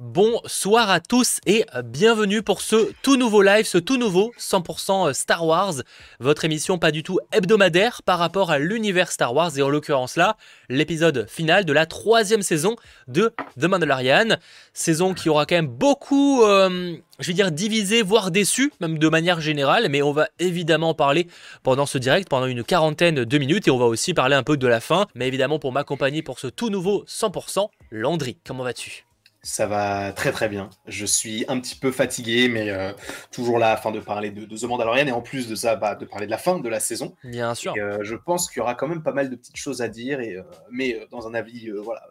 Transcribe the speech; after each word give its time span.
Bonsoir 0.00 0.90
à 0.90 1.00
tous 1.00 1.40
et 1.44 1.64
bienvenue 1.84 2.44
pour 2.44 2.60
ce 2.60 2.92
tout 3.02 3.16
nouveau 3.16 3.42
live, 3.42 3.66
ce 3.66 3.78
tout 3.78 3.96
nouveau 3.96 4.32
100% 4.38 5.12
Star 5.12 5.44
Wars, 5.44 5.74
votre 6.20 6.44
émission 6.44 6.78
pas 6.78 6.92
du 6.92 7.02
tout 7.02 7.18
hebdomadaire 7.32 8.04
par 8.04 8.20
rapport 8.20 8.52
à 8.52 8.60
l'univers 8.60 9.10
Star 9.10 9.34
Wars 9.34 9.58
et 9.58 9.62
en 9.62 9.68
l'occurrence 9.68 10.14
là, 10.14 10.36
l'épisode 10.68 11.26
final 11.28 11.64
de 11.64 11.72
la 11.72 11.84
troisième 11.84 12.42
saison 12.42 12.76
de 13.08 13.32
The 13.60 13.64
Mandalorian, 13.64 14.36
saison 14.72 15.14
qui 15.14 15.28
aura 15.28 15.46
quand 15.46 15.56
même 15.56 15.66
beaucoup, 15.66 16.44
euh, 16.44 16.96
je 17.18 17.26
vais 17.26 17.34
dire 17.34 17.50
divisé, 17.50 18.00
voire 18.02 18.30
déçu, 18.30 18.72
même 18.80 18.98
de 18.98 19.08
manière 19.08 19.40
générale, 19.40 19.88
mais 19.90 20.02
on 20.02 20.12
va 20.12 20.28
évidemment 20.38 20.94
parler 20.94 21.26
pendant 21.64 21.86
ce 21.86 21.98
direct, 21.98 22.28
pendant 22.28 22.46
une 22.46 22.62
quarantaine 22.62 23.24
de 23.24 23.38
minutes 23.38 23.66
et 23.66 23.72
on 23.72 23.78
va 23.78 23.86
aussi 23.86 24.14
parler 24.14 24.36
un 24.36 24.44
peu 24.44 24.56
de 24.56 24.66
la 24.68 24.78
fin, 24.78 25.08
mais 25.16 25.26
évidemment 25.26 25.58
pour 25.58 25.72
m'accompagner 25.72 26.22
pour 26.22 26.38
ce 26.38 26.46
tout 26.46 26.70
nouveau 26.70 27.04
100%, 27.08 27.68
Landry, 27.90 28.36
comment 28.46 28.62
vas-tu? 28.62 29.07
Ça 29.42 29.66
va 29.66 30.12
très 30.12 30.32
très 30.32 30.48
bien. 30.48 30.68
Je 30.86 31.06
suis 31.06 31.44
un 31.48 31.60
petit 31.60 31.76
peu 31.76 31.92
fatigué, 31.92 32.48
mais 32.48 32.70
euh, 32.70 32.92
toujours 33.30 33.58
là 33.58 33.72
afin 33.72 33.90
de 33.92 34.00
parler 34.00 34.30
de, 34.30 34.44
de, 34.44 34.56
The 34.56 34.64
Mandalorian 34.64 35.06
et 35.06 35.12
en 35.12 35.22
plus 35.22 35.48
de 35.48 35.54
ça, 35.54 35.76
bah, 35.76 35.94
de 35.94 36.04
parler 36.04 36.26
de 36.26 36.30
la 36.30 36.38
fin 36.38 36.58
de 36.58 36.68
la 36.68 36.80
saison. 36.80 37.14
Bien 37.24 37.54
sûr. 37.54 37.74
Euh, 37.78 37.98
je 38.02 38.16
pense 38.16 38.48
qu'il 38.48 38.58
y 38.58 38.60
aura 38.60 38.74
quand 38.74 38.88
même 38.88 39.02
pas 39.02 39.12
mal 39.12 39.30
de 39.30 39.36
petites 39.36 39.56
choses 39.56 39.80
à 39.80 39.88
dire, 39.88 40.20
et, 40.20 40.36
euh, 40.36 40.42
mais 40.70 41.06
dans 41.10 41.28
un 41.28 41.34
avis 41.34 41.70
voilà, 41.82 42.02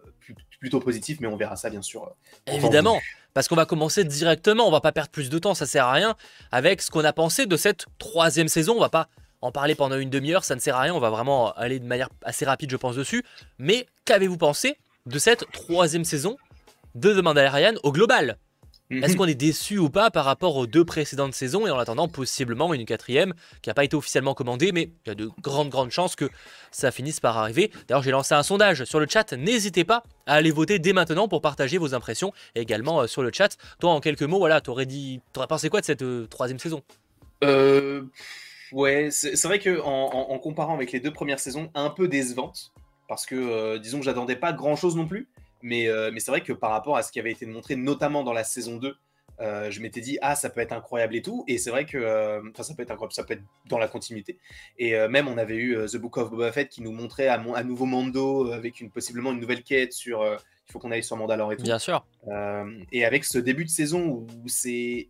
plutôt 0.59 0.79
positif, 0.79 1.19
mais 1.19 1.27
on 1.27 1.35
verra 1.35 1.55
ça 1.55 1.69
bien 1.69 1.81
sûr. 1.81 2.15
Évidemment, 2.47 2.99
parce 3.33 3.47
qu'on 3.47 3.55
va 3.55 3.65
commencer 3.65 4.03
directement, 4.03 4.67
on 4.67 4.71
va 4.71 4.81
pas 4.81 4.93
perdre 4.93 5.11
plus 5.11 5.29
de 5.29 5.37
temps, 5.37 5.53
ça 5.53 5.65
sert 5.65 5.85
à 5.85 5.91
rien, 5.91 6.15
avec 6.51 6.81
ce 6.81 6.89
qu'on 6.89 7.03
a 7.03 7.13
pensé 7.13 7.45
de 7.45 7.57
cette 7.57 7.85
troisième 7.97 8.47
saison. 8.47 8.75
On 8.77 8.81
va 8.81 8.89
pas 8.89 9.09
en 9.41 9.51
parler 9.51 9.75
pendant 9.75 9.97
une 9.97 10.09
demi-heure, 10.09 10.43
ça 10.43 10.55
ne 10.55 10.59
sert 10.59 10.75
à 10.75 10.81
rien, 10.81 10.95
on 10.95 10.99
va 10.99 11.09
vraiment 11.09 11.51
aller 11.53 11.79
de 11.79 11.85
manière 11.85 12.09
assez 12.23 12.45
rapide, 12.45 12.71
je 12.71 12.77
pense, 12.77 12.95
dessus. 12.95 13.23
Mais 13.59 13.85
qu'avez-vous 14.05 14.37
pensé 14.37 14.77
de 15.05 15.19
cette 15.19 15.45
troisième 15.51 16.03
saison 16.03 16.37
de 16.97 17.13
The 17.13 17.23
Mandalorian 17.23 17.73
au 17.83 17.91
global. 17.91 18.37
Mhm. 18.89 19.03
Est-ce 19.03 19.17
qu'on 19.17 19.25
est 19.25 19.35
déçu 19.35 19.77
ou 19.77 19.89
pas 19.89 20.11
par 20.11 20.23
rapport 20.23 20.55
aux 20.55 20.65
deux 20.65 20.85
précédentes 20.85 21.33
saisons 21.33 21.67
et 21.67 21.71
en 21.71 21.77
attendant 21.77 22.07
possiblement 22.07 22.73
une 22.73 22.85
quatrième 22.85 23.33
qui 23.61 23.69
n'a 23.69 23.73
pas 23.73 23.83
été 23.83 23.97
officiellement 23.97 24.33
commandée, 24.33 24.71
mais 24.71 24.91
il 25.05 25.09
y 25.09 25.11
a 25.11 25.15
de 25.15 25.29
grandes 25.41 25.69
grandes 25.69 25.91
chances 25.91 26.15
que 26.15 26.29
ça 26.71 26.91
finisse 26.91 27.19
par 27.19 27.37
arriver. 27.37 27.69
D'ailleurs, 27.87 28.03
j'ai 28.03 28.11
lancé 28.11 28.33
un 28.33 28.43
sondage 28.43 28.85
sur 28.85 28.99
le 28.99 29.07
chat. 29.09 29.33
N'hésitez 29.33 29.83
pas 29.83 30.03
à 30.25 30.35
aller 30.35 30.51
voter 30.51 30.79
dès 30.79 30.93
maintenant 30.93 31.27
pour 31.27 31.41
partager 31.41 31.77
vos 31.77 31.93
impressions 31.93 32.31
et 32.55 32.61
également 32.61 33.01
euh, 33.01 33.07
sur 33.07 33.23
le 33.23 33.31
chat. 33.33 33.57
Toi, 33.79 33.91
en 33.91 33.99
quelques 33.99 34.23
mots, 34.23 34.39
voilà, 34.39 34.61
t'aurais 34.61 34.85
dit, 34.85 35.19
t'aurais 35.33 35.47
pensé 35.47 35.69
quoi 35.69 35.81
de 35.81 35.85
cette 35.85 36.03
euh, 36.03 36.25
troisième 36.27 36.59
saison? 36.59 36.81
Euh, 37.43 38.03
Ouais, 38.71 39.09
c'est 39.11 39.41
vrai 39.45 39.59
que 39.59 39.79
en, 39.81 40.39
comparant 40.39 40.73
avec 40.73 40.91
les 40.91 40.99
deux 40.99 41.11
premières 41.11 41.39
saisons, 41.39 41.69
un 41.73 41.89
peu 41.89 42.07
décevante 42.07 42.73
parce 43.07 43.25
que 43.25 43.35
euh, 43.35 43.79
disons 43.79 43.99
que 43.99 44.05
j'attendais 44.05 44.35
pas 44.35 44.51
grand 44.51 44.75
chose 44.75 44.95
non 44.95 45.07
plus. 45.07 45.29
Euh, 45.63 46.11
mais, 46.13 46.19
c'est 46.19 46.31
vrai 46.31 46.41
que 46.41 46.53
par 46.53 46.71
rapport 46.71 46.97
à 46.97 47.03
ce 47.03 47.11
qui 47.11 47.19
avait 47.19 47.31
été 47.31 47.45
montré, 47.45 47.75
notamment 47.75 48.23
dans 48.23 48.33
la 48.33 48.43
saison 48.43 48.77
2, 48.77 48.95
euh, 49.39 49.69
je 49.69 49.81
m'étais 49.81 50.01
dit, 50.01 50.17
ah, 50.21 50.35
ça 50.35 50.49
peut 50.49 50.61
être 50.61 50.71
incroyable 50.71 51.15
et 51.15 51.21
tout. 51.21 51.43
Et 51.47 51.57
c'est 51.57 51.69
vrai 51.69 51.85
que 51.85 51.97
euh, 51.97 52.41
ça 52.59 52.73
peut 52.73 52.81
être 52.81 52.91
incroyable, 52.91 53.13
ça 53.13 53.23
peut 53.23 53.33
être 53.33 53.43
dans 53.67 53.77
la 53.77 53.87
continuité. 53.87 54.39
Et 54.79 54.95
même, 55.07 55.27
on 55.27 55.37
avait 55.37 55.57
eu 55.57 55.77
The 55.87 55.97
Book 55.97 56.17
of 56.17 56.31
Boba 56.31 56.51
Fett 56.51 56.69
qui 56.69 56.81
nous 56.81 56.91
montrait 56.91 57.27
à, 57.27 57.41
à 57.55 57.63
nouveau 57.63 57.85
Mando 57.85 58.51
avec 58.51 58.81
une, 58.81 58.89
possiblement 58.89 59.31
une 59.31 59.39
nouvelle 59.39 59.63
quête 59.63 59.93
sur. 59.93 60.23
il 60.25 60.71
faut 60.71 60.79
qu'on 60.79 60.91
aille 60.91 61.03
sur 61.03 61.17
Mandalore 61.17 61.53
et 61.53 61.57
tout. 61.57 61.63
Bien 61.63 61.79
sûr. 61.79 62.05
et 62.91 63.05
avec 63.05 63.25
ce 63.25 63.37
début 63.37 63.65
de 63.65 63.69
saison 63.69 64.07
où 64.07 64.47
c'est 64.47 65.07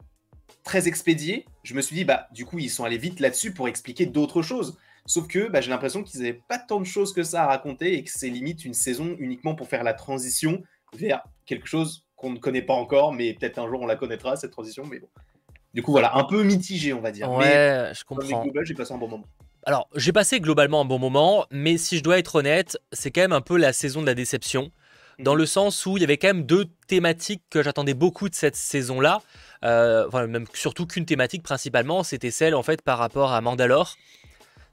très 0.63 0.87
expédié, 0.89 1.45
je 1.63 1.73
me 1.73 1.81
suis 1.81 1.95
dit, 1.95 2.03
bah, 2.03 2.27
du 2.33 2.45
coup, 2.45 2.59
ils 2.59 2.69
sont 2.69 2.83
allés 2.83 2.97
vite 2.97 3.21
là-dessus 3.21 3.53
pour 3.53 3.67
expliquer 3.69 4.05
d'autres 4.05 4.41
choses. 4.41 4.77
Sauf 5.07 5.27
que 5.27 5.49
bah, 5.49 5.61
j'ai 5.61 5.69
l'impression 5.69 6.03
qu'ils 6.03 6.19
n'avaient 6.19 6.41
pas 6.47 6.59
tant 6.59 6.79
de 6.79 6.85
choses 6.85 7.13
que 7.13 7.23
ça 7.23 7.43
à 7.43 7.47
raconter 7.47 7.93
et 7.93 8.03
que 8.03 8.11
c'est 8.13 8.29
limite 8.29 8.65
une 8.65 8.73
saison 8.73 9.15
uniquement 9.19 9.55
pour 9.55 9.67
faire 9.69 9.83
la 9.83 9.93
transition 9.93 10.61
vers 10.93 11.23
quelque 11.45 11.65
chose 11.65 12.05
qu'on 12.17 12.31
ne 12.31 12.37
connaît 12.37 12.61
pas 12.61 12.73
encore, 12.73 13.13
mais 13.13 13.33
peut-être 13.33 13.57
un 13.57 13.67
jour 13.67 13.81
on 13.81 13.87
la 13.87 13.95
connaîtra, 13.95 14.35
cette 14.35 14.51
transition. 14.51 14.83
Mais 14.85 14.99
bon. 14.99 15.07
Du 15.73 15.81
coup, 15.81 15.91
voilà, 15.91 16.15
un 16.17 16.25
peu 16.25 16.43
mitigé, 16.43 16.91
on 16.91 16.99
va 16.99 17.11
dire. 17.11 17.31
Ouais, 17.31 17.91
je 17.93 18.03
comprends. 18.03 18.43
j'ai 18.63 18.73
passé 18.73 18.93
un 18.93 18.97
bon 18.97 19.07
moment. 19.07 19.25
Alors, 19.63 19.87
j'ai 19.95 20.11
passé 20.11 20.39
globalement 20.39 20.81
un 20.81 20.85
bon 20.85 20.99
moment, 20.99 21.45
mais 21.51 21.77
si 21.77 21.97
je 21.97 22.03
dois 22.03 22.19
être 22.19 22.35
honnête, 22.35 22.77
c'est 22.91 23.11
quand 23.11 23.21
même 23.21 23.33
un 23.33 23.41
peu 23.41 23.57
la 23.57 23.73
saison 23.73 24.01
de 24.01 24.05
la 24.05 24.13
déception, 24.13 24.71
dans 25.19 25.33
mhm. 25.33 25.39
le 25.39 25.45
sens 25.45 25.85
où 25.85 25.97
il 25.97 26.01
y 26.01 26.03
avait 26.03 26.17
quand 26.17 26.29
même 26.29 26.43
deux 26.43 26.65
thématiques 26.87 27.43
que 27.49 27.63
j'attendais 27.63 27.93
beaucoup 27.93 28.27
de 28.27 28.35
cette 28.35 28.55
saison-là. 28.55 29.21
Euh, 29.63 30.07
enfin, 30.07 30.27
même 30.27 30.45
surtout 30.53 30.85
qu'une 30.85 31.05
thématique 31.05 31.43
principalement, 31.43 32.03
c'était 32.03 32.31
celle 32.31 32.55
en 32.55 32.63
fait 32.63 32.81
par 32.81 32.97
rapport 32.97 33.31
à 33.31 33.41
Mandalore. 33.41 33.95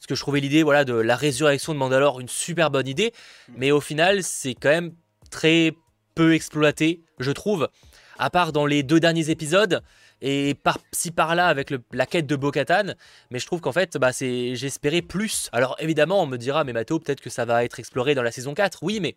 Parce 0.05 0.09
que 0.11 0.17
je 0.17 0.21
trouvais 0.21 0.41
l'idée 0.41 0.63
voilà, 0.63 0.85
de 0.85 0.93
la 0.93 1.17
résurrection 1.17 1.73
de 1.73 1.79
Mandalore 1.79 2.21
une 2.21 2.29
super 2.29 2.71
bonne 2.71 2.87
idée, 2.87 3.15
mm. 3.49 3.53
mais 3.57 3.71
au 3.71 3.81
final, 3.81 4.23
c'est 4.23 4.53
quand 4.53 4.69
même 4.69 4.93
très 5.31 5.73
peu 6.15 6.35
exploité, 6.35 7.01
je 7.19 7.31
trouve. 7.31 7.71
À 8.19 8.29
part 8.29 8.53
dans 8.53 8.67
les 8.67 8.83
deux 8.83 9.01
derniers 9.01 9.31
épisodes, 9.31 9.83
et 10.21 10.55
par-ci 10.63 11.11
par-là 11.11 11.47
avec 11.47 11.73
la 11.93 12.05
quête 12.05 12.27
de 12.27 12.37
Bo-Katan, 12.37 12.93
mais 13.31 13.39
je 13.39 13.47
trouve 13.47 13.63
qu'en 13.63 13.73
fait, 13.73 13.97
bah, 13.97 14.11
j'espérais 14.13 15.01
plus. 15.01 15.49
Alors 15.53 15.75
évidemment, 15.79 16.23
on 16.23 16.27
me 16.27 16.37
dira, 16.37 16.65
mais 16.65 16.75
Mathéo, 16.75 16.99
peut-être 16.99 17.23
que 17.23 17.31
ça 17.31 17.47
va 17.47 17.65
être 17.65 17.79
exploré 17.79 18.15
dans 18.15 18.23
la 18.23 18.31
saison 18.31 18.53
4. 18.53 18.81
Oui, 18.83 19.01
mais 19.01 19.17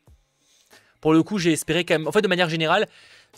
pour 1.02 1.12
le 1.12 1.22
coup, 1.22 1.38
j'ai 1.38 1.52
espéré 1.52 1.84
quand 1.84 1.96
même. 1.96 2.08
En 2.08 2.14
fait, 2.14 2.22
de 2.22 2.30
manière 2.30 2.50
générale, 2.50 2.88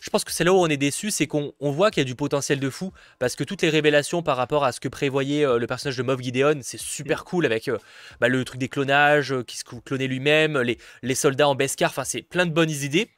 je 0.01 0.09
pense 0.09 0.23
que 0.23 0.31
c'est 0.31 0.43
là 0.43 0.53
où 0.53 0.57
on 0.57 0.67
est 0.67 0.77
déçu, 0.77 1.11
c'est 1.11 1.27
qu'on 1.27 1.53
voit 1.59 1.91
qu'il 1.91 2.01
y 2.01 2.05
a 2.05 2.05
du 2.05 2.15
potentiel 2.15 2.59
de 2.59 2.69
fou, 2.69 2.91
parce 3.19 3.35
que 3.35 3.43
toutes 3.43 3.61
les 3.61 3.69
révélations 3.69 4.21
par 4.23 4.37
rapport 4.37 4.63
à 4.63 4.71
ce 4.71 4.79
que 4.79 4.87
prévoyait 4.87 5.45
euh, 5.45 5.57
le 5.57 5.67
personnage 5.67 5.97
de 5.97 6.03
Moff 6.03 6.21
Gideon, 6.21 6.59
c'est 6.61 6.79
super 6.79 7.25
cool 7.25 7.45
avec 7.45 7.67
euh, 7.67 7.77
bah, 8.19 8.27
le 8.27 8.43
truc 8.45 8.59
des 8.59 8.69
clonages, 8.69 9.33
euh, 9.33 9.43
qui 9.43 9.57
se 9.57 9.63
clonait 9.63 10.07
lui-même, 10.07 10.59
les, 10.59 10.77
les, 11.01 11.15
soldats 11.15 11.49
en 11.49 11.55
Beskar, 11.55 11.89
enfin 11.89 12.03
c'est 12.03 12.21
plein 12.21 12.45
de 12.45 12.51
bonnes 12.51 12.69
idées, 12.69 13.09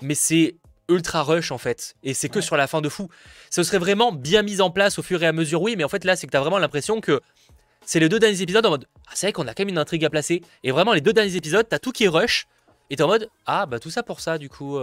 mais 0.00 0.14
c'est 0.14 0.56
ultra 0.88 1.22
rush 1.22 1.52
en 1.52 1.58
fait, 1.58 1.96
et 2.02 2.14
c'est 2.14 2.30
que 2.30 2.40
sur 2.40 2.56
la 2.56 2.66
fin 2.66 2.80
de 2.80 2.88
fou. 2.88 3.08
Ce 3.50 3.62
serait 3.62 3.78
vraiment 3.78 4.10
bien 4.10 4.42
mis 4.42 4.62
en 4.62 4.70
place 4.70 4.98
au 4.98 5.02
fur 5.02 5.22
et 5.22 5.26
à 5.26 5.32
mesure, 5.32 5.60
oui, 5.60 5.74
mais 5.76 5.84
en 5.84 5.88
fait 5.88 6.04
là 6.04 6.16
c'est 6.16 6.26
que 6.26 6.30
tu 6.30 6.36
as 6.36 6.40
vraiment 6.40 6.58
l'impression 6.58 7.02
que 7.02 7.20
c'est 7.84 8.00
les 8.00 8.08
deux 8.08 8.18
derniers 8.18 8.40
épisodes 8.40 8.64
en 8.64 8.70
mode, 8.70 8.86
ah, 9.06 9.10
c'est 9.14 9.26
vrai 9.26 9.32
qu'on 9.32 9.46
a 9.46 9.54
quand 9.54 9.62
même 9.62 9.68
une 9.68 9.78
intrigue 9.78 10.04
à 10.04 10.10
placer, 10.10 10.40
et 10.64 10.70
vraiment 10.70 10.94
les 10.94 11.02
deux 11.02 11.12
derniers 11.12 11.36
épisodes, 11.36 11.66
t'as 11.68 11.78
tout 11.78 11.92
qui 11.92 12.04
est 12.04 12.08
rush, 12.08 12.46
et 12.88 12.96
t'es 12.96 13.02
en 13.02 13.08
mode, 13.08 13.28
ah 13.44 13.66
bah 13.66 13.78
tout 13.78 13.90
ça 13.90 14.02
pour 14.02 14.20
ça 14.20 14.38
du 14.38 14.48
coup. 14.48 14.78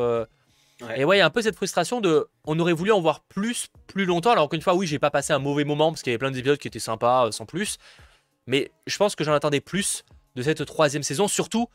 Et 0.95 1.05
ouais, 1.05 1.17
il 1.17 1.19
y 1.19 1.21
a 1.21 1.25
un 1.25 1.29
peu 1.29 1.41
cette 1.41 1.55
frustration 1.55 2.01
de. 2.01 2.27
On 2.43 2.59
aurait 2.59 2.73
voulu 2.73 2.91
en 2.91 2.99
voir 2.99 3.21
plus, 3.21 3.67
plus 3.87 4.05
longtemps. 4.05 4.31
Alors 4.31 4.49
qu'une 4.49 4.61
fois, 4.61 4.75
oui, 4.75 4.87
j'ai 4.87 4.99
pas 4.99 5.11
passé 5.11 5.31
un 5.31 5.39
mauvais 5.39 5.63
moment 5.63 5.91
parce 5.91 6.01
qu'il 6.01 6.11
y 6.11 6.13
avait 6.13 6.19
plein 6.19 6.31
d'épisodes 6.31 6.57
qui 6.57 6.67
étaient 6.67 6.79
sympas, 6.79 7.27
euh, 7.27 7.31
sans 7.31 7.45
plus. 7.45 7.77
Mais 8.47 8.71
je 8.85 8.97
pense 8.97 9.15
que 9.15 9.23
j'en 9.23 9.33
attendais 9.33 9.61
plus 9.61 10.03
de 10.35 10.41
cette 10.41 10.65
troisième 10.65 11.03
saison. 11.03 11.27
Surtout, 11.27 11.67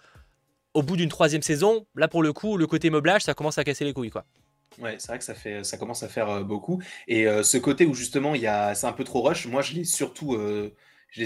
au 0.75 0.83
bout 0.83 0.97
d'une 0.97 1.09
troisième 1.09 1.43
saison, 1.43 1.87
là 1.95 2.09
pour 2.09 2.23
le 2.23 2.33
coup, 2.33 2.59
le 2.59 2.67
côté 2.67 2.91
meublage, 2.91 3.23
ça 3.23 3.35
commence 3.35 3.59
à 3.59 3.65
casser 3.65 3.85
les 3.85 3.93
couilles, 3.93 4.11
quoi. 4.11 4.25
Ouais, 4.79 4.97
c'est 4.99 5.09
vrai 5.09 5.19
que 5.19 5.25
ça, 5.25 5.35
fait, 5.35 5.65
ça 5.65 5.79
commence 5.79 6.03
à 6.03 6.09
faire 6.09 6.29
euh, 6.29 6.43
beaucoup. 6.43 6.81
Et 7.09 7.27
euh, 7.27 7.43
ce 7.43 7.57
côté 7.57 7.87
où 7.87 7.95
justement, 7.95 8.35
c'est 8.35 8.87
un 8.87 8.93
peu 8.93 9.05
trop 9.05 9.23
rush, 9.23 9.47
moi 9.47 9.63
je 9.63 9.75
l'ai 9.75 9.85
surtout, 9.85 10.39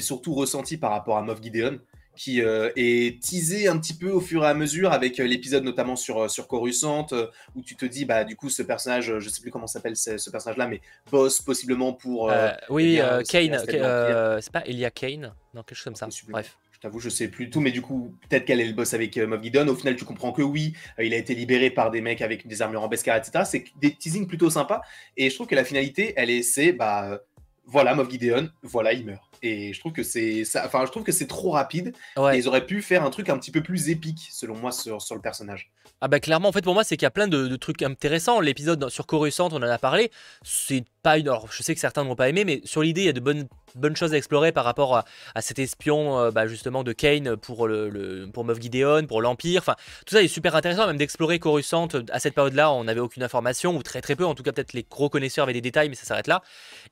surtout 0.01 0.33
ressenti 0.33 0.77
par 0.77 0.93
rapport 0.93 1.19
à 1.19 1.23
Moff 1.23 1.43
Gideon 1.43 1.81
qui 2.17 2.43
euh, 2.43 2.71
est 2.77 3.23
teasé 3.23 3.69
un 3.69 3.79
petit 3.79 3.95
peu 3.95 4.11
au 4.11 4.21
fur 4.21 4.45
et 4.45 4.49
à 4.49 4.55
mesure 4.55 4.93
avec 4.93 5.19
euh, 5.19 5.25
l'épisode 5.25 5.65
notamment 5.65 5.97
sur, 5.97 6.25
euh, 6.25 6.29
sur 6.29 6.47
Coruscant, 6.47 7.07
où 7.55 7.63
tu 7.63 7.77
te 7.77 7.85
dis, 7.85 8.05
bah, 8.05 8.25
du 8.25 8.37
coup, 8.37 8.51
ce 8.51 8.63
personnage, 8.63 9.19
je 9.19 9.29
sais 9.29 9.41
plus 9.41 9.51
comment 9.51 9.67
s'appelle 9.67 9.97
ce, 9.97 10.31
personnage-là, 10.31 10.67
mais 10.67 10.81
boss 11.11 11.41
possiblement 11.41 11.93
pour. 11.93 12.33
oui, 12.69 13.01
Kane, 13.29 13.59
c'est 13.67 14.53
pas 14.53 14.63
Elia 14.67 14.91
Kane? 14.91 15.33
Non, 15.55 15.63
quelque 15.63 15.77
chose 15.77 15.85
comme 15.85 15.97
ça. 15.97 16.09
Bref. 16.29 16.57
Je 16.73 16.81
t'avoue, 16.81 17.01
je 17.01 17.09
sais 17.09 17.29
plus 17.29 17.49
tout, 17.49 17.61
mais 17.61 17.71
du 17.71 17.81
coup, 17.81 18.15
peut-être 18.29 18.45
qu'elle 18.45 18.61
est 18.61 18.67
le 18.67 18.75
boss 18.75 18.93
avec 18.93 19.17
Moff 19.17 19.43
Gideon. 19.43 19.69
Au 19.69 19.75
final, 19.75 19.97
tu 19.97 20.05
comprends 20.05 20.33
que 20.33 20.43
oui, 20.43 20.75
il 20.99 21.15
a 21.15 21.17
été 21.17 21.35
libéré 21.35 21.71
par 21.71 21.91
des 21.91 22.03
mecs 22.03 22.21
avec 22.21 22.47
des 22.47 22.63
armures 22.63 22.83
en 22.83 22.89
Beskar, 22.89 23.17
etc. 23.17 23.45
C'est 23.47 23.65
des 23.81 23.95
teasings 23.95 24.27
plutôt 24.27 24.51
sympas. 24.51 24.83
Et 25.17 25.31
je 25.31 25.35
trouve 25.35 25.47
que 25.47 25.55
la 25.55 25.65
finalité, 25.65 26.13
elle 26.17 26.29
est, 26.29 26.43
c'est, 26.43 26.73
bah, 26.73 27.21
voilà, 27.65 27.95
Moff 27.95 28.11
Gideon, 28.11 28.51
voilà, 28.63 28.93
il 28.93 29.07
meurt. 29.07 29.34
Et 29.45 29.75
je 29.75 29.79
trouve 29.79 29.93
que 29.93 30.03
c'est, 30.03 30.43
enfin, 30.65 30.87
je 30.87 30.91
trouve 30.91 31.03
que 31.03 31.13
c'est 31.13 31.27
trop 31.27 31.51
rapide. 31.51 31.95
Et 32.17 32.39
ils 32.39 32.49
auraient 32.49 32.65
pu 32.65 32.81
faire 32.81 33.05
un 33.05 33.11
truc 33.11 33.29
un 33.29 33.39
petit 33.39 33.51
peu 33.51 33.63
plus 33.63 33.91
épique, 33.91 34.27
selon 34.31 34.57
moi, 34.57 34.73
sur, 34.73 35.03
sur 35.03 35.15
le 35.15 35.21
personnage. 35.21 35.71
Ah 36.01 36.09
bah 36.09 36.21
clairement, 36.21 36.49
en 36.49 36.53
fait, 36.53 36.63
pour 36.63 36.75
moi, 36.75 36.85
c'est 36.85 36.97
qu'il 36.97 37.05
y 37.05 37.07
a 37.07 37.11
plein 37.11 37.29
de, 37.29 37.57
trucs 37.57 37.83
intéressants. 37.83 38.41
L'épisode 38.41 38.89
sur 38.91 39.07
Coruscant, 39.07 39.49
on 39.53 39.57
en 39.57 39.63
a 39.63 39.79
parlé. 39.79 40.11
C'est 40.43 40.85
pas 41.03 41.19
une. 41.19 41.29
Alors, 41.29 41.51
je 41.51 41.63
sais 41.63 41.75
que 41.75 41.81
certains 41.81 42.05
n'ont 42.05 42.17
pas 42.17 42.29
aimé, 42.29 42.45
mais 42.45 42.61
sur 42.65 42.83
l'idée, 42.83 43.03
il 43.03 43.07
y 43.07 43.11
a 43.11 43.13
de 43.13 43.21
bonnes, 43.21 43.47
bonnes 43.75 43.97
choses 43.97 44.13
à 44.13 44.17
explorer 44.17 44.53
par 44.53 44.65
rapport 44.65 44.97
à, 44.97 45.41
cet 45.41 45.59
espion, 45.59 46.19
euh, 46.19 46.31
bah, 46.31 46.47
justement, 46.47 46.85
de 46.85 46.93
Kane 46.93 47.37
pour, 47.37 47.69
le, 47.69 48.29
pour 48.33 48.45
Moff 48.45 48.61
Gideon, 48.61 49.07
pour 49.07 49.23
l'Empire. 49.23 49.61
Enfin, 49.61 49.77
tout 50.05 50.15
ça 50.15 50.23
est 50.23 50.29
super 50.29 50.55
intéressant, 50.57 50.87
même 50.87 50.97
d'explorer 50.97 51.39
Coruscant. 51.39 51.89
À 52.11 52.19
cette 52.19 52.35
période-là, 52.35 52.73
on 52.73 52.85
n'avait 52.85 53.01
aucune 53.01 53.23
information, 53.23 53.77
ou 53.77 53.83
très 53.83 54.01
très 54.01 54.17
peu. 54.17 54.27
En 54.27 54.35
tout 54.35 54.43
cas, 54.43 54.53
peut-être 54.53 54.73
les 54.73 54.85
gros 54.91 55.09
connaisseurs 55.09 55.45
avaient 55.45 55.53
des 55.53 55.61
détails, 55.61 55.89
mais 55.89 55.95
ça 55.95 56.05
s'arrête 56.05 56.27
là. 56.27 56.43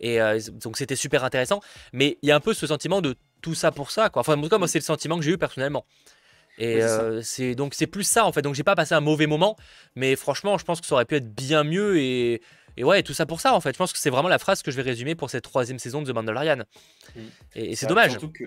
Et 0.00 0.20
euh, 0.20 0.38
donc, 0.62 0.76
c'était 0.76 0.96
super 0.96 1.24
intéressant. 1.24 1.60
Mais 1.92 2.18
il 2.22 2.28
y 2.28 2.32
a 2.32 2.36
un 2.36 2.40
peu 2.42 2.54
ce 2.54 2.66
sentiment 2.66 3.00
de 3.00 3.16
tout 3.40 3.54
ça 3.54 3.72
pour 3.72 3.90
ça, 3.90 4.10
quoi. 4.10 4.20
Enfin, 4.20 4.36
en 4.36 4.42
tout 4.42 4.48
cas, 4.48 4.58
moi, 4.58 4.68
c'est 4.68 4.78
le 4.78 4.84
sentiment 4.84 5.16
que 5.16 5.24
j'ai 5.24 5.32
eu 5.32 5.38
personnellement. 5.38 5.86
Et 6.58 6.82
euh, 6.82 7.22
c'est 7.22 7.54
donc 7.54 7.72
c'est 7.74 7.86
plus 7.86 8.04
ça 8.04 8.26
en 8.26 8.32
fait. 8.32 8.42
Donc 8.42 8.54
j'ai 8.54 8.62
pas 8.62 8.74
passé 8.74 8.94
un 8.94 9.00
mauvais 9.00 9.26
moment, 9.26 9.56
mais 9.96 10.16
franchement, 10.16 10.58
je 10.58 10.64
pense 10.64 10.82
que 10.82 10.86
ça 10.86 10.94
aurait 10.94 11.06
pu 11.06 11.16
être 11.16 11.34
bien 11.34 11.64
mieux 11.64 11.98
et 11.98 12.42
et 12.76 12.84
ouais, 12.84 13.02
tout 13.02 13.14
ça 13.14 13.24
pour 13.24 13.40
ça 13.40 13.54
en 13.54 13.60
fait. 13.60 13.72
Je 13.72 13.78
pense 13.78 13.92
que 13.92 13.98
c'est 13.98 14.10
vraiment 14.10 14.28
la 14.28 14.38
phrase 14.38 14.62
que 14.62 14.70
je 14.70 14.76
vais 14.76 14.82
résumer 14.82 15.14
pour 15.14 15.30
cette 15.30 15.44
troisième 15.44 15.78
saison 15.78 16.02
de 16.02 16.10
The 16.10 16.14
Mandalorian. 16.14 16.64
Mm. 17.16 17.20
Et, 17.54 17.74
c'est 17.74 17.86
dommage. 17.86 18.12
Surtout 18.12 18.32
que 18.32 18.44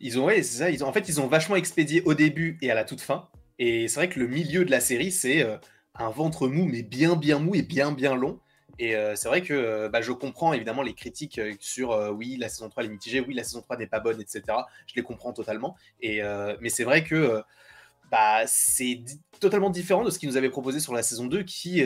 ils 0.00 0.18
ont, 0.18 0.24
ouais, 0.26 0.42
ça. 0.42 0.70
Ils 0.70 0.84
ont, 0.84 0.88
en 0.88 0.92
fait, 0.92 1.08
ils 1.08 1.20
ont 1.20 1.26
vachement 1.26 1.56
expédié 1.56 2.02
au 2.02 2.14
début 2.14 2.58
et 2.60 2.70
à 2.70 2.74
la 2.74 2.84
toute 2.84 3.00
fin. 3.00 3.28
Et 3.58 3.88
c'est 3.88 4.00
vrai 4.00 4.08
que 4.08 4.20
le 4.20 4.26
milieu 4.26 4.64
de 4.64 4.70
la 4.70 4.80
série, 4.80 5.10
c'est 5.10 5.42
euh, 5.42 5.56
un 5.94 6.10
ventre 6.10 6.48
mou, 6.48 6.66
mais 6.66 6.82
bien, 6.82 7.16
bien 7.16 7.38
mou 7.38 7.54
et 7.54 7.62
bien, 7.62 7.92
bien 7.92 8.14
long. 8.14 8.38
Et 8.78 8.94
c'est 9.14 9.28
vrai 9.28 9.42
que 9.42 9.88
bah, 9.88 10.02
je 10.02 10.12
comprends 10.12 10.52
évidemment 10.52 10.82
les 10.82 10.94
critiques 10.94 11.40
sur 11.60 11.90
oui, 12.14 12.36
la 12.36 12.48
saison 12.48 12.68
3 12.68 12.84
est 12.84 12.88
mitigée, 12.88 13.20
oui, 13.20 13.34
la 13.34 13.44
saison 13.44 13.62
3 13.62 13.78
n'est 13.78 13.86
pas 13.86 14.00
bonne, 14.00 14.20
etc. 14.20 14.42
Je 14.86 14.94
les 14.94 15.02
comprends 15.02 15.32
totalement. 15.32 15.76
Et, 16.00 16.20
mais 16.60 16.68
c'est 16.68 16.84
vrai 16.84 17.02
que 17.02 17.42
bah, 18.10 18.42
c'est 18.46 19.00
totalement 19.40 19.70
différent 19.70 20.04
de 20.04 20.10
ce 20.10 20.18
qu'ils 20.18 20.28
nous 20.28 20.36
avaient 20.36 20.50
proposé 20.50 20.80
sur 20.80 20.92
la 20.94 21.02
saison 21.02 21.26
2 21.26 21.42
qui 21.42 21.82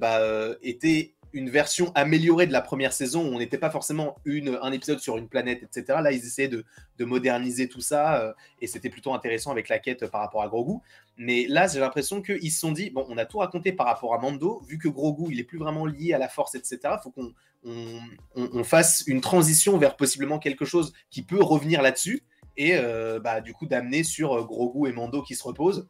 bah, 0.00 0.20
était 0.62 1.14
une 1.32 1.50
version 1.50 1.92
améliorée 1.94 2.46
de 2.46 2.52
la 2.52 2.60
première 2.60 2.92
saison 2.92 3.24
où 3.24 3.34
on 3.34 3.38
n'était 3.38 3.58
pas 3.58 3.70
forcément 3.70 4.16
une, 4.24 4.58
un 4.62 4.72
épisode 4.72 4.98
sur 4.98 5.16
une 5.16 5.28
planète, 5.28 5.62
etc. 5.62 5.98
Là, 6.02 6.12
ils 6.12 6.24
essayaient 6.24 6.48
de, 6.48 6.64
moderniser 7.00 7.68
tout 7.68 7.80
ça 7.80 8.20
euh, 8.20 8.32
et 8.60 8.68
c'était 8.68 8.88
plutôt 8.88 9.12
intéressant 9.12 9.50
avec 9.50 9.68
la 9.68 9.80
quête 9.80 10.06
par 10.06 10.20
rapport 10.20 10.40
à 10.40 10.46
Grogu. 10.46 10.78
Mais 11.16 11.46
là, 11.48 11.66
j'ai 11.66 11.80
l'impression 11.80 12.22
qu'ils 12.22 12.52
se 12.52 12.60
sont 12.60 12.70
dit 12.70 12.90
bon, 12.90 13.04
on 13.08 13.18
a 13.18 13.24
tout 13.24 13.38
raconté 13.38 13.72
par 13.72 13.86
rapport 13.86 14.14
à 14.14 14.18
Mando, 14.18 14.62
vu 14.68 14.78
que 14.78 14.86
Grogu, 14.86 15.32
il 15.32 15.40
est 15.40 15.44
plus 15.44 15.58
vraiment 15.58 15.84
lié 15.84 16.12
à 16.12 16.18
la 16.18 16.28
force, 16.28 16.54
etc. 16.54 16.78
Faut 17.02 17.10
qu'on 17.10 17.32
on, 17.64 18.64
fasse 18.64 19.02
une 19.08 19.20
transition 19.20 19.78
vers 19.78 19.96
possiblement 19.96 20.38
quelque 20.38 20.64
chose 20.64 20.92
qui 21.10 21.22
peut 21.22 21.42
revenir 21.42 21.82
là-dessus 21.82 22.22
et 22.56 22.74
euh, 22.74 23.18
bah, 23.18 23.40
du 23.40 23.52
coup 23.52 23.66
d'amener 23.66 24.04
sur 24.04 24.32
euh, 24.34 24.44
Grogu 24.44 24.88
et 24.88 24.92
Mando 24.92 25.22
qui 25.22 25.34
se 25.34 25.42
reposent 25.42 25.88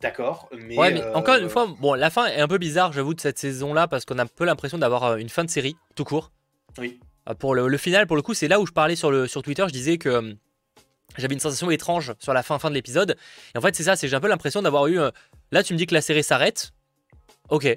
D'accord, 0.00 0.48
mais. 0.52 0.76
Ouais, 0.76 0.92
mais 0.92 1.04
encore 1.14 1.36
une 1.36 1.48
fois, 1.48 1.66
bon, 1.80 1.94
la 1.94 2.10
fin 2.10 2.26
est 2.26 2.40
un 2.40 2.48
peu 2.48 2.58
bizarre, 2.58 2.92
j'avoue, 2.92 3.14
de 3.14 3.20
cette 3.20 3.38
saison-là, 3.38 3.88
parce 3.88 4.04
qu'on 4.04 4.18
a 4.18 4.22
un 4.22 4.26
peu 4.26 4.44
l'impression 4.44 4.78
d'avoir 4.78 5.04
euh, 5.04 5.16
une 5.16 5.28
fin 5.28 5.44
de 5.44 5.50
série, 5.50 5.76
tout 5.94 6.04
court. 6.04 6.32
Oui. 6.78 7.00
Euh, 7.28 7.34
pour 7.34 7.54
le, 7.54 7.78
final, 7.78 8.06
pour 8.06 8.16
le 8.16 8.22
coup, 8.22 8.34
c'est 8.34 8.48
là 8.48 8.60
où 8.60 8.66
je 8.66 8.72
parlais 8.72 8.96
sur, 8.96 9.10
le, 9.10 9.26
sur 9.26 9.42
Twitter, 9.42 9.64
je 9.66 9.72
disais 9.72 9.96
que 9.96 10.08
euh, 10.08 10.34
j'avais 11.16 11.34
une 11.34 11.40
sensation 11.40 11.70
étrange 11.70 12.12
sur 12.18 12.34
la 12.34 12.42
fin, 12.42 12.58
fin 12.58 12.68
de 12.68 12.74
l'épisode. 12.74 13.16
Et 13.54 13.58
en 13.58 13.60
fait, 13.60 13.74
c'est 13.74 13.84
ça, 13.84 13.96
c'est 13.96 14.06
j'ai 14.08 14.16
un 14.16 14.20
peu 14.20 14.28
l'impression 14.28 14.60
d'avoir 14.60 14.86
eu. 14.86 14.98
là, 15.50 15.62
tu 15.62 15.72
me 15.72 15.78
dis 15.78 15.86
que 15.86 15.94
la 15.94 16.02
série 16.02 16.22
s'arrête. 16.22 16.72
Ok. 17.48 17.74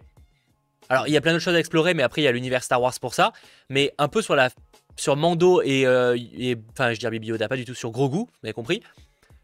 Alors, 0.89 1.07
il 1.07 1.13
y 1.13 1.18
a 1.18 1.21
plein 1.21 1.31
d'autres 1.31 1.44
choses 1.44 1.56
à 1.56 1.60
explorer, 1.60 1.94
mais 1.94 2.04
après, 2.04 2.21
il 2.21 2.25
y 2.25 2.27
a 2.27 2.31
l'univers 2.31 2.63
Star 2.63 2.81
Wars 2.81 2.94
pour 3.00 3.13
ça. 3.13 3.31
Mais 3.69 3.94
un 3.98 4.10
peu 4.10 4.21
sur 4.21 4.36
la 4.36 4.50
sur 4.98 5.16
Mando 5.16 5.62
et. 5.62 5.86
Enfin, 6.71 6.92
je 6.92 7.00
dirais 7.00 7.12
Baby 7.12 7.27
Yoda, 7.27 7.48
pas 7.48 7.56
du 7.56 7.63
tout 7.63 7.75
sur 7.75 7.92
Grogu, 7.92 8.18
vous 8.18 8.27
avez 8.44 8.54
compris. 8.54 8.81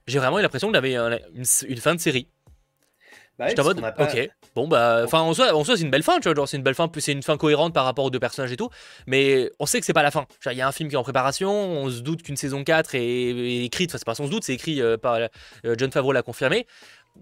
J'ai 0.07 0.19
vraiment 0.19 0.39
eu 0.39 0.41
l'impression 0.41 0.71
que 0.71 0.77
avait 0.77 0.95
une 0.95 1.77
fin 1.77 1.95
de 1.95 2.01
série. 2.01 2.27
Bah 3.37 3.47
je 3.49 3.61
mode, 3.61 3.83
ok, 3.99 4.29
bon 4.55 4.67
bah, 4.69 5.01
enfin 5.03 5.19
en 5.19 5.33
soi, 5.33 5.53
en 5.53 5.65
soi 5.65 5.75
c'est 5.75 5.83
une 5.83 5.89
belle 5.89 6.03
fin, 6.03 6.19
tu 6.19 6.29
vois, 6.29 6.35
genre 6.35 6.47
c'est 6.47 6.55
une 6.55 6.63
belle 6.63 6.73
fin, 6.73 6.89
c'est 6.99 7.11
une 7.11 7.21
fin 7.21 7.35
cohérente 7.35 7.73
par 7.73 7.83
rapport 7.83 8.05
aux 8.05 8.09
deux 8.09 8.19
personnages 8.19 8.53
et 8.53 8.55
tout, 8.55 8.69
mais 9.07 9.51
on 9.59 9.65
sait 9.65 9.81
que 9.81 9.85
c'est 9.85 9.91
pas 9.91 10.03
la 10.03 10.11
fin. 10.11 10.25
Il 10.45 10.57
y 10.57 10.61
a 10.61 10.67
un 10.67 10.71
film 10.71 10.87
qui 10.87 10.95
est 10.95 10.97
en 10.97 11.03
préparation, 11.03 11.51
on 11.51 11.89
se 11.89 11.99
doute 11.99 12.23
qu'une 12.23 12.37
saison 12.37 12.63
4 12.63 12.95
est, 12.95 13.65
écrite, 13.65 13.91
enfin 13.91 13.97
c'est 13.97 14.05
pas 14.05 14.15
son 14.15 14.29
doute, 14.29 14.45
c'est 14.45 14.53
écrit 14.53 14.81
euh, 14.81 14.95
par 14.97 15.15
euh, 15.15 15.75
John 15.77 15.91
Favreau 15.91 16.13
l'a 16.13 16.21
confirmé. 16.21 16.65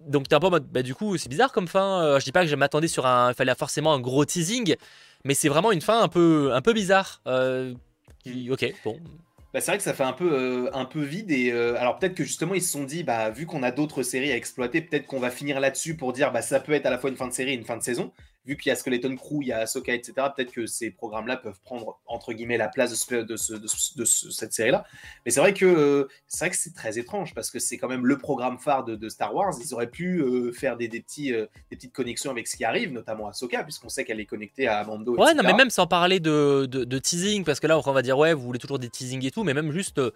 Donc 0.06 0.27
t'es 0.27 0.36
un 0.36 0.39
peu 0.39 0.48
en 0.48 0.51
mode, 0.51 0.68
bah 0.68 0.83
du 0.83 0.94
coup 0.94 1.18
c'est 1.18 1.30
bizarre 1.30 1.51
comme 1.51 1.68
fin. 1.68 2.04
Euh, 2.04 2.19
je 2.19 2.25
dis 2.25 2.31
pas 2.31 2.42
que 2.42 2.48
je 2.48 2.56
m'attendais 2.56 2.88
sur 2.88 3.07
un, 3.07 3.31
il 3.31 3.36
fallait 3.36 3.56
forcément 3.56 3.92
un 3.94 4.00
gros 4.00 4.24
teasing, 4.24 4.75
mais 5.24 5.33
c'est 5.33 5.50
vraiment 5.50 5.71
une 5.71 5.81
fin 5.81 6.00
un 6.00 6.09
peu, 6.09 6.51
un 6.54 6.62
peu 6.62 6.74
bizarre. 6.74 7.21
ok, 7.25 8.74
bon. 8.86 9.00
Bah, 9.54 9.62
c'est 9.62 9.70
vrai 9.72 9.78
que 9.78 9.84
ça 9.84 9.94
fait 9.94 10.04
un 10.04 10.14
peu, 10.14 10.34
euh, 10.34 10.96
vide. 10.96 11.32
Et 11.32 11.52
euh, 11.52 11.76
alors 11.78 12.00
peut-être 12.00 12.16
que 12.16 12.24
justement 12.24 12.56
ils 12.56 12.62
se 12.62 12.72
sont 12.72 12.84
dit, 12.84 13.04
bah, 13.04 13.30
vu 13.30 13.46
qu'on 13.46 13.62
a 13.64 13.72
d'autres 13.72 14.02
séries 14.04 14.32
à 14.32 14.36
exploiter, 14.36 14.82
peut-être 14.82 15.06
qu'on 15.06 15.20
va 15.20 15.30
finir 15.30 15.60
là-dessus 15.60 15.96
pour 15.96 16.14
dire, 16.14 16.32
bah, 16.32 16.42
ça 16.42 16.60
peut 16.60 16.74
être 16.74 16.86
à 16.88 16.90
la 16.90 16.98
fois 16.98 17.10
une 17.10 17.16
fin 17.18 17.28
de 17.28 17.34
série 17.34 17.52
et 17.52 17.56
une 17.56 17.66
fin 17.66 17.78
de 17.78 17.84
saison 17.84 18.12
vu 18.45 18.57
qu'il 18.57 18.69
y 18.69 18.74
a 18.74 18.75
Skeleton 18.75 19.16
Crew, 19.16 19.42
il 19.42 19.48
y 19.48 19.51
a 19.54 19.60
Ahsoka, 19.60 19.94
etc., 19.94 20.13
peut-être 20.36 20.51
que 20.51 20.66
ces 20.66 20.92
programmes-là 20.92 21.38
peuvent 21.38 21.60
prendre, 21.63 22.00
entre 22.06 22.34
guillemets, 22.34 22.57
la 22.57 22.68
place 22.68 23.07
de, 23.07 23.22
de, 23.22 24.06
cette 24.06 24.54
série-là. 24.54 24.86
Mais 25.25 25.31
c'est 25.31 25.40
vrai 25.40 25.54
que 25.54 26.07
c'est 26.28 26.45
vrai 26.45 26.50
que 26.50 26.57
c'est 26.57 26.74
très 26.74 27.00
étrange, 27.00 27.34
parce 27.34 27.51
que 27.51 27.60
c'est 27.60 27.78
quand 27.78 27.88
même 27.88 28.06
le 28.06 28.18
programme 28.18 28.57
phare 28.57 28.84
de, 28.84 29.10
Star 29.10 29.34
Wars. 29.34 29.54
Ils 29.63 29.74
auraient 29.74 29.90
pu 29.90 30.19
euh, 30.19 30.51
faire 30.51 30.75
des, 30.75 30.90
petits, 30.90 31.34
euh, 31.34 31.45
des 31.69 31.78
petites 31.78 31.94
connexions 31.94 32.31
avec 32.31 32.48
ce 32.48 32.57
qui 32.57 32.66
arrive, 32.66 32.92
notamment 32.92 33.28
Ahsoka, 33.28 33.63
puisqu'on 33.63 33.90
sait 33.90 34.04
qu'elle 34.04 34.19
est 34.19 34.25
connectée 34.25 34.68
à 34.68 34.84
Mando, 34.84 35.16
Ouais, 35.16 35.34
non, 35.34 35.44
mais 35.44 35.54
même 35.54 35.69
sans 35.69 35.88
parler 35.88 36.19
de, 36.19 37.00
teasing, 37.00 37.44
parce 37.44 37.60
que 37.60 37.68
là, 37.68 37.80
on 37.80 37.92
va 37.92 38.01
dire, 38.01 38.18
ouais, 38.18 38.34
vous 38.34 38.44
voulez 38.44 38.60
toujours 38.60 38.80
des 38.80 38.90
teasings 38.90 39.25
et 39.25 39.31
tout, 39.31 39.44
mais 39.44 39.54
même 39.54 39.72
juste 39.72 40.00
euh, 40.00 40.12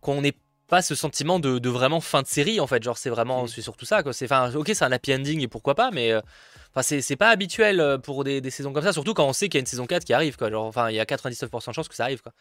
qu'on 0.00 0.22
n'ait 0.22 0.34
pas 0.68 0.82
ce 0.82 0.94
sentiment 0.94 1.38
de, 1.38 1.68
vraiment 1.68 2.00
fin 2.00 2.22
de 2.22 2.26
série 2.26 2.60
en 2.60 2.66
fait 2.66 2.82
genre 2.82 2.98
c'est 2.98 3.10
vraiment 3.10 3.44
mm. 3.44 3.48
c'est 3.48 3.62
surtout 3.62 3.86
ça 3.86 4.02
quoi 4.02 4.12
c'est 4.12 4.26
enfin 4.26 4.54
ok 4.54 4.70
c'est 4.74 4.84
un 4.84 4.92
happy 4.92 5.14
ending 5.14 5.40
et 5.40 5.48
pourquoi 5.48 5.74
pas 5.74 5.90
mais 5.90 6.14
Enfin, 6.74 7.00
c'est 7.00 7.16
pas 7.16 7.30
habituel 7.30 7.80
euh, 7.80 7.98
pour 7.98 8.24
des, 8.24 8.50
saisons 8.50 8.72
comme 8.72 8.84
ça, 8.84 8.92
surtout 8.92 9.14
quand 9.14 9.26
on 9.26 9.32
sait 9.32 9.48
qu'il 9.48 9.58
y 9.58 9.60
a 9.60 9.62
une 9.62 9.66
saison 9.66 9.86
4 9.86 10.04
qui 10.04 10.12
arrive. 10.12 10.36
Quoi. 10.36 10.50
Genre, 10.50 10.64
enfin, 10.64 10.90
il 10.90 10.96
y 10.96 11.00
a 11.00 11.04
99% 11.04 11.68
de 11.68 11.72
chances 11.74 11.88
que 11.88 11.94
ça 11.94 12.04
arrive. 12.04 12.22
Quoi. 12.22 12.32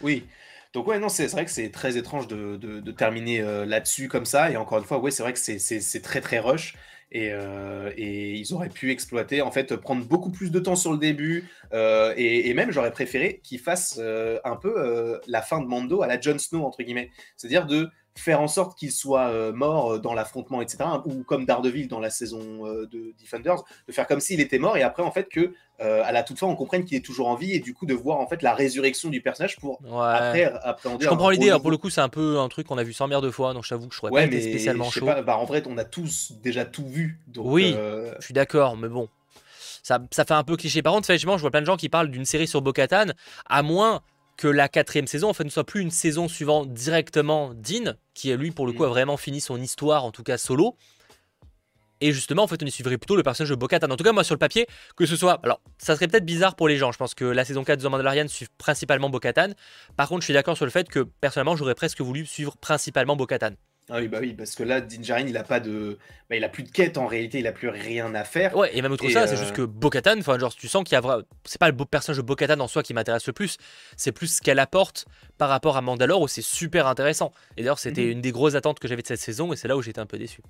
Oui. 0.00 0.24
Donc 0.72 0.86
ouais, 0.86 0.98
non, 0.98 1.08
c'est 1.10 1.26
vrai 1.26 1.44
que 1.44 1.50
c'est 1.50 1.70
très 1.70 1.98
étrange 1.98 2.28
de, 2.28 2.90
terminer 2.92 3.40
euh, 3.40 3.66
là-dessus 3.66 4.08
comme 4.08 4.24
ça. 4.24 4.50
Et 4.50 4.56
encore 4.56 4.78
une 4.78 4.84
fois, 4.84 4.98
ouais, 4.98 5.10
c'est 5.10 5.22
vrai 5.22 5.32
que 5.32 5.38
c'est 5.38 6.02
très 6.02 6.20
très 6.20 6.38
rush. 6.38 6.74
Euh, 7.14 7.92
et, 7.96 8.34
ils 8.34 8.54
auraient 8.54 8.68
pu 8.68 8.90
exploiter, 8.90 9.42
en 9.42 9.50
fait, 9.50 9.76
prendre 9.76 10.04
beaucoup 10.04 10.30
plus 10.30 10.50
de 10.50 10.58
temps 10.58 10.76
sur 10.76 10.92
le 10.92 10.98
début. 10.98 11.48
et, 11.72 12.48
et, 12.48 12.54
même, 12.54 12.70
j'aurais 12.70 12.92
préféré 12.92 13.40
qu'ils 13.42 13.58
fassent 13.58 14.00
un 14.44 14.56
peu 14.56 15.20
la 15.26 15.42
fin 15.42 15.60
de 15.60 15.66
Mando 15.66 16.02
à 16.02 16.06
la 16.06 16.20
Jon 16.20 16.38
Snow, 16.38 16.64
entre 16.64 16.82
guillemets. 16.82 17.10
C'est-à-dire 17.36 17.66
de 17.66 17.90
faire 18.14 18.40
en 18.40 18.48
sorte 18.48 18.78
qu'il 18.78 18.92
soit 18.92 19.28
euh, 19.28 19.52
mort 19.52 19.94
euh, 19.94 19.98
dans 19.98 20.14
l'affrontement, 20.14 20.60
etc. 20.60 20.84
Ou 21.06 21.22
comme 21.24 21.46
Daredevil 21.46 21.88
dans 21.88 22.00
la 22.00 22.10
saison 22.10 22.66
euh, 22.66 22.86
de 22.86 23.14
Defenders, 23.20 23.62
de 23.86 23.92
faire 23.92 24.06
comme 24.06 24.20
s'il 24.20 24.40
était 24.40 24.58
mort 24.58 24.76
et 24.76 24.82
après 24.82 25.02
en 25.02 25.10
fait 25.10 25.28
que 25.28 25.54
à 25.80 26.12
la 26.12 26.22
toute 26.22 26.38
fin 26.38 26.46
on 26.46 26.54
comprenne 26.54 26.84
qu'il 26.84 26.96
est 26.96 27.04
toujours 27.04 27.26
en 27.26 27.34
vie 27.34 27.54
et 27.54 27.58
du 27.58 27.74
coup 27.74 27.86
de 27.86 27.94
voir 27.94 28.20
en 28.20 28.28
fait 28.28 28.40
la 28.42 28.54
résurrection 28.54 29.08
du 29.08 29.20
personnage 29.20 29.56
pour 29.58 29.80
après 30.00 30.44
appréhender. 30.44 31.06
Je 31.06 31.08
comprends 31.08 31.30
l'idée. 31.30 31.50
Hein, 31.50 31.58
pour 31.58 31.72
le 31.72 31.76
coup, 31.76 31.90
c'est 31.90 32.00
un 32.00 32.08
peu 32.08 32.38
un 32.38 32.48
truc 32.48 32.68
qu'on 32.68 32.78
a 32.78 32.84
vu 32.84 32.92
100 32.92 33.08
milliards 33.08 33.20
de 33.20 33.32
fois, 33.32 33.52
donc 33.52 33.64
j'avoue 33.64 33.88
que 33.88 33.94
je 33.94 33.98
serais 33.98 34.12
pas 34.12 34.26
spécialement 34.26 34.88
chaud. 34.90 35.06
bah, 35.06 35.36
en 35.36 35.44
vrai, 35.44 35.60
on 35.66 35.76
a 35.78 35.84
tous 35.84 36.34
déjà 36.40 36.64
tout 36.64 36.86
vu. 36.86 37.18
oui, 37.36 37.74
je 38.20 38.24
suis 38.24 38.34
d'accord, 38.34 38.76
mais 38.76 38.86
bon. 38.86 39.08
Ça, 39.82 39.98
ça, 40.12 40.24
fait 40.24 40.34
un 40.34 40.44
peu 40.44 40.56
cliché. 40.56 40.80
Par 40.82 40.92
contre, 40.92 41.10
effectivement, 41.10 41.36
je 41.36 41.40
vois 41.40 41.50
plein 41.50 41.60
de 41.60 41.66
gens 41.66 41.76
qui 41.76 41.88
parlent 41.88 42.08
d'une 42.08 42.24
série 42.24 42.46
sur 42.46 42.62
Bo-Katan, 42.62 43.06
à 43.46 43.62
moins 43.64 44.02
que 44.36 44.48
la 44.48 44.68
quatrième 44.68 45.06
saison 45.06 45.30
en 45.30 45.32
fait 45.32 45.44
ne 45.44 45.50
soit 45.50 45.64
plus 45.64 45.80
une 45.80 45.90
saison 45.90 46.28
suivant 46.28 46.64
directement 46.66 47.52
Dean, 47.54 47.94
qui 48.14 48.32
lui 48.34 48.50
pour 48.50 48.66
le 48.66 48.72
coup 48.72 48.84
a 48.84 48.88
mm. 48.88 48.90
vraiment 48.90 49.16
fini 49.16 49.40
son 49.40 49.60
histoire, 49.60 50.04
en 50.04 50.10
tout 50.10 50.22
cas 50.22 50.38
solo. 50.38 50.76
Et 52.02 52.10
justement, 52.10 52.42
en 52.42 52.46
fait, 52.48 52.60
on 52.60 52.66
y 52.66 52.70
suivrait 52.72 52.98
plutôt 52.98 53.14
le 53.14 53.22
personnage 53.22 53.50
de 53.50 53.54
Bo-Katan. 53.54 53.88
En 53.88 53.96
tout 53.96 54.02
cas, 54.02 54.10
moi, 54.10 54.24
sur 54.24 54.34
le 54.34 54.40
papier, 54.40 54.66
que 54.96 55.06
ce 55.06 55.14
soit. 55.14 55.38
Alors, 55.44 55.60
ça 55.78 55.94
serait 55.94 56.08
peut-être 56.08 56.24
bizarre 56.24 56.56
pour 56.56 56.66
les 56.66 56.76
gens. 56.76 56.90
Je 56.90 56.98
pense 56.98 57.14
que 57.14 57.24
la 57.24 57.44
saison 57.44 57.62
4 57.62 57.78
de 57.78 57.86
The 57.86 57.90
Mandalorian 57.90 58.26
suit 58.26 58.48
principalement 58.58 59.08
Bo-Katan. 59.08 59.50
Par 59.96 60.08
contre, 60.08 60.22
je 60.22 60.24
suis 60.24 60.34
d'accord 60.34 60.56
sur 60.56 60.64
le 60.64 60.72
fait 60.72 60.88
que, 60.88 60.98
personnellement, 61.20 61.54
j'aurais 61.54 61.76
presque 61.76 62.00
voulu 62.00 62.26
suivre 62.26 62.56
principalement 62.56 63.14
Bo-Katan. 63.14 63.52
Ah 63.94 63.98
oui, 63.98 64.08
bah 64.08 64.18
oui, 64.22 64.32
parce 64.32 64.54
que 64.54 64.62
là, 64.62 64.80
Dinjarin, 64.80 65.26
il 65.26 65.36
a 65.36 65.44
pas 65.44 65.60
de. 65.60 65.98
Bah, 66.30 66.36
il 66.36 66.44
a 66.44 66.48
plus 66.48 66.62
de 66.62 66.70
quête 66.70 66.96
en 66.96 67.06
réalité, 67.06 67.40
il 67.40 67.46
a 67.46 67.52
plus 67.52 67.68
rien 67.68 68.14
à 68.14 68.24
faire. 68.24 68.56
Ouais, 68.56 68.70
et 68.74 68.80
même 68.80 68.90
outre 68.90 69.06
ça, 69.10 69.26
c'est 69.26 69.36
juste 69.36 69.50
euh, 69.50 69.54
que 69.54 69.62
Bo-Katan, 69.62 70.18
enfin, 70.18 70.38
genre, 70.38 70.54
tu 70.54 70.66
sens 70.66 70.82
qu'il 70.82 70.94
y 70.94 70.96
a 70.96 71.02
vraiment. 71.02 71.22
C'est 71.44 71.60
pas 71.60 71.66
le 71.66 71.74
beau 71.74 71.84
personnage 71.84 72.16
de 72.16 72.22
Bo-Katan 72.22 72.58
en 72.60 72.68
soi 72.68 72.82
qui 72.82 72.94
m'intéresse 72.94 73.26
le 73.26 73.34
plus, 73.34 73.58
c'est 73.98 74.12
plus 74.12 74.38
ce 74.38 74.40
qu'elle 74.40 74.60
apporte 74.60 75.04
par 75.36 75.50
rapport 75.50 75.76
à 75.76 75.82
Mandalore 75.82 76.22
où 76.22 76.28
c'est 76.28 76.40
super 76.40 76.86
intéressant. 76.86 77.32
Et 77.58 77.62
d'ailleurs, 77.62 77.78
c'était 77.78 78.04
mhm. 78.04 78.10
une 78.12 78.20
des 78.22 78.32
grosses 78.32 78.54
attentes 78.54 78.80
que 78.80 78.88
j'avais 78.88 79.02
de 79.02 79.06
cette 79.06 79.20
saison 79.20 79.52
et 79.52 79.56
c'est 79.56 79.68
là 79.68 79.76
où 79.76 79.82
j'étais 79.82 80.00
un 80.00 80.06
peu 80.06 80.16
déçu. 80.16 80.40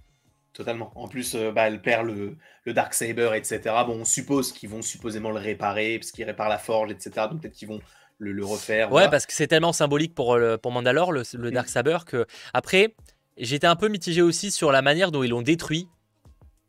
Totalement. 0.52 0.92
En 0.94 1.08
plus, 1.08 1.34
euh, 1.34 1.50
bah, 1.50 1.66
elle 1.66 1.82
perd 1.82 2.06
le, 2.06 2.36
le 2.64 2.72
Dark 2.72 2.94
Saber, 2.94 3.30
etc. 3.34 3.60
Bon, 3.86 4.02
on 4.02 4.04
suppose 4.04 4.52
qu'ils 4.52 4.68
vont 4.68 4.82
supposément 4.82 5.30
le 5.30 5.40
réparer, 5.40 5.98
parce 5.98 6.12
qu'ils 6.12 6.26
réparent 6.26 6.48
la 6.48 6.58
forge, 6.58 6.92
etc. 6.92 7.26
Donc 7.28 7.40
peut-être 7.40 7.54
qu'ils 7.54 7.68
vont 7.68 7.80
le, 8.18 8.44
refaire. 8.44 8.92
Ouais, 8.92 9.10
parce 9.10 9.26
que 9.26 9.32
c'est 9.32 9.48
tellement 9.48 9.72
symbolique 9.72 10.14
pour, 10.14 10.34
euh, 10.34 10.56
pour 10.56 10.70
Mandalore, 10.70 11.10
le, 11.10 11.22
le 11.34 11.50
Dark 11.50 11.68
Saber, 11.68 11.98
que 12.06 12.26
après, 12.54 12.94
J'étais 13.36 13.66
un 13.66 13.76
peu 13.76 13.88
mitigé 13.88 14.22
aussi 14.22 14.50
sur 14.50 14.72
la 14.72 14.82
manière 14.82 15.10
dont 15.10 15.22
ils 15.22 15.30
l'ont 15.30 15.42
détruit. 15.42 15.88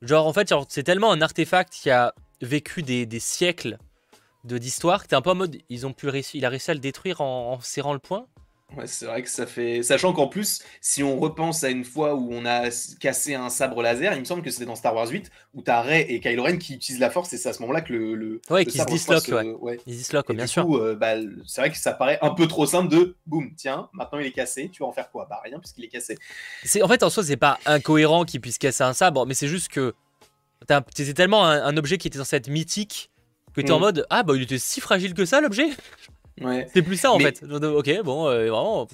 Genre, 0.02 0.26
en 0.26 0.34
fait, 0.34 0.54
c'est 0.70 0.84
tellement 0.84 1.12
un 1.12 1.22
artefact 1.22 1.74
qui 1.74 1.90
a 1.90 2.14
vécu 2.42 2.84
des, 2.84 3.08
siècles 3.20 3.78
d'histoire 4.44 5.04
que 5.04 5.08
t'es 5.08 5.16
un 5.16 5.22
peu 5.22 5.32
en 5.32 5.36
mode, 5.36 5.58
ils 5.70 5.88
ont 5.88 5.94
pu 5.94 6.10
il 6.34 6.46
a 6.46 6.50
réussi 6.50 6.72
à 6.72 6.74
le 6.74 6.82
détruire 6.82 7.22
en 7.22 7.60
serrant 7.62 7.94
le 7.94 8.00
point. 8.00 8.28
Ouais, 8.78 8.88
c'est 8.88 9.06
vrai 9.06 9.22
que 9.22 9.30
ça 9.30 9.46
fait. 9.46 9.84
Sachant 9.84 10.14
qu'en 10.14 10.28
plus, 10.28 10.64
si 10.82 11.04
on 11.04 11.20
repense 11.20 11.64
à 11.64 11.70
une 11.70 11.84
fois 11.84 12.16
où 12.16 12.30
on 12.32 12.46
a 12.46 12.70
cassé 13.00 13.36
un 13.36 13.50
sabre 13.50 13.82
laser, 13.84 14.14
il 14.14 14.20
me 14.20 14.26
semble 14.26 14.42
que 14.42 14.50
c'était 14.50 14.66
dans 14.66 14.76
Star 14.76 14.96
Wars 14.96 15.08
8, 15.08 15.30
où 15.54 15.62
t'as 15.62 15.82
Rey 15.82 16.06
et 16.10 16.20
Kylo 16.20 16.44
Ren 16.44 16.58
qui 16.58 16.74
utilisent 16.74 17.00
la 17.00 17.10
force, 17.10 17.32
et 17.34 17.38
c'est 17.38 17.50
à 17.50 17.54
ce 17.54 17.62
moment-là 17.62 17.82
que 17.82 17.94
le. 17.94 18.16
le 18.16 18.42
ouais, 18.50 18.66
qui 18.66 18.80
se 18.80 18.86
disloquent, 18.86 19.58
ouais. 19.62 19.80
Ils 19.86 19.98
disloquent, 19.98 20.34
bien 20.34 20.48
sûr. 20.48 20.76
Euh, 20.76 20.96
bah, 20.96 21.14
c'est 21.46 21.62
vrai 21.62 21.70
que 21.70 21.78
ça 21.78 21.94
paraît 21.94 22.18
un 22.22 22.32
peu 22.32 22.48
trop 22.48 22.66
simple 22.66 22.90
de 22.90 23.16
boum, 23.26 23.52
tiens, 23.56 23.90
maintenant 23.94 24.20
il 24.20 24.26
est 24.26 24.32
cassé, 24.32 24.70
tu 24.72 24.82
vas 24.84 24.88
en 24.88 24.94
faire 24.94 25.12
quoi? 25.12 25.28
Bah 25.30 25.40
rien, 25.44 25.60
puisqu'il 25.60 25.86
est 25.86 25.90
cassé. 25.90 26.18
C'est 26.64 26.82
En 26.82 26.88
fait, 26.88 27.04
en 27.04 27.10
soi, 27.10 27.24
c'est 27.24 27.38
pas 27.38 27.60
incohérent 27.66 28.26
qu'il 28.26 28.42
puisse 28.42 28.58
casser 28.58 28.84
un 28.84 28.94
sabre, 28.94 29.26
mais 29.26 29.34
c'est 29.34 29.48
juste 29.48 29.70
que. 29.70 29.94
C'est 30.96 31.14
tellement 31.14 31.46
un, 31.46 31.76
objet 31.76 31.98
qui 31.98 32.08
était 32.08 32.18
censé 32.18 32.38
être 32.38 32.48
mythique 32.48 33.12
que 33.54 33.60
t'es 33.60 33.72
en 33.72 33.80
mm. 33.80 33.82
mode 33.82 34.08
Ah, 34.10 34.24
bah 34.24 34.34
il 34.34 34.44
était 34.44 34.58
si 34.58 34.80
fragile 34.80 35.14
que 35.14 35.26
ça, 35.26 35.42
l'objet? 35.42 35.68
C'est 36.74 36.82
plus 36.82 36.98
ça 36.98 37.12
en 37.12 37.20
fait. 37.20 37.44
Ok, 37.44 38.02
bon, 38.04 38.28
euh, 38.28 38.50
vraiment. 38.50 38.88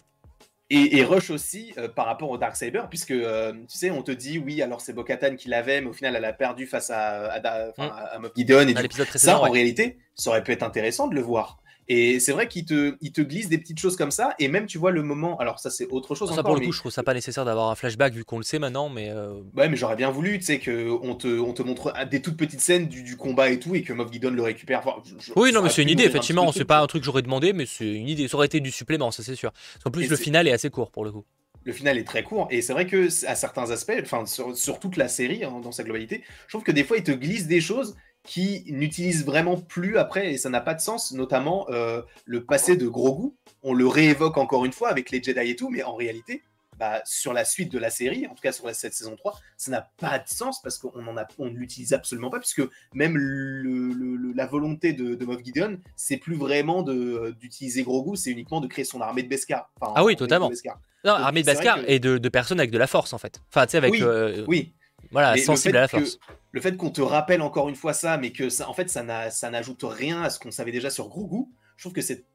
Et, 0.71 1.03
Rush 1.03 1.31
aussi 1.31 1.73
euh, 1.79 1.87
par 1.87 2.05
rapport 2.05 2.29
au 2.29 2.37
Dark 2.37 2.55
Saber, 2.55 2.83
puisque 2.89 3.09
euh, 3.09 3.53
tu 3.67 3.77
sais, 3.77 3.89
on 3.89 4.03
te 4.03 4.11
dit 4.11 4.37
oui, 4.37 4.61
alors 4.61 4.81
c'est 4.81 4.93
Bo-Katan 4.93 5.35
qui 5.35 5.49
l'avait, 5.49 5.81
mais 5.81 5.87
au 5.87 5.93
final 5.93 6.15
elle 6.15 6.25
a 6.25 6.33
perdu 6.33 6.67
face 6.67 6.91
à, 6.91 7.31
à, 7.31 8.19
mm. 8.19 8.29
Gideon. 8.35 8.67
Et 8.67 8.75
ça, 9.15 9.39
en 9.39 9.49
réalité, 9.49 9.97
ça 10.13 10.29
aurait 10.29 10.43
pu 10.43 10.51
être 10.51 10.61
intéressant 10.61 11.07
de 11.07 11.15
le 11.15 11.21
voir. 11.21 11.59
Et 11.91 12.19
c'est 12.19 12.31
vrai 12.33 12.47
qu'il 12.47 12.65
te, 12.65 12.95
il 13.01 13.11
te 13.11 13.19
glisse 13.21 13.49
des 13.49 13.57
petites 13.57 13.79
choses 13.79 13.95
comme 13.95 14.11
ça. 14.11 14.35
Et 14.37 14.47
même, 14.47 14.67
tu 14.67 14.77
vois, 14.77 14.91
le 14.91 15.01
moment. 15.01 15.37
Alors, 15.39 15.59
ça, 15.59 15.71
c'est 15.71 15.87
autre 15.87 16.13
chose. 16.13 16.27
Ça, 16.29 16.33
encore, 16.33 16.43
pour 16.45 16.53
le 16.53 16.59
mais- 16.61 16.67
coup, 16.67 16.71
je 16.71 16.79
trouve 16.79 16.91
ça 16.91 17.01
pas 17.01 17.15
nécessaire 17.15 17.45
d'avoir 17.45 17.71
un 17.71 17.75
flashback 17.75 18.13
vu 18.13 18.23
qu'on 18.23 18.37
le 18.37 18.43
sait 18.43 18.59
maintenant, 18.59 18.89
mais. 18.89 19.09
euh, 19.09 19.33
Ouais, 19.57 19.67
mais 19.69 19.75
j'aurais 19.75 19.95
bien 19.95 20.11
voulu, 20.11 20.37
tu 20.37 20.45
sais, 20.45 20.59
qu'on 20.59 21.15
te, 21.15 21.27
on 21.39 21.51
te 21.53 21.63
montre 21.63 21.91
des 22.09 22.21
toutes 22.21 22.37
petites 22.37 22.61
scènes 22.61 22.87
du, 22.87 23.01
du 23.01 23.17
combat 23.17 23.49
et 23.49 23.59
tout, 23.59 23.73
et 23.75 23.81
que 23.81 23.91
Moff 23.91 24.11
Gideon 24.11 24.29
le 24.29 24.43
récupère. 24.43 24.79
Enfin, 24.85 25.01
je- 25.03 25.15
je- 25.25 25.33
Oui, 25.35 25.51
non, 25.51 25.61
mais 25.63 25.69
c'est 25.69 25.81
une 25.81 25.89
idée, 25.89 26.03
effectivement. 26.03 26.51
C'est 26.51 26.63
pas 26.65 26.79
un 26.81 26.87
truc 26.87 27.01
que 27.01 27.05
j'aurais 27.07 27.23
demandé, 27.23 27.53
mais 27.53 27.65
c'est 27.65 27.91
une 27.91 28.07
idée. 28.07 28.27
Ça 28.27 28.37
aurait 28.37 28.45
été 28.45 28.59
du 28.59 28.69
supplément, 28.71 29.09
ça 29.11 29.23
c'est 29.23 29.35
sûr. 29.35 29.51
Parce 29.51 29.83
qu'en 29.83 29.91
plus, 29.91 30.05
Et 30.05 30.07
le 30.07 30.15
final 30.15 30.47
est 30.47 30.51
assez 30.51 30.69
court 30.69 30.91
pour 30.91 31.03
le 31.03 31.11
coup. 31.11 31.25
le 31.65 31.73
final 31.73 31.97
est 31.97 32.03
très 32.05 32.23
court 32.23 32.47
et 32.51 32.61
c'est 32.61 32.73
vrai 32.73 32.87
que 32.87 33.07
à 33.27 33.35
certains 33.35 33.69
aspects, 33.69 33.91
enfin 34.01 34.25
sur, 34.25 34.55
sur 34.57 34.79
toute 34.79 34.95
la 34.97 35.07
série 35.07 35.43
hein, 35.43 35.59
dans 35.61 35.71
sa 35.73 35.83
globalité, 35.83 36.23
je 36.47 36.53
trouve 36.53 36.63
que 36.63 36.71
des 36.71 36.83
fois 36.83 36.97
il 36.97 37.03
te 37.03 37.11
glisse 37.11 37.47
des 37.47 37.61
choses 37.61 37.95
qui 38.29 38.63
n'utilisent 38.67 39.25
vraiment 39.25 39.57
plus 39.57 39.97
après 39.97 40.31
et 40.31 40.37
ça 40.37 40.49
n'a 40.51 40.61
pas 40.61 40.75
de 40.75 40.81
sens, 40.81 41.13
notamment 41.13 41.65
euh, 41.71 42.03
le 42.25 42.43
passé 42.45 42.75
de 42.77 42.87
Grogu. 42.87 43.31
On 43.63 43.73
le 43.73 43.87
réévoque 43.87 44.37
encore 44.37 44.65
une 44.65 44.71
fois 44.71 44.89
avec 44.89 45.09
les 45.09 45.21
Jedi 45.23 45.49
et 45.49 45.55
tout, 45.55 45.69
mais 45.69 45.81
en 45.81 45.95
réalité, 45.95 46.43
bah, 46.77 47.01
sur 47.05 47.33
la 47.33 47.43
suite 47.43 47.71
de 47.71 47.79
la 47.79 47.89
série, 47.89 48.27
en 48.27 48.35
tout 48.35 48.41
cas 48.43 48.51
sur 48.51 48.67
la, 48.67 48.75
cette 48.75 48.93
saison 48.93 49.15
3, 49.15 49.39
ça 49.57 49.71
n'a 49.71 49.89
pas 49.97 50.19
de 50.19 50.27
sens 50.29 50.61
parce 50.61 50.77
qu'on 50.77 51.07
en 51.07 51.17
a, 51.17 51.25
on 51.39 51.45
ne 51.45 51.57
l'utilise 51.57 51.91
absolument 51.91 52.29
pas, 52.29 52.37
puisque 52.39 52.61
même 52.93 53.17
le- 53.17 53.91
le- 53.93 54.15
le- 54.15 54.31
la 54.33 54.45
volonté 54.45 54.93
de, 54.93 55.15
de 55.15 55.25
Moff 55.25 55.43
Gideon, 55.43 55.79
c'est 55.95 56.17
plus 56.17 56.35
vraiment 56.35 56.83
d'utiliser 56.83 57.81
Grogu, 57.81 58.15
c'est 58.15 58.29
uniquement 58.29 58.61
de 58.61 58.67
créer 58.67 58.85
son 58.85 59.01
armée 59.01 59.23
de 59.23 59.27
Beskar. 59.27 59.71
Enfin, 59.81 59.93
Ah 59.95 60.03
oui, 60.05 60.15
totalement. 60.15 60.49
Beskar. 60.49 60.79
Non, 61.03 61.13
armée 61.13 61.41
de 61.41 61.47
Beskar 61.47 61.79
que- 61.81 61.85
et 61.89 61.97
de, 61.99 62.19
de 62.19 62.29
personnes 62.29 62.59
avec 62.59 62.69
de 62.69 62.77
la 62.77 62.85
force 62.87 63.11
en 63.11 63.17
fait. 63.17 63.41
Enfin, 63.49 63.65
tu 63.65 63.71
sais, 63.71 63.77
avec. 63.77 63.91
Oui, 63.91 64.03
euh, 64.03 64.45
Oui, 64.47 64.73
Voilà, 65.11 65.33
Mais 65.33 65.41
sensible 65.41 65.77
à 65.77 65.81
la 65.81 65.87
que- 65.87 65.97
force. 65.97 66.19
Le 66.51 66.61
fait 66.61 66.75
qu'on 66.77 66.89
te 66.91 67.01
rappelle 67.01 67.41
encore 67.41 67.69
une 67.69 67.75
fois 67.75 67.93
ça, 67.93 68.17
mais 68.17 68.31
que 68.31 68.49
ça, 68.49 68.69
en 68.69 68.73
fait, 68.73 68.89
ça 68.89 69.03
n'a- 69.03 69.29
ça 69.31 69.49
n'ajoute 69.49 69.83
rien 69.83 70.21
à 70.23 70.29
ce 70.29 70.39
qu'on 70.39 70.51
savait 70.51 70.71
déjà 70.71 70.89
sur 70.89 71.09
Grogu, 71.09 71.45
je 71.77 71.83
trouve 71.83 71.93
que 71.93 72.01
c'est 72.01 72.25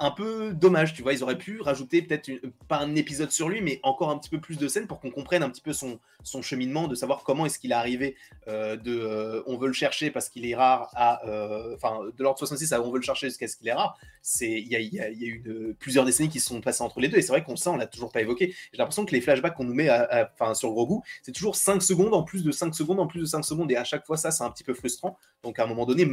un 0.00 0.10
peu 0.12 0.52
dommage, 0.52 0.94
tu 0.94 1.02
vois. 1.02 1.12
Ils 1.12 1.22
auraient 1.24 1.38
pu 1.38 1.60
rajouter 1.60 2.02
peut-être 2.02 2.30
pas 2.68 2.78
un 2.78 2.94
épisode 2.94 3.32
sur 3.32 3.48
lui, 3.48 3.60
mais 3.60 3.80
encore 3.82 4.10
un 4.10 4.18
petit 4.18 4.30
peu 4.30 4.40
plus 4.40 4.56
de 4.56 4.68
scènes 4.68 4.86
pour 4.86 5.00
qu'on 5.00 5.10
comprenne 5.10 5.42
un 5.42 5.50
petit 5.50 5.60
peu 5.60 5.72
son, 5.72 5.98
son 6.22 6.40
cheminement, 6.40 6.86
de 6.86 6.94
savoir 6.94 7.24
comment 7.24 7.46
est-ce 7.46 7.58
qu'il 7.58 7.72
est 7.72 7.74
arrivé 7.74 8.14
euh, 8.46 8.76
de 8.76 8.96
euh, 8.96 9.42
on 9.46 9.56
veut 9.56 9.66
le 9.66 9.72
chercher 9.72 10.10
parce 10.12 10.28
qu'il 10.28 10.46
est 10.46 10.54
rare 10.54 10.90
à 10.94 11.26
euh, 11.28 11.74
enfin 11.74 11.98
de 12.16 12.22
l'ordre 12.22 12.38
66 12.38 12.72
à 12.72 12.80
on 12.80 12.90
veut 12.92 12.98
le 12.98 13.04
chercher 13.04 13.26
jusqu'à 13.28 13.48
ce 13.48 13.56
qu'il 13.56 13.66
est 13.66 13.72
rare. 13.72 13.98
C'est 14.22 14.50
il 14.60 14.68
y 14.68 14.76
a, 14.76 14.80
y 14.80 15.00
a- 15.00 15.10
y 15.10 15.24
a 15.24 15.26
eu 15.26 15.74
plusieurs 15.80 16.04
décennies 16.04 16.28
qui 16.28 16.38
se 16.38 16.46
sont 16.48 16.60
passées 16.60 16.82
entre 16.82 17.00
les 17.00 17.08
deux 17.08 17.16
et 17.18 17.22
c'est 17.22 17.32
vrai 17.32 17.42
qu'on 17.42 17.56
sait, 17.56 17.68
on 17.70 17.76
l'a 17.76 17.86
toujours 17.88 18.12
pas 18.12 18.20
évoqué. 18.20 18.54
J'ai 18.72 18.78
l'impression 18.78 19.04
que 19.04 19.12
les 19.12 19.20
flashbacks 19.20 19.54
qu'on 19.54 19.64
nous 19.64 19.74
met 19.74 19.88
à- 19.88 20.30
à- 20.38 20.54
sur 20.54 20.70
Grogu, 20.70 21.00
c'est 21.22 21.32
toujours 21.32 21.56
5 21.56 21.82
secondes 21.82 22.14
en 22.14 22.22
plus 22.22 22.44
de 22.44 22.52
5 22.52 22.72
secondes 22.74 23.00
en 23.00 23.06
plus 23.08 23.20
de 23.20 23.26
5 23.26 23.44
secondes 23.44 23.70
et 23.72 23.76
à 23.76 23.84
chaque 23.84 24.06
fois 24.06 24.16
ça 24.16 24.30
c'est 24.30 24.44
un 24.44 24.50
petit 24.50 24.64
peu 24.64 24.74
frustrant. 24.74 25.18
Donc 25.42 25.58
à 25.58 25.64
un 25.64 25.66
moment 25.66 25.86
donné, 25.86 26.06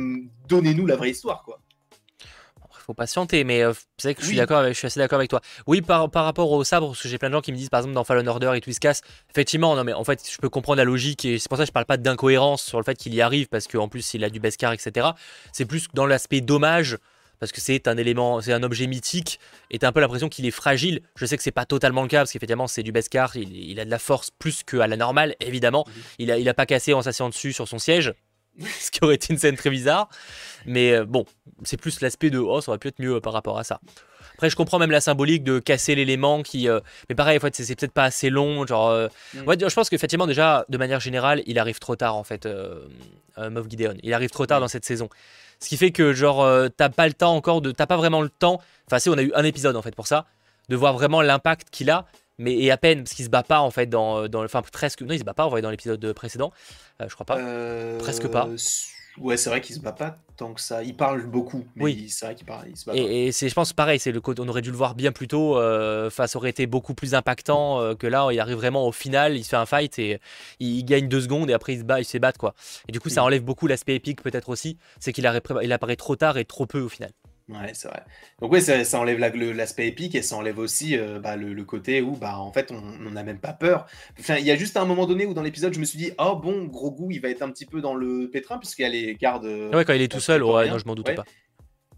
donnez-nous 0.47 0.87
la 0.87 0.95
vraie 0.95 1.11
histoire 1.11 1.43
quoi. 1.43 1.61
Il 2.85 2.89
faut 2.89 2.93
patienter, 2.93 3.43
mais 3.43 3.63
euh, 3.63 3.73
c'est 3.97 4.09
vrai 4.09 4.13
que 4.13 4.21
je 4.21 4.27
suis 4.27 4.33
Oui. 4.35 4.37
d'accord, 4.37 4.63
je 4.67 4.73
suis 4.73 4.85
assez 4.85 4.99
d'accord 4.99 5.17
avec 5.17 5.31
toi. 5.31 5.41
Oui, 5.65 5.81
par, 5.81 6.11
par 6.11 6.23
rapport 6.23 6.51
au 6.51 6.63
sabre, 6.63 6.89
parce 6.89 7.01
que 7.01 7.09
j'ai 7.09 7.17
plein 7.17 7.29
de 7.29 7.33
gens 7.33 7.41
qui 7.41 7.51
me 7.51 7.57
disent, 7.57 7.69
par 7.69 7.79
exemple, 7.79 7.95
dans 7.95 8.03
Fallen 8.03 8.27
Order 8.27 8.51
et 8.53 8.61
Twiskas, 8.61 9.01
effectivement, 9.31 9.75
non, 9.75 9.83
mais 9.83 9.93
en 9.93 10.03
fait, 10.03 10.21
je 10.31 10.37
peux 10.37 10.49
comprendre 10.49 10.77
la 10.77 10.83
logique 10.83 11.25
et 11.25 11.39
c'est 11.39 11.49
pour 11.49 11.57
ça 11.57 11.63
que 11.63 11.67
je 11.67 11.71
parle 11.73 11.87
pas 11.87 11.97
d'incohérence 11.97 12.61
sur 12.63 12.77
le 12.77 12.83
fait 12.83 12.93
qu'il 12.95 13.15
y 13.15 13.21
arrive, 13.21 13.47
parce 13.47 13.65
qu'en 13.67 13.87
plus, 13.87 14.13
il 14.13 14.23
a 14.23 14.29
du 14.29 14.39
Beskar, 14.39 14.71
etc. 14.73 15.07
C'est 15.51 15.65
plus 15.65 15.87
dans 15.95 16.05
l'aspect 16.05 16.41
dommage, 16.41 16.97
parce 17.39 17.51
que 17.51 17.59
c'est 17.59 17.87
un 17.87 17.97
élément, 17.97 18.39
c'est 18.39 18.53
un 18.53 18.61
objet 18.61 18.85
mythique, 18.85 19.39
et 19.71 19.79
t'as 19.79 19.87
un 19.87 19.91
peu 19.91 19.99
l'impression 19.99 20.29
qu'il 20.29 20.45
est 20.45 20.51
fragile. 20.51 21.01
Je 21.15 21.25
sais 21.25 21.35
que 21.37 21.43
c'est 21.43 21.51
pas 21.51 21.65
totalement 21.65 22.03
le 22.03 22.07
cas, 22.07 22.19
parce 22.19 22.31
qu'effectivement, 22.31 22.67
c'est 22.67 22.83
du 22.83 22.91
Beskar, 22.91 23.35
il, 23.35 23.55
il 23.57 23.79
a 23.79 23.85
de 23.85 23.89
la 23.89 23.99
force 23.99 24.29
plus 24.29 24.61
qu'à 24.63 24.85
la 24.85 24.95
normale, 24.95 25.35
évidemment. 25.41 25.85
Il 26.19 26.31
a, 26.31 26.37
il 26.37 26.47
a 26.47 26.53
pas 26.53 26.65
cassé 26.67 26.93
en 26.93 27.01
s'asseyant 27.01 27.29
dessus 27.29 27.51
sur 27.51 27.67
son 27.67 27.79
siège, 27.79 28.13
ce 28.79 28.91
qui 28.91 28.99
aurait 29.03 29.15
été 29.15 29.33
une 29.33 29.39
scène 29.39 29.55
très 29.55 29.69
bizarre. 29.69 30.09
Mais 30.65 30.93
euh, 30.93 31.05
bon, 31.05 31.25
c'est 31.63 31.77
plus 31.77 32.01
l'aspect 32.01 32.29
de 32.29 32.39
oh, 32.39 32.61
ça 32.61 32.71
aurait 32.71 32.79
pu 32.79 32.87
être 32.87 32.99
mieux 32.99 33.15
euh, 33.15 33.19
par 33.21 33.33
rapport 33.33 33.57
à 33.59 33.63
ça. 33.63 33.79
Après, 34.33 34.49
je 34.49 34.55
comprends 34.57 34.79
même 34.79 34.91
la 34.91 34.99
symbolique 34.99 35.43
de 35.45 35.59
casser 35.59 35.95
l'élément 35.95 36.43
qui. 36.43 36.67
euh, 36.67 36.81
mais 37.07 37.15
pareil, 37.15 37.37
en 37.37 37.39
fait, 37.39 37.55
c'est 37.55 37.75
peut-être 37.75 37.93
pas 37.93 38.03
assez 38.03 38.29
long. 38.29 38.65
Genre, 38.65 38.89
euh, 38.89 39.07
Mm. 39.33 39.41
ouais, 39.47 39.57
je 39.59 39.73
pense 39.73 39.89
qu'effectivement, 39.89 40.27
déjà, 40.27 40.65
de 40.67 40.77
manière 40.77 40.99
générale, 40.99 41.41
il 41.45 41.57
arrive 41.59 41.79
trop 41.79 41.95
tard, 41.95 42.15
en 42.17 42.23
fait, 42.25 42.45
euh, 42.45 42.85
Moff 43.37 43.69
Gideon. 43.69 43.95
Il 44.03 44.13
arrive 44.13 44.29
trop 44.31 44.45
tard 44.45 44.59
Mm. 44.59 44.63
dans 44.63 44.67
cette 44.67 44.83
saison. 44.85 45.09
Ce 45.61 45.69
qui 45.69 45.77
fait 45.77 45.91
que, 45.91 46.11
genre, 46.13 46.45
t'as 46.75 46.89
pas 46.89 47.07
le 47.07 47.13
temps 47.13 47.33
encore 47.33 47.61
de. 47.61 47.71
T'as 47.71 47.85
pas 47.87 47.95
vraiment 47.95 48.21
le 48.21 48.27
temps. 48.29 48.59
Enfin, 48.87 48.99
si, 48.99 49.09
on 49.09 49.17
a 49.17 49.21
eu 49.21 49.31
un 49.35 49.43
épisode, 49.45 49.77
en 49.77 49.81
fait, 49.81 49.95
pour 49.95 50.05
ça, 50.07 50.25
de 50.67 50.75
voir 50.75 50.93
vraiment 50.93 51.21
l'impact 51.21 51.69
qu'il 51.71 51.89
a. 51.89 52.05
Mais 52.37 52.53
et 52.55 52.69
à 52.71 52.77
peine, 52.77 53.03
parce 53.03 53.13
qu'il 53.13 53.25
se 53.25 53.29
bat 53.29 53.43
pas, 53.43 53.59
en 53.61 53.71
fait, 53.71 53.87
dans. 53.87 54.27
dans 54.27 54.43
enfin, 54.43 54.61
presque. 54.61 55.01
Non, 55.01 55.13
il 55.13 55.19
se 55.19 55.23
bat 55.23 55.33
pas, 55.33 55.45
on 55.45 55.49
voit 55.49 55.61
dans 55.61 55.69
l'épisode 55.69 56.11
précédent. 56.13 56.51
Euh, 57.01 57.05
je 57.07 57.13
crois 57.13 57.25
pas. 57.25 57.37
Euh, 57.37 57.97
Presque 57.99 58.27
pas. 58.27 58.47
Ouais, 59.17 59.37
c'est 59.37 59.49
vrai 59.49 59.61
qu'il 59.61 59.73
se 59.73 59.79
bat 59.79 59.93
pas 59.93 60.17
tant 60.35 60.53
que 60.53 60.59
ça. 60.59 60.83
Il 60.83 60.93
parle 60.97 61.25
beaucoup, 61.25 61.65
mais 61.75 61.83
Oui. 61.85 62.09
c'est 62.09 62.25
vrai 62.25 62.35
qu'il 62.35 62.45
parle, 62.45 62.65
il 62.69 62.75
se 62.75 62.83
bat 62.83 62.91
pas. 62.91 62.97
Et, 62.97 63.27
et 63.27 63.31
c'est, 63.31 63.47
je 63.47 63.53
pense, 63.53 63.71
pareil, 63.71 63.97
c'est 63.97 64.11
le 64.11 64.19
côté, 64.19 64.41
on 64.41 64.47
aurait 64.49 64.61
dû 64.61 64.71
le 64.71 64.75
voir 64.75 64.93
bien 64.93 65.13
plus 65.13 65.29
tôt. 65.29 65.57
euh, 65.57 66.07
Enfin, 66.07 66.27
ça 66.27 66.37
aurait 66.37 66.49
été 66.49 66.67
beaucoup 66.67 66.93
plus 66.93 67.15
impactant 67.15 67.79
euh, 67.79 67.95
que 67.95 68.07
là. 68.07 68.27
Il 68.33 68.39
arrive 68.41 68.57
vraiment 68.57 68.85
au 68.85 68.91
final, 68.91 69.37
il 69.37 69.45
se 69.45 69.49
fait 69.51 69.55
un 69.55 69.65
fight 69.65 69.97
et 69.99 70.19
il, 70.59 70.79
il 70.79 70.83
gagne 70.83 71.07
deux 71.07 71.21
secondes 71.21 71.49
et 71.49 71.53
après 71.53 71.75
il 71.75 71.79
se 71.79 71.83
bat, 71.85 72.01
il 72.01 72.05
se 72.05 72.17
battre 72.17 72.37
quoi. 72.37 72.53
Et 72.89 72.91
du 72.91 72.99
coup, 72.99 73.07
ça 73.07 73.23
enlève 73.23 73.41
beaucoup 73.43 73.67
l'aspect 73.67 73.95
épique 73.95 74.21
peut-être 74.21 74.49
aussi. 74.49 74.77
C'est 74.99 75.13
qu'il 75.13 75.23
il 75.63 75.71
apparaît 75.71 75.95
trop 75.95 76.17
tard 76.17 76.37
et 76.37 76.43
trop 76.43 76.65
peu 76.65 76.81
au 76.81 76.89
final. 76.89 77.11
Ouais, 77.47 77.71
c'est 77.75 77.87
vrai. 77.87 78.03
Donc 78.41 78.51
ouais, 78.51 78.59
ça, 78.59 78.83
ça 78.83 78.99
enlève 78.99 79.19
la- 79.19 79.29
l'aspect 79.29 79.87
épique 79.87 80.15
et 80.15 80.23
ça 80.23 80.35
enlève 80.35 80.57
aussi 80.57 80.97
euh, 80.97 81.19
bah, 81.19 81.35
le, 81.35 81.53
le 81.53 81.63
côté 81.63 82.01
où 82.01 82.15
bah 82.15 82.39
en 82.39 82.51
fait 82.51 82.71
on 82.71 82.81
n'a 83.11 83.21
même 83.23 83.37
pas 83.39 83.53
peur. 83.53 83.85
Enfin, 84.19 84.37
il 84.37 84.45
y 84.45 84.49
a 84.51 84.55
juste 84.55 84.77
un 84.77 84.85
moment 84.85 85.05
donné 85.05 85.27
où 85.27 85.35
dans 85.35 85.43
l'épisode 85.43 85.71
je 85.73 85.79
me 85.79 85.85
suis 85.85 85.99
dit 85.99 86.11
oh 86.17 86.35
bon 86.35 86.65
Grogu 86.65 87.13
il 87.13 87.21
va 87.21 87.29
être 87.29 87.43
un 87.43 87.51
petit 87.51 87.67
peu 87.67 87.81
dans 87.81 87.93
le 87.93 88.31
pétrin 88.31 88.57
puisqu'il 88.57 88.81
y 88.81 88.85
a 88.85 88.89
les 88.89 89.13
gardes. 89.15 89.45
euh, 89.45 89.71
Ouais, 89.75 89.85
quand 89.85 89.93
il 89.93 90.01
est 90.01 90.07
tout 90.07 90.17
euh, 90.17 90.21
seul, 90.21 90.43
ouais, 90.43 90.69
non, 90.69 90.79
je 90.79 90.85
m'en 90.85 90.95
doutais 90.95 91.11
Ouais. 91.11 91.15
pas. 91.15 91.25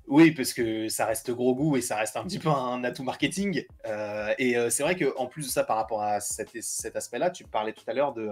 Oui, 0.07 0.31
parce 0.31 0.53
que 0.53 0.87
ça 0.87 1.05
reste 1.05 1.31
Grogu 1.31 1.77
et 1.77 1.81
ça 1.81 1.97
reste 1.97 2.15
un 2.15 2.23
petit 2.23 2.39
peu 2.39 2.47
un 2.47 2.81
atout 2.85 3.03
marketing. 3.03 3.65
Euh, 3.85 4.33
et 4.39 4.57
euh, 4.57 4.69
c'est 4.69 4.81
vrai 4.83 4.95
qu'en 4.95 5.25
plus 5.25 5.45
de 5.45 5.51
ça, 5.51 5.65
par 5.65 5.75
rapport 5.75 6.01
à 6.01 6.21
cet, 6.21 6.49
cet 6.61 6.95
aspect-là, 6.95 7.29
tu 7.29 7.43
parlais 7.43 7.73
tout 7.73 7.83
à 7.87 7.93
l'heure 7.93 8.13
de, 8.13 8.29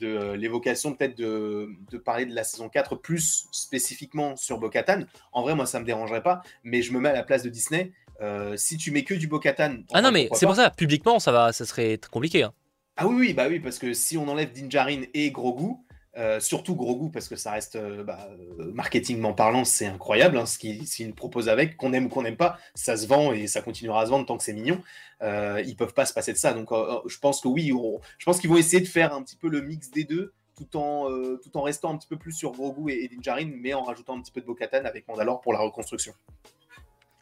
de 0.00 0.32
l'évocation 0.32 0.92
peut-être 0.94 1.16
de, 1.16 1.70
de 1.90 1.96
parler 1.98 2.26
de 2.26 2.34
la 2.34 2.44
saison 2.44 2.68
4 2.68 2.96
plus 2.96 3.46
spécifiquement 3.52 4.36
sur 4.36 4.58
Bo-Katan. 4.58 5.04
En 5.32 5.42
vrai, 5.42 5.54
moi, 5.54 5.64
ça 5.64 5.80
me 5.80 5.86
dérangerait 5.86 6.22
pas, 6.22 6.42
mais 6.62 6.82
je 6.82 6.92
me 6.92 7.00
mets 7.00 7.08
à 7.08 7.14
la 7.14 7.22
place 7.22 7.42
de 7.42 7.48
Disney. 7.48 7.92
Euh, 8.20 8.56
si 8.58 8.76
tu 8.76 8.90
mets 8.90 9.02
que 9.04 9.14
du 9.14 9.26
Bo-Katan... 9.28 9.78
Ah 9.94 10.02
non, 10.02 10.12
mais 10.12 10.28
c'est 10.34 10.44
pour 10.46 10.56
ça, 10.56 10.68
publiquement, 10.70 11.18
ça, 11.18 11.32
va, 11.32 11.52
ça 11.54 11.64
serait 11.64 11.98
compliqué. 12.10 12.42
hein. 12.42 12.52
Ah 12.96 13.06
oui, 13.06 13.14
oui, 13.18 13.32
bah 13.32 13.46
oui, 13.48 13.58
parce 13.58 13.78
que 13.78 13.94
si 13.94 14.18
on 14.18 14.28
enlève 14.28 14.52
Dinjarin 14.52 15.04
et 15.14 15.30
Grogu, 15.30 15.76
euh, 16.16 16.40
surtout 16.40 16.74
Grogu, 16.74 17.10
parce 17.10 17.28
que 17.28 17.36
ça 17.36 17.52
reste, 17.52 17.76
euh, 17.76 18.04
bah, 18.04 18.28
euh, 18.58 18.70
marketingment 18.72 19.32
parlant, 19.32 19.64
c'est 19.64 19.86
incroyable 19.86 20.36
hein, 20.36 20.46
ce 20.46 20.58
qu'ils 20.58 21.14
proposent 21.14 21.48
avec, 21.48 21.76
qu'on 21.76 21.92
aime 21.92 22.06
ou 22.06 22.08
qu'on 22.08 22.22
n'aime 22.22 22.36
pas, 22.36 22.58
ça 22.74 22.96
se 22.96 23.06
vend 23.06 23.32
et 23.32 23.46
ça 23.46 23.62
continuera 23.62 24.02
à 24.02 24.06
se 24.06 24.10
vendre 24.10 24.26
tant 24.26 24.36
que 24.36 24.44
c'est 24.44 24.52
mignon. 24.52 24.80
Euh, 25.22 25.62
ils 25.64 25.76
peuvent 25.76 25.94
pas 25.94 26.04
se 26.04 26.12
passer 26.12 26.32
de 26.32 26.38
ça. 26.38 26.52
Donc 26.52 26.70
euh, 26.72 27.00
je 27.06 27.18
pense 27.18 27.40
que 27.40 27.48
oui, 27.48 27.72
je 28.18 28.24
pense 28.24 28.40
qu'ils 28.40 28.50
vont 28.50 28.56
essayer 28.56 28.82
de 28.82 28.88
faire 28.88 29.14
un 29.14 29.22
petit 29.22 29.36
peu 29.36 29.48
le 29.48 29.62
mix 29.62 29.90
des 29.90 30.04
deux. 30.04 30.32
Tout 30.54 30.76
en, 30.76 31.08
tout 31.42 31.56
en 31.56 31.62
restant 31.62 31.94
un 31.94 31.96
petit 31.96 32.06
peu 32.06 32.18
plus 32.18 32.32
sur 32.32 32.52
Grogu 32.52 32.92
et, 32.92 33.04
et 33.04 33.08
Dinjarin, 33.08 33.50
mais 33.56 33.72
en 33.72 33.82
rajoutant 33.82 34.18
un 34.18 34.20
petit 34.20 34.30
peu 34.30 34.42
de 34.42 34.46
Bo-Katan 34.46 34.84
avec 34.84 35.08
Mandalore 35.08 35.40
pour 35.40 35.54
la 35.54 35.60
reconstruction. 35.60 36.12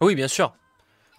Oui, 0.00 0.16
bien 0.16 0.28
sûr. 0.28 0.52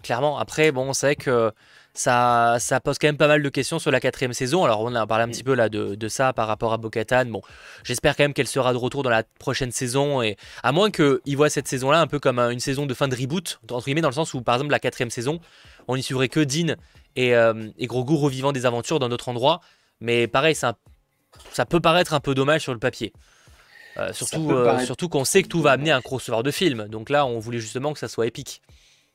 Clairement. 0.04 0.38
Après, 0.38 0.72
bon, 0.72 0.94
c'est 0.94 1.06
vrai 1.08 1.16
que 1.16 1.52
ça, 1.94 2.58
ça 2.60 2.80
pose 2.80 2.98
quand 2.98 3.08
même 3.08 3.18
pas 3.18 3.28
mal 3.28 3.44
de 3.44 3.50
questions 3.50 3.78
sur 3.80 3.92
la 3.92 4.00
quatrième 4.00 4.34
saison. 4.34 4.64
Alors, 4.64 4.82
on 4.82 4.94
a 4.96 5.06
parlé 5.06 5.24
un 5.24 5.28
Mm. 5.28 5.32
petit 5.32 5.44
peu 5.44 5.54
là 5.54 5.68
de, 5.70 5.96
de 5.96 6.08
ça 6.08 6.32
par 6.34 6.48
rapport 6.48 6.72
à 6.74 6.78
Bo-Katan. 6.78 7.26
Bon, 7.26 7.42
j'espère 7.84 8.16
quand 8.16 8.24
même 8.24 8.34
qu'elle 8.34 8.48
sera 8.48 8.72
de 8.72 8.78
retour 8.78 9.04
dans 9.04 9.10
la 9.10 9.24
prochaine 9.40 9.72
saison. 9.72 10.22
Et 10.22 10.38
à 10.64 10.72
moins 10.72 10.90
qu'ils 10.92 11.36
voient 11.36 11.50
cette 11.50 11.68
saison-là 11.68 12.00
un 12.00 12.08
peu 12.08 12.20
comme 12.20 12.40
un- 12.40 12.50
une 12.50 12.60
saison 12.62 12.86
de 12.86 12.94
fin 12.94 13.08
de 13.08 13.16
reboot, 13.16 13.60
entre 13.70 13.86
guillemets, 13.86 14.02
dans 14.02 14.10
le 14.10 14.14
sens 14.16 14.34
où, 14.34 14.42
par 14.42 14.56
exemple, 14.56 14.72
la 14.72 14.80
quatrième 14.80 15.10
saison, 15.10 15.40
on 15.88 15.96
y 15.96 16.04
suivrait 16.04 16.30
que 16.30 16.40
Dean 16.40 16.76
et, 17.16 17.36
euh, 17.36 17.68
et 17.78 17.88
Grogu 17.88 18.16
revivant 18.16 18.52
des 18.54 18.66
aventures 18.66 19.00
dans 19.00 19.10
d'autres 19.10 19.28
endroits. 19.30 19.60
Mais 20.00 20.28
pareil, 20.28 20.56
un- 20.64 20.74
ça 21.52 21.66
peut 21.66 21.80
paraître 21.80 22.14
un 22.14 22.20
peu 22.20 22.34
dommage 22.34 22.62
sur 22.62 22.74
le 22.74 22.80
papier. 22.80 23.12
Euh, 23.98 24.14
surtout 24.14 24.50
euh, 24.52 24.64
paraître 24.66 24.86
surtout 24.86 25.10
qu'on 25.10 25.26
sait 25.26 25.44
que 25.44 25.50
tout 25.50 25.62
va 25.62 25.72
amener 25.72 25.92
à 25.92 25.98
un 25.98 26.02
crossover 26.02 26.44
de 26.44 26.52
film. 26.52 26.88
Donc 26.88 27.10
là, 27.10 27.26
on 27.26 27.40
voulait 27.40 27.60
justement 27.60 27.92
que 27.92 28.00
ça 28.00 28.08
soit 28.08 28.26
épique. 28.26 28.62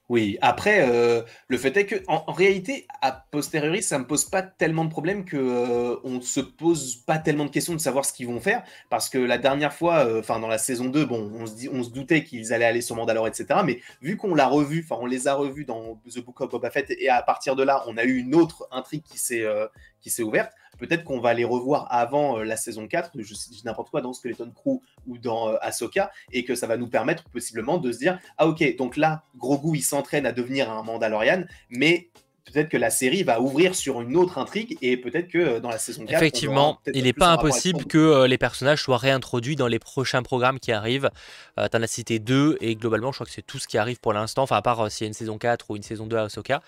Oui, 0.08 0.38
après, 0.40 0.88
euh, 0.88 1.22
le 1.48 1.58
fait 1.58 1.76
est 1.76 1.84
que, 1.84 1.96
en, 2.06 2.32
réalité, 2.32 2.86
a 3.02 3.10
posteriori, 3.10 3.82
ça 3.82 3.98
me 3.98 4.06
pose 4.06 4.24
pas 4.24 4.40
tellement 4.40 4.84
de 4.84 4.90
problèmes 4.90 5.24
que 5.24 5.36
euh, 5.36 5.96
on 6.04 6.20
se 6.20 6.38
pose 6.38 6.96
pas 7.06 7.18
tellement 7.18 7.44
de 7.44 7.50
questions 7.50 7.72
de 7.72 7.80
savoir 7.80 8.04
ce 8.04 8.12
qu'ils 8.12 8.28
vont 8.28 8.38
faire, 8.38 8.62
parce 8.88 9.08
que 9.08 9.18
la 9.18 9.36
dernière 9.36 9.72
fois, 9.72 10.06
euh, 10.06 10.20
enfin 10.20 10.38
dans 10.38 10.46
la 10.46 10.58
saison 10.58 10.84
2, 10.84 11.06
bon, 11.06 11.32
on 11.34 11.46
se 11.46 11.54
dit, 11.54 11.68
doutait 11.92 12.22
qu'ils 12.22 12.52
allaient 12.52 12.66
aller 12.66 12.82
sur 12.82 12.94
Mandalore, 12.94 13.26
etc. 13.26 13.46
Mais 13.64 13.80
vu 14.00 14.16
qu'on 14.16 14.34
l'a 14.36 14.46
revu, 14.46 14.84
enfin 14.84 15.00
on 15.02 15.06
les 15.06 15.26
a 15.26 15.34
revus 15.34 15.64
dans 15.64 16.00
The 16.08 16.20
Book 16.20 16.40
of 16.40 16.50
Boba 16.50 16.70
Fett, 16.70 16.88
et 16.90 17.08
à 17.08 17.22
partir 17.22 17.56
de 17.56 17.64
là, 17.64 17.82
on 17.88 17.96
a 17.96 18.04
eu 18.04 18.18
une 18.18 18.36
autre 18.36 18.68
intrigue 18.70 19.02
qui 19.02 19.18
s'est 19.18 19.42
euh, 19.44 19.66
qui 20.06 20.10
s'est 20.12 20.22
ouverte. 20.22 20.52
Peut-être 20.78 21.02
qu'on 21.02 21.18
va 21.18 21.34
les 21.34 21.44
revoir 21.44 21.88
avant 21.90 22.38
euh, 22.38 22.44
la 22.44 22.56
saison 22.56 22.86
4, 22.86 23.10
je 23.18 23.34
dis 23.34 23.62
n'importe 23.64 23.90
quoi, 23.90 24.02
dans 24.02 24.12
Skeleton 24.12 24.52
Crew 24.54 24.80
ou 25.08 25.18
dans 25.18 25.48
euh, 25.48 25.56
Ahsoka, 25.62 26.12
et 26.32 26.44
que 26.44 26.54
ça 26.54 26.68
va 26.68 26.76
nous 26.76 26.86
permettre 26.86 27.24
possiblement 27.24 27.78
de 27.78 27.90
se 27.90 27.98
dire, 27.98 28.20
ah 28.38 28.46
ok, 28.46 28.76
donc 28.76 28.96
là, 28.96 29.24
Grogu, 29.36 29.78
il 29.78 29.82
s'entraîne 29.82 30.24
à 30.24 30.30
devenir 30.30 30.70
un 30.70 30.84
Mandalorian, 30.84 31.42
mais 31.70 32.10
peut-être 32.44 32.68
que 32.68 32.76
la 32.76 32.90
série 32.90 33.24
va 33.24 33.40
ouvrir 33.40 33.74
sur 33.74 34.00
une 34.00 34.16
autre 34.16 34.38
intrigue 34.38 34.78
et 34.80 34.96
peut-être 34.96 35.26
que 35.26 35.58
dans 35.58 35.70
la 35.70 35.78
saison 35.78 36.06
4. 36.06 36.22
Effectivement, 36.22 36.78
il 36.94 37.02
n'est 37.02 37.12
pas 37.12 37.30
impossible 37.30 37.84
que 37.86 38.24
les 38.26 38.38
personnages 38.38 38.82
soient 38.84 38.98
réintroduits 38.98 39.56
dans 39.56 39.66
les 39.66 39.80
prochains 39.80 40.22
programmes 40.22 40.60
qui 40.60 40.70
arrivent. 40.70 41.10
Euh, 41.58 41.66
T'en 41.66 41.82
as 41.82 41.88
cité 41.88 42.20
deux 42.20 42.58
et 42.60 42.76
globalement, 42.76 43.10
je 43.10 43.16
crois 43.16 43.26
que 43.26 43.32
c'est 43.32 43.42
tout 43.42 43.58
ce 43.58 43.66
qui 43.66 43.76
arrive 43.76 43.98
pour 43.98 44.12
l'instant, 44.12 44.44
enfin, 44.44 44.56
à 44.56 44.62
part 44.62 44.88
s'il 44.88 45.04
y 45.04 45.06
a 45.06 45.08
une 45.08 45.14
saison 45.14 45.36
4 45.36 45.68
ou 45.70 45.76
une 45.76 45.82
saison 45.82 46.06
2 46.06 46.16
à 46.16 46.22
Ahsoka. 46.22 46.62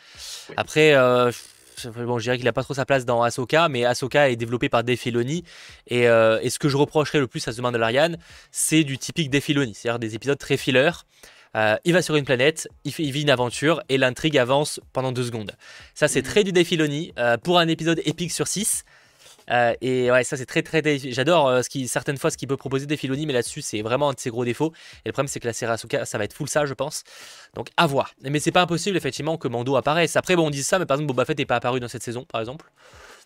Après, 0.57 0.97
bon, 1.87 2.19
je 2.19 2.25
dirais 2.25 2.37
qu'il 2.37 2.45
n'a 2.45 2.53
pas 2.53 2.63
trop 2.63 2.75
sa 2.75 2.85
place 2.85 3.05
dans 3.05 3.23
Ahsoka, 3.23 3.69
mais 3.69 3.85
Ahsoka 3.85 4.31
est 4.31 4.37
développé 4.37 4.69
par 4.69 4.85
Dave 4.85 4.97
Filoni. 4.97 5.45
Et, 5.87 6.03
et, 6.03 6.51
ce 6.51 6.59
que 6.59 6.69
je 6.69 6.77
reprocherais 6.77 7.19
le 7.19 7.27
plus 7.27 7.47
à 7.49 7.53
The 7.53 7.61
Mandalorian, 7.61 8.13
c'est 8.51 8.85
du 8.85 8.99
typique 8.99 9.31
Dave 9.31 9.43
Filoni, 9.43 9.75
c'est-à-dire 9.75 9.99
des 9.99 10.15
épisodes 10.15 10.39
très 10.39 10.57
filler. 10.57 10.91
Euh, 11.57 11.77
il 11.85 11.93
va 11.93 12.03
sur 12.03 12.17
une 12.17 12.25
planète, 12.25 12.69
il, 12.85 12.93
fait, 12.93 13.03
il, 13.03 13.13
vit 13.13 13.23
une 13.23 13.31
aventure 13.31 13.83
et 13.89 13.99
l'intrigue 13.99 14.37
avance 14.39 14.81
pendant 14.93 15.13
deux 15.13 15.25
secondes. 15.25 15.53
Ça, 15.95 16.09
c'est 16.09 16.23
très 16.23 16.45
du 16.45 16.53
Dave 16.53 16.65
Filoni 16.65 17.13
euh, 17.19 17.37
pour 17.37 17.59
un 17.59 17.69
épisode 17.69 18.01
épique 18.05 18.33
sur 18.33 18.47
6. 18.47 18.85
Euh, 19.51 19.75
et 19.81 20.11
ouais, 20.11 20.25
ça 20.25 20.37
c'est 20.37 20.47
très 20.47 20.63
très. 20.63 20.83
J'adore 20.99 21.49
euh, 21.49 21.63
certaines 21.87 22.17
fois 22.17 22.31
ce 22.31 22.37
qu'il 22.37 22.49
peut 22.49 22.57
proposer 22.57 22.87
des 22.87 22.97
Filoni, 22.97 23.27
mais 23.27 23.33
là-dessus 23.33 23.63
c'est 23.63 23.83
vraiment 23.83 24.11
un 24.11 24.13
de 24.13 24.21
ses 24.21 24.31
gros 24.31 24.45
défauts. 24.45 24.73
Et 25.05 25.09
le 25.09 25.13
problème 25.13 25.29
c'est 25.29 25.41
que 25.41 25.47
la 25.47 25.53
série 25.53 25.73
Asuka, 25.73 26.05
ça 26.05 26.19
va 26.19 26.25
être 26.25 26.33
full 26.33 26.49
ça, 26.49 26.67
je 26.67 26.75
pense. 26.75 27.05
Donc 27.55 27.69
à 27.77 27.87
voir. 27.87 28.15
Mais 28.23 28.39
c'est 28.41 28.53
pas 28.53 28.63
impossible 28.63 28.97
effectivement 28.97 29.37
que 29.37 29.49
Mando 29.49 29.77
apparaisse. 29.77 30.17
Après, 30.17 30.37
bon, 30.37 30.47
on 30.47 30.51
dit 30.51 30.63
ça, 30.63 30.79
mais 30.79 30.87
par 30.87 30.97
exemple, 30.97 31.13
Boba 31.13 31.25
Fett 31.25 31.39
n'est 31.39 31.47
pas 31.47 31.57
apparu 31.57 31.81
dans 31.81 31.89
cette 31.89 32.03
saison, 32.03 32.25
par 32.25 32.41
exemple. 32.41 32.67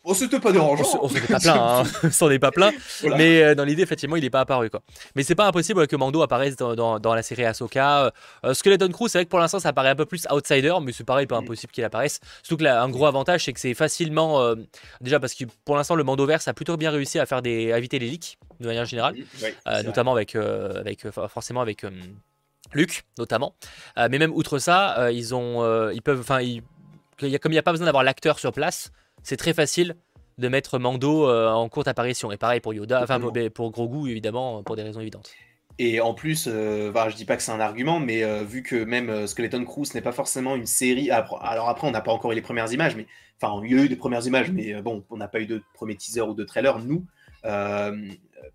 Oh, 0.04 0.14
c'était 0.14 0.40
pas 0.40 0.50
dérangeant. 0.50 0.85
On 1.02 1.09
s'en 1.09 1.16
est 1.16 1.21
pas 1.28 1.38
plein, 1.38 1.54
hein. 1.54 2.30
est 2.30 2.38
pas 2.40 2.50
plein. 2.50 2.73
Mais 3.16 3.42
euh, 3.42 3.54
dans 3.54 3.64
l'idée, 3.64 3.82
effectivement, 3.82 4.16
il 4.16 4.25
est 4.25 4.30
pas 4.30 4.40
apparu. 4.40 4.68
Quoi. 4.68 4.82
Mais 5.14 5.23
c'est 5.23 5.37
pas 5.37 5.47
impossible 5.47 5.87
que 5.87 5.94
Mando 5.94 6.23
apparaisse 6.23 6.56
dans, 6.56 6.99
dans, 6.99 7.14
la 7.14 7.23
série 7.23 7.44
Ahsoka. 7.44 8.12
Euh, 8.44 8.54
Skeleton 8.54 8.90
Crew, 8.90 9.06
c'est 9.06 9.18
vrai 9.18 9.25
que 9.26 9.30
pour 9.30 9.38
l'instant, 9.38 9.61
ça 9.61 9.73
paraît 9.73 9.90
un 9.90 9.94
peu 9.94 10.06
plus 10.06 10.26
outsider, 10.30 10.75
mais 10.82 10.90
c'est 10.92 11.04
pareil, 11.04 11.26
pas 11.26 11.40
mm. 11.40 11.44
impossible 11.44 11.73
qu'il 11.73 11.85
apparaisse. 11.85 12.18
Surtout 12.42 12.59
que 12.59 12.64
là, 12.64 12.82
un 12.82 12.88
gros 12.88 13.06
avantage, 13.06 13.44
c'est 13.44 13.52
que 13.52 13.61
c'est 13.61 13.75
facilement. 13.75 14.40
Euh, 14.42 14.56
déjà, 15.00 15.21
parce 15.21 15.35
que 15.35 15.44
pour 15.64 15.76
l'instant, 15.76 15.94
le 15.94 16.02
Mando 16.02 16.26
Verse 16.26 16.49
a 16.49 16.54
plutôt 16.54 16.76
bien 16.76 16.90
réussi 16.90 17.21
à 17.21 17.26
faire 17.26 17.40
des, 17.40 17.73
à 17.73 17.78
éviter 17.78 18.00
les 18.00 18.09
leaks, 18.09 18.38
de 18.59 18.66
manière 18.66 18.87
générale. 18.87 19.14
Mm, 19.14 19.82
notamment 19.85 20.12
avec, 20.12 20.35
avec, 20.35 21.06
forcément 21.28 21.61
avec 21.61 21.85
Luke, 22.73 23.04
notamment. 23.18 23.54
mais 23.97 24.18
même 24.18 24.32
outre 24.32 24.59
ça, 24.59 25.12
ils 25.12 25.32
ont. 25.32 25.90
ils 25.90 26.02
peuvent. 26.02 26.21
Enfin, 26.21 26.40
comme 27.18 27.52
il 27.52 27.54
n'y 27.54 27.59
a 27.59 27.62
pas 27.62 27.71
besoin 27.71 27.87
d'avoir 27.87 28.02
l'acteur 28.02 28.40
sur 28.40 28.52
place 28.52 28.90
c'est 29.23 29.37
très 29.37 29.55
facile 29.55 29.97
de 30.38 30.49
mettre 30.49 30.79
Mando 30.79 31.29
euh, 31.29 31.50
en 31.50 31.69
courte 31.69 31.88
apparition. 31.88 32.33
Et 32.33 32.37
pareil 32.37 32.61
pour 32.61 32.75
Yoda, 32.75 33.02
enfin 33.02 33.21
pour, 33.21 33.33
pour 33.55 33.71
Grogu 33.71 34.11
évidemment, 34.11 34.62
pour 34.62 34.76
des 34.76 34.83
raisons 34.83 35.00
évidentes. 35.00 35.31
Et 35.79 36.00
en 36.00 36.14
plus, 36.14 36.49
euh, 36.49 36.93
je 37.09 37.17
dis 37.17 37.25
pas 37.25 37.37
que 37.37 37.43
c'est 37.43 37.52
un 37.52 37.61
argument, 37.61 37.99
mais 37.99 38.23
euh, 38.25 38.43
vu 38.43 38.62
que 38.62 38.85
même 38.85 39.09
euh, 39.09 39.26
Skeleton 39.26 39.64
Crew 39.64 39.83
n'est 39.95 40.02
pas 40.02 40.12
forcément 40.12 40.55
une 40.55 40.67
série. 40.67 41.11
Alors 41.11 41.69
après, 41.69 41.87
on 41.87 41.91
n'a 41.91 42.02
pas 42.02 42.12
encore 42.12 42.33
eu 42.33 42.35
les 42.35 42.43
premières 42.43 42.73
images, 42.73 42.95
mais 42.95 43.07
enfin, 43.41 43.61
il 43.64 43.73
y 43.73 43.79
a 43.79 43.85
eu 43.85 43.88
des 43.88 43.97
premières 43.97 44.26
images, 44.26 44.50
mais 44.50 44.81
bon, 44.83 45.05
on 45.11 45.17
n'a 45.17 45.29
pas 45.29 45.41
eu 45.41 45.47
de 45.47 45.62
premier 45.75 45.97
teaser 45.97 46.21
ou 46.21 46.35
de 46.35 46.45
trailer, 46.45 46.79
nous. 46.79 47.05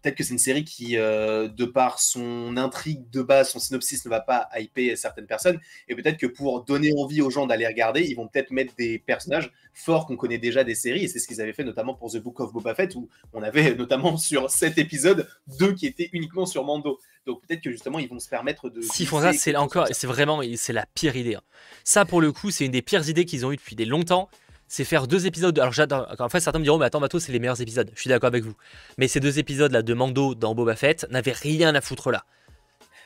Peut-être 0.02 0.16
que 0.16 0.24
c'est 0.24 0.34
une 0.34 0.40
série 0.40 0.64
qui, 0.64 0.96
de 0.96 1.66
par 1.66 2.00
son 2.00 2.58
intrigue 2.58 3.10
de 3.10 3.22
base, 3.22 3.50
son 3.50 3.60
synopsis 3.60 4.06
ne 4.06 4.10
va 4.10 4.20
pas 4.20 4.50
hyper 4.58 4.98
certaines 4.98 5.28
personnes. 5.28 5.60
Et 5.88 5.96
peut-être 5.96 6.18
que 6.18 6.28
pour 6.28 6.64
donner 6.64 6.94
envie 6.98 7.22
aux 7.22 7.30
gens 7.30 7.48
d'aller 7.48 7.68
regarder, 7.68 8.02
ils 8.02 8.16
vont 8.16 8.28
peut-être 8.28 8.52
mettre 8.52 8.76
des 8.76 9.00
personnages 9.00 9.52
forts 9.74 10.06
qu'on 10.06 10.18
connaît 10.18 10.38
déjà 10.38 10.64
des 10.64 10.76
séries. 10.76 11.04
Et 11.04 11.08
c'est 11.08 11.20
ce 11.20 11.28
qu'ils 11.28 11.42
avaient 11.42 11.54
fait 11.54 11.64
notamment 11.64 11.94
pour 11.94 12.12
The 12.12 12.18
Book 12.18 12.40
of 12.40 12.52
Boba 12.54 12.76
Fett, 12.76 12.96
où 12.96 13.10
on 13.34 13.44
avait 13.44 13.76
notamment 13.76 14.18
sur 14.18 14.50
cet 14.50 14.78
épisode 14.78 15.28
deux 15.60 15.74
qui 15.74 15.86
étaient 15.86 16.10
uniquement 16.14 16.46
sur 16.46 16.64
Mando. 16.64 17.00
Donc 17.26 17.42
peut-être 17.46 17.62
que 17.62 17.72
justement 17.72 18.00
ils 18.00 18.10
vont 18.10 18.20
se 18.20 18.30
permettre 18.30 18.70
de. 18.70 18.82
S'ils 18.82 19.08
font 19.08 19.22
ça, 19.22 19.34
c'est 19.34 19.56
encore, 19.56 19.88
c'est 19.92 20.08
vraiment, 20.08 20.42
c'est 20.56 20.74
la 20.74 20.86
pire 20.94 21.16
idée. 21.16 21.36
Hein. 21.36 21.42
Ça 21.84 22.06
pour 22.06 22.22
le 22.22 22.32
coup, 22.32 22.52
c'est 22.52 22.66
une 22.66 22.72
des 22.72 22.82
pires 22.82 23.08
idées 23.08 23.26
qu'ils 23.26 23.46
ont 23.46 23.52
eues 23.52 23.58
depuis 23.58 23.76
des 23.76 23.86
longtemps 23.86 24.30
c'est 24.68 24.84
faire 24.84 25.08
deux 25.08 25.26
épisodes. 25.26 25.58
Alors 25.60 25.74
j'adore. 25.74 26.14
En 26.20 26.30
fait, 26.30 26.40
certains 26.40 26.60
me 26.60 26.64
diront, 26.64 26.78
mais 26.78 26.86
attends, 26.86 27.00
Mato, 27.00 27.20
c'est 27.20 27.32
les 27.32 27.40
meilleurs 27.40 27.62
épisodes. 27.62 27.90
Je 27.96 28.02
suis 28.02 28.10
d'accord 28.10 28.28
avec 28.28 28.44
vous. 28.44 28.54
Mais 28.98 29.08
ces 29.08 29.20
deux 29.20 29.40
épisodes 29.40 29.72
là 29.72 29.82
de 29.82 29.94
Mando 29.94 30.36
dans 30.36 30.56
Boba 30.56 30.76
Fett 30.76 31.08
n'avaient 31.10 31.32
rien 31.32 31.74
à 31.76 31.82
foutre 31.82 32.12
là. 32.12 32.26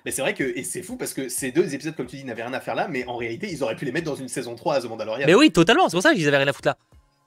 Mais 0.05 0.11
c'est 0.11 0.21
vrai 0.21 0.33
que, 0.33 0.43
et 0.43 0.63
c'est 0.63 0.81
fou 0.81 0.97
parce 0.97 1.13
que 1.13 1.29
ces 1.29 1.51
deux 1.51 1.75
épisodes, 1.75 1.95
comme 1.95 2.07
tu 2.07 2.15
dis, 2.15 2.23
n'avaient 2.23 2.43
rien 2.43 2.53
à 2.53 2.59
faire 2.59 2.73
là, 2.73 2.87
mais 2.89 3.05
en 3.05 3.17
réalité, 3.17 3.51
ils 3.51 3.63
auraient 3.63 3.75
pu 3.75 3.85
les 3.85 3.91
mettre 3.91 4.07
dans 4.07 4.15
une 4.15 4.27
saison 4.27 4.55
3 4.55 4.75
à 4.75 4.81
The 4.81 4.85
Mandalorian. 4.85 5.27
Mais 5.27 5.35
oui, 5.35 5.51
totalement, 5.51 5.89
c'est 5.89 5.95
pour 5.95 6.01
ça 6.01 6.13
qu'ils 6.13 6.27
avaient 6.27 6.37
rien 6.37 6.47
à 6.47 6.53
foutre 6.53 6.69
là. 6.69 6.77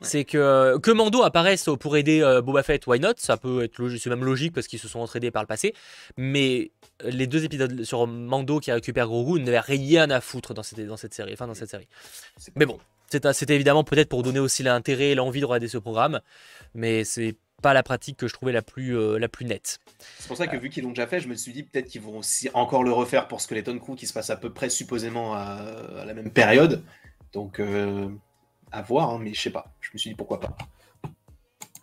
C'est 0.00 0.24
que, 0.24 0.76
que 0.78 0.90
Mando 0.90 1.22
apparaisse 1.22 1.68
pour 1.80 1.96
aider 1.96 2.20
euh, 2.20 2.42
Boba 2.42 2.62
Fett, 2.62 2.86
why 2.86 2.98
not? 2.98 3.14
Ça 3.16 3.36
peut 3.36 3.62
être 3.62 3.78
logique, 3.78 4.02
c'est 4.02 4.10
même 4.10 4.24
logique 4.24 4.52
parce 4.52 4.66
qu'ils 4.66 4.80
se 4.80 4.88
sont 4.88 4.98
entraînés 4.98 5.30
par 5.30 5.42
le 5.42 5.46
passé. 5.46 5.72
Mais 6.16 6.72
les 7.04 7.26
deux 7.26 7.44
épisodes 7.44 7.84
sur 7.84 8.06
Mando 8.06 8.58
qui 8.60 8.70
récupère 8.72 9.06
Grogu 9.06 9.40
n'avaient 9.40 9.60
rien 9.60 10.10
à 10.10 10.20
foutre 10.20 10.52
dans 10.52 10.62
cette, 10.62 10.84
dans 10.84 10.96
cette 10.96 11.14
série. 11.14 11.32
Enfin, 11.32 11.46
dans 11.46 11.54
cette 11.54 11.70
série. 11.70 11.88
Mais 12.56 12.66
bon, 12.66 12.78
c'était 13.10 13.54
évidemment 13.54 13.84
peut-être 13.84 14.08
pour 14.08 14.22
donner 14.22 14.40
aussi 14.40 14.62
l'intérêt 14.62 15.10
et 15.10 15.14
l'envie 15.14 15.40
de 15.40 15.44
regarder 15.44 15.68
ce 15.68 15.78
programme, 15.78 16.20
mais 16.74 17.04
c'est 17.04 17.36
pas 17.62 17.72
la 17.72 17.82
pratique 17.82 18.18
que 18.18 18.28
je 18.28 18.34
trouvais 18.34 18.52
la 18.52 18.60
plus, 18.60 18.96
euh, 18.96 19.18
la 19.18 19.28
plus 19.28 19.46
nette. 19.46 19.80
C'est 20.18 20.28
pour 20.28 20.36
ça 20.36 20.46
que 20.46 20.56
vu 20.56 20.68
qu'ils 20.68 20.84
l'ont 20.84 20.90
déjà 20.90 21.06
fait, 21.06 21.20
je 21.20 21.28
me 21.28 21.34
suis 21.34 21.52
dit 21.52 21.62
peut-être 21.62 21.86
qu'ils 21.86 22.02
vont 22.02 22.18
aussi 22.18 22.50
encore 22.52 22.82
le 22.82 22.92
refaire 22.92 23.26
pour 23.26 23.40
Skeleton 23.40 23.78
Crew 23.78 23.94
qui 23.96 24.06
se 24.06 24.12
passe 24.12 24.28
à 24.28 24.36
peu 24.36 24.52
près 24.52 24.68
supposément 24.68 25.34
à, 25.34 26.04
la 26.04 26.12
même 26.12 26.30
période. 26.30 26.82
Donc 27.32 27.60
euh, 27.60 28.08
à 28.70 28.82
voir, 28.82 29.10
hein, 29.10 29.18
mais 29.18 29.32
je 29.32 29.40
sais 29.40 29.50
pas. 29.50 29.72
Je 29.80 29.90
me 29.94 29.98
suis 29.98 30.10
dit 30.10 30.16
pourquoi 30.16 30.40
pas. 30.40 30.56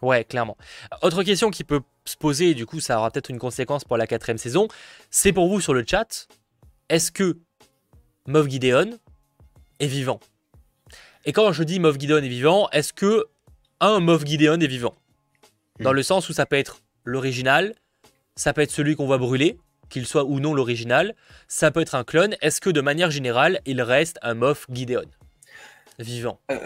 Ouais, 0.04 0.24
clairement. 0.24 0.58
Autre 1.02 1.24
question 1.24 1.50
qui 1.50 1.64
peut 1.64 1.82
se 2.06 2.18
poser, 2.18 2.52
et 2.52 2.54
du 2.54 2.66
coup 2.66 2.80
ça 2.80 3.00
aura 3.00 3.10
peut-être 3.12 3.30
une 3.30 3.40
conséquence 3.40 3.84
pour 3.84 3.98
la 3.98 4.08
quatrième 4.08 4.38
saison, 4.38 4.68
c'est 5.10 5.34
pour 5.34 5.48
vous 5.48 5.62
sur 5.62 5.74
le 5.74 5.84
chat, 5.88 6.28
est-ce 6.90 7.12
que 7.12 7.40
Moff 8.28 8.48
Gideon 8.48 9.00
est 9.80 9.88
vivant? 9.88 10.20
Et 11.26 11.34
quand 11.34 11.52
je 11.52 11.64
dis 11.64 11.80
Moff 11.80 12.00
Gideon 12.00 12.18
est 12.18 12.28
vivant, 12.28 12.70
est-ce 12.72 12.94
que 12.94 13.26
un 13.80 14.00
Moff 14.00 14.26
Gideon 14.26 14.60
est 14.60 14.68
vivant? 14.68 14.96
Dans 15.80 15.92
hmm. 15.92 15.96
le 15.96 16.04
sens 16.04 16.30
où 16.30 16.34
ça 16.34 16.46
peut 16.46 16.58
être 16.58 16.82
l'original, 17.04 17.76
ça 18.36 18.54
peut 18.54 18.62
être 18.62 18.72
celui 18.72 18.96
qu'on 18.96 19.06
voit 19.06 19.18
brûler, 19.18 19.58
qu'il 19.90 20.06
soit 20.06 20.24
ou 20.24 20.40
non 20.40 20.54
l'original, 20.54 21.16
ça 21.48 21.70
peut 21.72 21.82
être 21.82 21.96
un 21.96 22.04
clone. 22.04 22.36
Est-ce 22.42 22.62
que 22.62 22.70
de 22.70 22.82
manière 22.82 23.12
générale, 23.12 23.60
il 23.66 23.82
reste 23.82 24.18
un 24.22 24.34
Moff 24.34 24.66
Gideon 24.72 25.06
vivant? 26.00 26.40
Euh, 26.50 26.58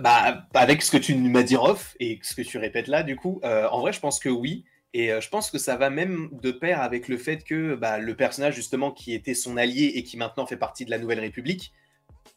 bah, 0.00 0.46
Avec 0.54 0.82
ce 0.82 0.90
que 0.90 0.96
tu 0.96 1.14
m'as 1.16 1.42
dit 1.42 1.56
off 1.56 1.96
et 1.98 2.20
ce 2.22 2.34
que 2.34 2.42
tu 2.42 2.58
répètes 2.58 2.86
là, 2.86 3.02
du 3.02 3.16
coup, 3.16 3.40
euh, 3.44 3.68
en 3.68 3.80
vrai, 3.80 3.92
je 3.92 4.00
pense 4.00 4.20
que 4.20 4.28
oui. 4.28 4.64
Et 4.92 5.12
euh, 5.12 5.20
je 5.20 5.28
pense 5.28 5.50
que 5.50 5.58
ça 5.58 5.76
va 5.76 5.88
même 5.88 6.28
de 6.32 6.50
pair 6.50 6.80
avec 6.80 7.08
le 7.08 7.16
fait 7.16 7.44
que 7.44 7.74
bah, 7.74 7.98
le 7.98 8.14
personnage, 8.16 8.54
justement, 8.54 8.90
qui 8.90 9.14
était 9.14 9.34
son 9.34 9.56
allié 9.56 9.92
et 9.94 10.04
qui 10.04 10.16
maintenant 10.16 10.46
fait 10.46 10.56
partie 10.56 10.84
de 10.84 10.90
la 10.90 10.98
Nouvelle 10.98 11.20
République, 11.20 11.72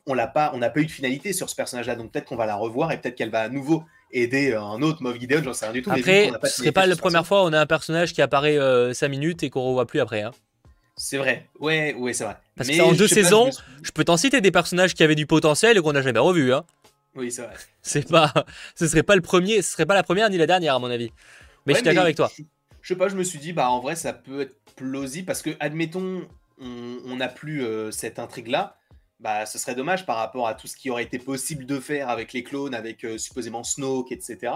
on 0.06 0.16
n'a 0.16 0.28
pas, 0.28 0.50
pas 0.50 0.80
eu 0.80 0.86
de 0.86 0.92
finalité 0.92 1.34
sur 1.34 1.50
ce 1.50 1.56
personnage-là, 1.56 1.96
donc 1.96 2.12
peut-être 2.12 2.26
qu'on 2.26 2.36
va 2.36 2.46
la 2.46 2.56
revoir 2.56 2.92
et 2.92 3.00
peut-être 3.00 3.16
qu'elle 3.16 3.30
va 3.30 3.42
à 3.42 3.50
nouveau 3.50 3.84
aider 4.12 4.54
un 4.54 4.82
autre 4.82 5.02
Moff 5.02 5.20
Gideon, 5.20 5.42
j'en 5.44 5.54
sais 5.54 5.66
rien 5.66 5.74
du 5.74 5.82
tout. 5.82 5.92
Après, 5.92 6.32
ce 6.44 6.50
serait 6.50 6.72
pas 6.72 6.86
la 6.86 6.96
première 6.96 7.26
fois 7.26 7.44
où 7.44 7.48
on 7.48 7.54
a 7.54 7.60
un 7.60 7.66
personnage 7.66 8.14
qui 8.14 8.22
apparaît 8.22 8.56
5 8.56 8.60
euh, 8.62 9.10
minutes 9.10 9.44
et 9.44 9.50
qu'on 9.50 9.64
revoit 9.64 9.86
plus 9.86 10.00
après. 10.00 10.22
Hein. 10.22 10.32
C'est 10.96 11.18
vrai, 11.18 11.50
ouais, 11.60 11.96
ouais, 11.96 12.14
c'est 12.14 12.24
vrai. 12.24 12.38
Parce 12.56 12.70
que 12.70 12.80
en 12.82 12.94
deux 12.94 13.08
saisons, 13.08 13.50
je, 13.82 13.92
peux 13.92 14.04
t'en 14.04 14.18
citer 14.18 14.42
des 14.42 14.52
personnages 14.52 14.94
qui 14.94 15.04
avaient 15.04 15.16
du 15.16 15.26
potentiel 15.26 15.78
et 15.78 15.82
qu'on 15.82 15.94
n'a 15.94 16.04
jamais 16.04 16.20
revu. 16.20 16.54
Hein. 16.54 16.64
Oui, 17.16 17.32
c'est 17.32 17.42
vrai. 17.42 17.54
C'est 17.82 18.08
pas, 18.08 18.32
ce 18.76 18.88
serait 18.88 19.04
pas 19.04 19.16
le 19.16 19.22
premier, 19.22 19.62
ce 19.62 19.72
serait 19.72 19.86
pas 19.86 19.96
la 19.96 20.04
première 20.04 20.30
ni 20.30 20.38
la 20.38 20.46
dernière 20.46 20.76
à 20.76 20.80
mon 20.80 20.92
avis. 20.92 21.12
Mais 21.66 21.74
je 21.74 21.78
suis 21.78 21.86
d'accord 21.86 22.04
avec 22.04 22.16
toi. 22.16 22.32
Je, 22.82 22.88
sais 22.88 22.96
pas, 22.96 23.08
je 23.08 23.16
me 23.16 23.24
suis 23.24 23.40
dit, 23.40 23.54
bah 23.54 23.70
en 23.70 23.80
vrai, 23.80 23.96
ça 23.96 24.14
peut 24.14 24.42
être 24.42 24.56
plausible 24.76 25.26
parce 25.26 25.42
que, 25.42 25.52
admettons, 25.60 26.28
on 26.60 27.16
n'a 27.16 27.28
plus 27.28 27.64
euh, 27.64 27.92
cette 27.92 28.20
intrigue 28.20 28.48
là 28.48 28.78
bah, 29.24 29.46
ce 29.46 29.58
serait 29.58 29.74
dommage 29.74 30.06
par 30.06 30.18
rapport 30.18 30.50
à 30.50 30.54
tout 30.54 30.68
ce 30.68 30.76
qui 30.76 30.90
aurait 30.90 31.04
été 31.04 31.18
possible 31.18 31.66
de 31.66 31.80
faire 31.80 32.10
avec 32.10 32.34
les 32.34 32.44
clones, 32.44 32.76
avec 32.76 33.06
euh, 33.06 33.18
supposément 33.18 33.64
Snoke, 33.64 34.12
etc. 34.12 34.52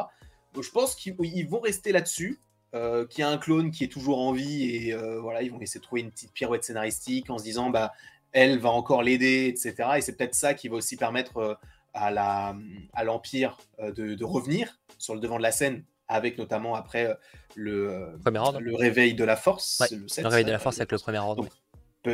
Donc, 0.53 0.63
je 0.63 0.71
pense 0.71 0.93
qu'ils 0.93 1.47
vont 1.47 1.61
rester 1.61 1.93
là-dessus, 1.93 2.41
euh, 2.75 3.07
qu'il 3.07 3.21
y 3.21 3.23
a 3.23 3.29
un 3.29 3.37
clone 3.37 3.71
qui 3.71 3.85
est 3.85 3.87
toujours 3.87 4.19
en 4.19 4.33
vie 4.33 4.75
et 4.75 4.93
euh, 4.93 5.21
voilà, 5.21 5.41
ils 5.41 5.51
vont 5.51 5.61
essayer 5.61 5.79
de 5.79 5.85
trouver 5.85 6.01
une 6.01 6.11
petite 6.11 6.33
pirouette 6.33 6.65
scénaristique 6.65 7.29
en 7.29 7.37
se 7.37 7.45
disant 7.45 7.69
bah 7.69 7.93
elle 8.33 8.59
va 8.59 8.69
encore 8.69 9.03
l'aider, 9.03 9.47
etc. 9.47 9.91
Et 9.95 10.01
c'est 10.01 10.17
peut-être 10.17 10.35
ça 10.35 10.53
qui 10.53 10.67
va 10.67 10.75
aussi 10.75 10.97
permettre 10.97 11.57
à 11.93 12.11
la 12.11 12.53
à 12.91 13.05
l'empire 13.05 13.57
de, 13.79 14.21
revenir 14.25 14.77
sur 14.97 15.15
le 15.15 15.21
devant 15.21 15.37
de 15.37 15.43
la 15.43 15.53
scène 15.53 15.85
avec 16.09 16.37
notamment 16.37 16.75
après 16.75 17.17
le, 17.55 18.19
le 18.25 18.75
réveil 18.75 19.13
de 19.13 19.23
la 19.23 19.37
force. 19.37 19.81
le, 19.91 20.27
réveil 20.27 20.43
de 20.43 20.51
la 20.51 20.59
force 20.59 20.77
avec 20.77 20.91
le 20.91 20.97
premier 20.97 21.19
ordre 21.19 21.47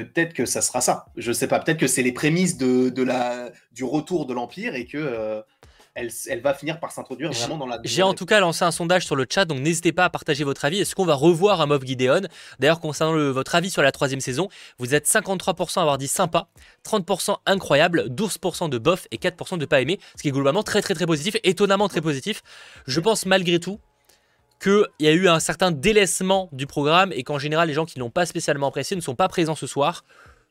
peut-être 0.01 0.34
que 0.34 0.45
ça 0.45 0.62
sera 0.62 0.82
ça. 0.82 1.06
Je 1.15 1.32
sais 1.32 1.47
pas. 1.47 1.60
Peut-être 1.60 1.79
que 1.79 1.88
c'est 1.88 2.01
les 2.01 2.12
prémices 2.12 2.58
de, 2.58 2.89
de, 2.89 3.03
la, 3.03 3.51
du 3.71 3.84
retour 3.84 4.25
de 4.25 4.34
l'Empire 4.34 4.73
et 4.73 4.86
que 4.86 4.97
euh, 4.97 5.41
elle, 5.93 6.10
elle, 6.27 6.41
va 6.41 6.56
finir 6.56 6.79
par 6.79 6.91
s'introduire 6.91 7.32
vraiment 7.32 7.58
dans 7.58 7.67
la. 7.67 7.79
J'ai 7.84 8.01
en 8.01 8.15
tout 8.15 8.25
cas 8.25 8.39
lancé 8.39 8.65
un 8.65 8.71
sondage 8.71 9.06
sur 9.06 9.15
le 9.15 9.27
chat, 9.29 9.45
donc 9.45 9.60
n'hésitez 9.60 9.91
pas 9.91 10.06
à 10.06 10.10
partager 10.10 10.43
votre 10.43 10.65
avis. 10.65 10.79
Est-ce 10.79 10.95
qu'on 10.95 11.06
va 11.06 11.13
revoir 11.13 11.62
un 11.62 11.67
Moff 11.67 11.84
Gideon? 11.86 12.21
D'ailleurs, 12.60 12.79
concernant 12.79 13.32
votre 13.32 13.53
avis 13.53 13.69
sur 13.69 13.84
la 13.84 13.91
troisième 13.91 14.19
saison, 14.19 14.49
vous 14.79 14.95
êtes 14.95 15.08
53% 15.08 15.77
à 15.77 15.82
avoir 15.82 15.97
dit 15.99 16.08
sympa, 16.08 16.47
30% 16.86 17.38
incroyable, 17.45 18.08
12% 18.10 18.69
de 18.69 18.77
bof 18.79 19.08
et 19.12 19.17
4% 19.17 19.60
de 19.60 19.65
pas 19.65 19.82
aimé, 19.82 19.99
ce 20.15 20.23
qui 20.23 20.29
est 20.29 20.32
globalement 20.32 20.63
très 20.63 20.82
très 20.82 20.95
très 20.95 21.06
positif, 21.06 21.38
étonnamment 21.43 21.88
très 21.88 22.01
positif. 22.01 22.41
Je 22.88 22.99
pense 22.99 23.27
malgré 23.27 23.60
tout 23.60 23.79
qu'il 24.63 24.88
y 24.99 25.08
a 25.08 25.12
eu 25.12 25.28
un 25.28 25.39
certain 25.39 25.71
délaissement 25.71 26.49
du 26.54 26.65
programme 26.65 27.12
et 27.12 27.23
qu'en 27.23 27.38
général, 27.38 27.67
les 27.67 27.73
gens 27.73 27.86
qui 27.86 27.99
n'ont 27.99 28.10
pas 28.10 28.26
spécialement 28.26 28.67
apprécié 28.67 28.95
ne 28.95 29.02
sont 29.02 29.15
pas 29.15 29.28
présents 29.28 29.56
ce 29.56 29.67
soir. 29.67 30.06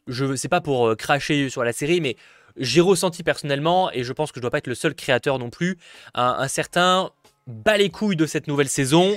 Je 0.07 0.37
sais 0.37 0.49
pas 0.49 0.61
pour 0.61 0.89
euh, 0.89 0.95
cracher 0.95 1.49
sur 1.49 1.65
la 1.65 1.73
série, 1.73 2.01
mais 2.01 2.17
j'ai 2.57 2.81
ressenti 2.81 3.23
personnellement, 3.23 3.91
et 3.93 4.05
je 4.05 4.13
pense 4.13 4.31
que 4.31 4.39
je 4.39 4.43
dois 4.43 4.51
pas 4.51 4.59
être 4.59 4.67
le 4.67 4.75
seul 4.75 4.95
créateur 4.95 5.39
non 5.39 5.49
plus, 5.49 5.79
un, 6.15 6.37
un 6.39 6.49
certain 6.49 7.11
bas 7.47 7.79
les 7.79 7.89
couilles 7.89 8.17
de 8.17 8.27
cette 8.27 8.47
nouvelle 8.47 8.69
saison. 8.69 9.17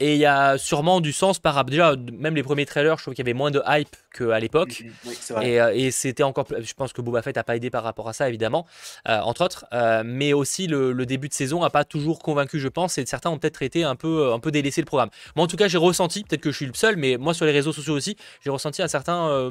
Et 0.00 0.14
il 0.14 0.18
y 0.18 0.24
a 0.26 0.56
sûrement 0.56 1.00
du 1.02 1.12
sens 1.12 1.38
par 1.38 1.54
rapport. 1.54 1.70
Déjà, 1.70 1.94
même 2.12 2.34
les 2.34 2.42
premiers 2.42 2.64
trailers, 2.66 2.96
je 2.96 3.02
trouve 3.04 3.14
qu'il 3.14 3.22
y 3.24 3.28
avait 3.28 3.36
moins 3.36 3.50
de 3.50 3.62
hype 3.68 3.94
qu'à 4.14 4.40
l'époque. 4.40 4.82
Oui, 5.04 5.16
c'est 5.20 5.34
vrai. 5.34 5.48
Et, 5.50 5.60
euh, 5.60 5.72
et 5.74 5.90
c'était 5.90 6.22
encore. 6.22 6.46
plus- 6.46 6.64
Je 6.64 6.72
pense 6.74 6.92
que 6.94 7.02
Boba 7.02 7.20
Fett 7.20 7.36
n'a 7.36 7.44
pas 7.44 7.54
aidé 7.54 7.68
par 7.70 7.82
rapport 7.84 8.08
à 8.08 8.12
ça, 8.14 8.26
évidemment, 8.28 8.66
euh, 9.08 9.18
entre 9.20 9.44
autres. 9.44 9.66
Euh, 9.74 10.02
mais 10.04 10.32
aussi, 10.32 10.66
le, 10.66 10.92
le 10.92 11.06
début 11.06 11.28
de 11.28 11.34
saison 11.34 11.60
n'a 11.60 11.68
pas 11.70 11.84
toujours 11.84 12.18
convaincu, 12.20 12.58
je 12.58 12.68
pense. 12.68 12.96
Et 12.98 13.04
certains 13.04 13.30
ont 13.30 13.38
peut-être 13.38 13.62
été 13.62 13.84
un 13.84 13.94
peu, 13.94 14.32
un 14.32 14.38
peu 14.38 14.50
délaissé 14.50 14.80
le 14.80 14.86
programme. 14.86 15.10
Moi, 15.36 15.44
en 15.44 15.48
tout 15.48 15.56
cas, 15.56 15.68
j'ai 15.68 15.78
ressenti, 15.78 16.24
peut-être 16.24 16.40
que 16.40 16.50
je 16.50 16.56
suis 16.56 16.66
le 16.66 16.72
seul, 16.74 16.96
mais 16.96 17.18
moi, 17.18 17.34
sur 17.34 17.44
les 17.44 17.52
réseaux 17.52 17.72
sociaux 17.72 17.94
aussi, 17.94 18.16
j'ai 18.42 18.50
ressenti 18.50 18.82
un 18.82 18.88
certain. 18.88 19.28
euh, 19.28 19.50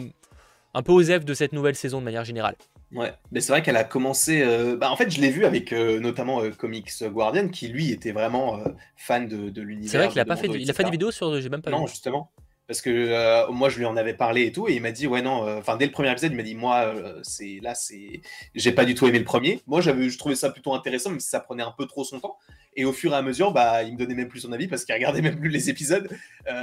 un 0.76 0.84
peu 0.84 0.92
osef 0.92 1.26
de 1.26 1.34
cette 1.34 1.52
nouvelle 1.54 1.76
saison 1.76 2.00
de 2.00 2.06
manière 2.06 2.24
générale. 2.24 2.56
Ouais, 2.92 3.14
mais 3.32 3.40
c'est 3.40 3.52
vrai 3.52 3.62
qu'elle 3.62 3.78
a 3.78 3.84
commencé. 3.84 4.42
euh, 4.42 4.76
bah, 4.76 4.90
en 4.92 4.96
fait, 4.96 5.12
je 5.12 5.22
l'ai 5.22 5.30
vu 5.30 5.46
avec 5.46 5.74
euh, 5.74 6.00
notamment 6.00 6.42
euh, 6.42 6.50
Comics 6.50 6.92
Guardian, 7.04 7.50
qui 7.50 7.68
lui 7.68 7.92
était 7.92 8.12
vraiment 8.12 8.60
fan 8.98 9.28
de, 9.28 9.50
de 9.50 9.62
l'univers. 9.62 9.92
C'est 9.92 9.98
vrai 10.00 10.08
qu'il 10.10 10.20
a 10.20 10.26
pas 10.26 10.36
fait, 10.36 10.48
il 10.48 10.70
a 10.70 10.74
fait 10.74 10.84
des 10.84 10.92
vidéos 10.92 11.12
sur. 11.12 11.40
J'ai 11.40 11.50
même 11.50 11.62
pas 11.62 11.70
Non, 11.72 11.86
vu. 11.86 11.92
justement. 11.92 12.32
Parce 12.66 12.82
que 12.82 13.50
moi, 13.52 13.70
je 13.70 13.80
lui 13.80 13.86
en 13.86 13.98
avais 13.98 14.14
parlé 14.14 14.46
et 14.46 14.52
tout, 14.52 14.68
et 14.68 14.76
il 14.76 14.82
m'a 14.84 14.92
dit, 14.92 15.08
ouais, 15.08 15.24
non, 15.24 15.58
enfin, 15.58 15.76
dès 15.76 15.88
le 15.88 15.92
premier 15.92 16.12
épisode, 16.12 16.32
il 16.32 16.38
m'a 16.38 16.44
dit, 16.44 16.54
moi, 16.54 16.94
c'est 17.24 17.60
là, 17.64 17.74
c'est. 17.74 18.22
J'ai 18.54 18.72
pas 18.72 18.86
du 18.86 18.94
tout 18.94 19.08
aimé 19.08 19.18
le 19.18 19.26
premier. 19.26 19.60
Moi, 19.66 19.82
j'avais, 19.82 20.08
je 20.10 20.18
trouvais 20.20 20.36
ça 20.36 20.52
plutôt 20.52 20.74
intéressant, 20.76 21.10
même 21.10 21.20
si 21.20 21.30
ça 21.30 21.40
prenait 21.40 21.64
un 21.64 21.74
peu 21.76 21.88
trop 21.88 22.04
son 22.04 22.20
temps. 22.20 22.38
Et 22.76 22.86
au 22.86 22.94
fur 22.94 23.12
et 23.14 23.16
à 23.16 23.24
mesure, 23.24 23.52
bah, 23.54 23.82
il 23.84 23.94
me 23.94 23.98
donnait 23.98 24.14
même 24.14 24.28
plus 24.28 24.42
son 24.42 24.52
avis 24.52 24.68
parce 24.68 24.86
qu'il 24.86 24.94
regardait 24.94 25.22
même 25.24 25.40
plus 25.40 25.50
les 25.50 25.70
épisodes. 25.72 26.08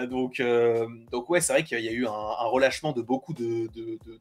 Donc, 0.08 0.40
donc, 1.10 1.28
ouais, 1.30 1.40
c'est 1.40 1.52
vrai 1.52 1.64
qu'il 1.64 1.80
y 1.80 1.88
a 1.88 1.92
eu 1.92 2.06
un, 2.06 2.10
un 2.12 2.46
relâchement 2.46 2.92
de 2.92 3.02
beaucoup 3.02 3.32
de, 3.34 3.68
de, 3.74 3.98
de- 4.06 4.20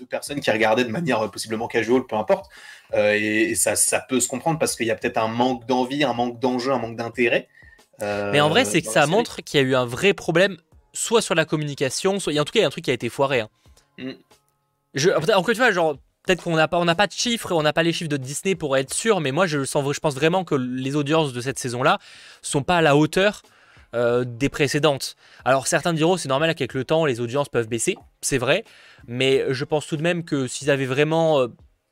de- 0.00 0.04
personnes 0.04 0.40
qui 0.40 0.50
regardaient 0.50 0.84
de 0.84 0.90
manière 0.90 1.20
euh, 1.22 1.28
possiblement 1.28 1.66
casual, 1.68 2.04
peu 2.06 2.16
importe. 2.16 2.50
Euh, 2.94 3.14
et 3.14 3.50
et 3.50 3.54
ça, 3.54 3.76
ça 3.76 4.00
peut 4.00 4.20
se 4.20 4.28
comprendre 4.28 4.58
parce 4.58 4.76
qu'il 4.76 4.86
y 4.86 4.90
a 4.90 4.94
peut-être 4.94 5.18
un 5.18 5.28
manque 5.28 5.66
d'envie, 5.66 6.04
un 6.04 6.12
manque 6.14 6.38
d'enjeu, 6.40 6.72
un 6.72 6.78
manque 6.78 6.96
d'intérêt. 6.96 7.48
euh, 8.02 8.30
Mais 8.32 8.40
en 8.40 8.48
vrai, 8.48 8.64
c'est 8.64 8.82
que 8.82 8.88
ça 8.88 9.02
série. 9.02 9.10
montre 9.10 9.42
qu'il 9.42 9.60
y 9.60 9.62
a 9.62 9.66
eu 9.66 9.74
un 9.74 9.86
vrai 9.86 10.12
problème, 10.14 10.56
soit 10.92 11.22
sur 11.22 11.34
la 11.34 11.44
communication, 11.44 12.20
soit. 12.20 12.32
il 12.32 12.36
y 12.36 12.38
a- 12.38 12.42
En 12.42 12.44
tout 12.44 12.52
cas, 12.52 12.60
il 12.60 12.62
y 12.62 12.64
a 12.64 12.68
un 12.68 12.70
truc 12.70 12.84
qui 12.84 12.90
a 12.90 12.94
été 12.94 13.08
foiré. 13.08 13.40
hein. 13.40 13.48
Mm. 13.98 14.10
Je... 14.94 15.10
Encore 15.10 15.50
une 15.50 15.56
fois, 15.56 15.70
genre. 15.72 15.96
Peut-être 16.26 16.42
qu'on 16.44 16.56
n'a 16.56 16.68
pas, 16.68 16.78
on 16.78 16.86
n'a 16.86 16.94
pas 16.94 17.06
de 17.06 17.12
chiffres, 17.12 17.50
et 17.52 17.54
on 17.54 17.60
n'a 17.60 17.74
pas 17.74 17.82
les 17.82 17.92
chiffres 17.92 18.08
de 18.08 18.16
Disney 18.16 18.54
pour 18.54 18.78
être 18.78 18.94
sûr, 18.94 19.20
mais 19.20 19.30
moi 19.30 19.46
je 19.46 19.62
sens, 19.66 19.84
je 19.92 20.00
pense 20.00 20.14
vraiment 20.14 20.42
que 20.42 20.54
les 20.54 20.96
audiences 20.96 21.34
de 21.34 21.40
cette 21.42 21.58
saison-là 21.58 21.98
sont 22.40 22.62
pas 22.62 22.78
à 22.78 22.80
la 22.80 22.96
hauteur 22.96 23.42
euh, 23.94 24.24
des 24.26 24.48
précédentes. 24.48 25.16
Alors 25.44 25.66
certains 25.66 25.92
diront 25.92 26.16
c'est 26.16 26.28
normal 26.28 26.54
qu'avec 26.54 26.74
le 26.74 26.84
temps 26.84 27.06
les 27.06 27.20
audiences 27.20 27.48
peuvent 27.48 27.68
baisser, 27.68 27.96
c'est 28.20 28.38
vrai, 28.38 28.64
mais 29.06 29.44
je 29.50 29.64
pense 29.64 29.86
tout 29.86 29.96
de 29.96 30.02
même 30.02 30.24
que 30.24 30.46
s'ils 30.46 30.70
avaient 30.70 30.84
vraiment 30.86 31.40
euh, 31.40 31.48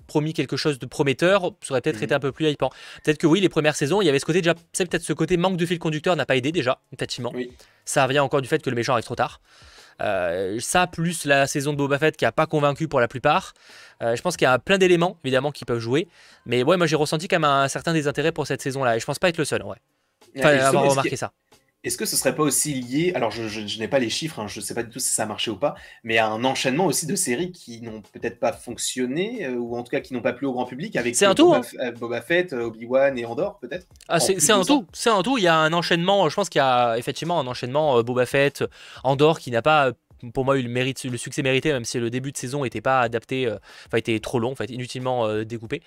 promis 0.08 0.34
quelque 0.34 0.56
chose 0.56 0.78
de 0.78 0.84
prometteur, 0.86 1.52
ça 1.62 1.72
aurait 1.72 1.80
peut-être 1.80 1.96
Mhm. 1.98 2.02
été 2.04 2.14
un 2.14 2.20
peu 2.20 2.32
plus 2.32 2.50
hypant. 2.50 2.70
Peut-être 3.04 3.18
que 3.18 3.26
oui, 3.26 3.40
les 3.40 3.48
premières 3.48 3.76
saisons, 3.76 4.02
il 4.02 4.06
y 4.06 4.08
avait 4.08 4.18
ce 4.18 4.26
côté 4.26 4.42
déjà, 4.42 4.54
c'est 4.72 4.84
peut-être 4.84 5.04
ce 5.04 5.12
côté 5.12 5.36
manque 5.36 5.56
de 5.56 5.64
fil 5.64 5.78
conducteur 5.78 6.16
n'a 6.16 6.26
pas 6.26 6.36
aidé 6.36 6.52
déjà, 6.52 6.80
effectivement. 6.92 7.30
Oui. 7.34 7.50
Ça 7.84 8.04
revient 8.04 8.18
encore 8.20 8.42
du 8.42 8.48
fait 8.48 8.60
que 8.62 8.68
le 8.68 8.76
méchant 8.76 8.92
arrive 8.92 9.04
trop 9.04 9.14
tard. 9.14 9.40
Euh, 10.00 10.58
ça, 10.58 10.86
plus 10.88 11.24
la 11.24 11.46
saison 11.46 11.72
de 11.72 11.76
Boba 11.76 11.98
Fett 11.98 12.16
qui 12.16 12.24
a 12.24 12.32
pas 12.32 12.46
convaincu 12.46 12.88
pour 12.88 12.98
la 12.98 13.08
plupart. 13.08 13.52
Euh, 14.02 14.16
je 14.16 14.22
pense 14.22 14.36
qu'il 14.36 14.46
y 14.46 14.48
a 14.48 14.58
plein 14.58 14.78
d'éléments, 14.78 15.16
évidemment, 15.22 15.52
qui 15.52 15.64
peuvent 15.64 15.78
jouer. 15.78 16.08
Mais 16.46 16.62
ouais, 16.64 16.76
moi 16.76 16.86
j'ai 16.86 16.96
ressenti 16.96 17.28
quand 17.28 17.36
même 17.38 17.44
un 17.44 17.68
certain 17.68 17.92
désintérêt 17.92 18.32
pour 18.32 18.46
cette 18.46 18.60
saison-là. 18.62 18.96
Et 18.96 19.00
je 19.00 19.06
pense 19.06 19.18
pas 19.18 19.28
être 19.28 19.38
le 19.38 19.44
seul, 19.44 19.62
en 19.62 19.66
vrai. 19.68 19.78
Enfin, 20.36 20.48
avoir 20.58 20.90
remarqué 20.90 21.14
ça. 21.16 21.32
Est-ce 21.84 21.96
que 21.98 22.04
ce 22.06 22.16
serait 22.16 22.34
pas 22.34 22.44
aussi 22.44 22.74
lié, 22.74 23.12
alors 23.16 23.30
je, 23.32 23.48
je- 23.48 23.66
je 23.66 23.78
n'ai 23.80 23.88
pas 23.88 23.98
les 23.98 24.08
chiffres, 24.10 24.38
hein, 24.38 24.46
je 24.46 24.60
ne 24.60 24.64
sais 24.64 24.72
pas 24.74 24.84
du 24.84 24.90
tout 24.90 25.00
si 25.00 25.08
ça 25.12 25.24
a 25.24 25.26
marché 25.26 25.50
ou 25.50 25.56
pas, 25.56 25.74
mais 26.04 26.18
à 26.18 26.28
un 26.28 26.44
enchaînement 26.44 26.86
aussi 26.86 27.06
de 27.06 27.16
séries 27.16 27.50
qui 27.50 27.80
n'ont 27.80 28.02
peut-être 28.12 28.38
pas 28.38 28.52
fonctionné, 28.52 29.46
euh, 29.46 29.54
ou 29.56 29.76
en 29.76 29.82
tout 29.82 29.90
cas 29.90 30.00
qui 30.00 30.14
n'ont 30.14 30.22
pas 30.22 30.32
plu 30.32 30.46
au 30.46 30.52
grand 30.52 30.64
public, 30.64 30.94
avec 30.96 31.16
C'est 31.16 31.26
un 31.26 31.30
euh, 31.30 31.34
tout, 31.34 31.46
Boba, 31.50 31.58
hein. 31.58 31.78
Euh, 31.80 31.92
Boba 31.92 32.22
Fett, 32.22 32.52
euh, 32.52 32.66
Obi-Wan 32.66 33.18
et 33.18 33.24
Andorre 33.24 33.58
peut-être 33.58 33.86
Ah, 34.08 34.20
c'est 34.20 34.34
un 34.52 34.62
tout, 34.62 34.86
c'est 34.92 35.10
un 35.10 35.22
tout. 35.22 35.38
Il 35.38 35.44
y 35.44 35.48
a 35.48 35.56
un 35.56 35.72
enchaînement. 35.72 36.28
Je 36.28 36.34
pense 36.36 36.48
qu'il 36.48 36.58
y 36.60 36.62
a 36.62 36.96
effectivement 36.98 37.40
un 37.40 37.46
enchaînement 37.48 37.98
euh, 37.98 38.02
Boba 38.02 38.26
Fett, 38.26 38.62
Andorre 39.02 39.40
qui 39.40 39.50
n'a 39.50 39.62
pas, 39.62 39.88
euh, 39.88 39.92
pour 40.34 40.44
moi, 40.44 40.58
eu 40.58 40.62
le 40.62 40.68
mérite, 40.68 41.02
le 41.04 41.16
succès 41.16 41.42
mérité, 41.42 41.72
même 41.72 41.84
si 41.84 41.98
le 41.98 42.10
début 42.10 42.32
de 42.32 42.36
saison 42.36 42.64
n'était 42.64 42.80
pas 42.80 43.00
adapté, 43.00 43.46
euh, 43.46 43.56
enfin 43.86 43.98
était 43.98 44.18
trop 44.20 44.38
long, 44.38 44.52
en 44.52 44.54
fait, 44.56 44.70
inutilement 44.70 45.26
euh, 45.26 45.44
découpé. 45.44 45.82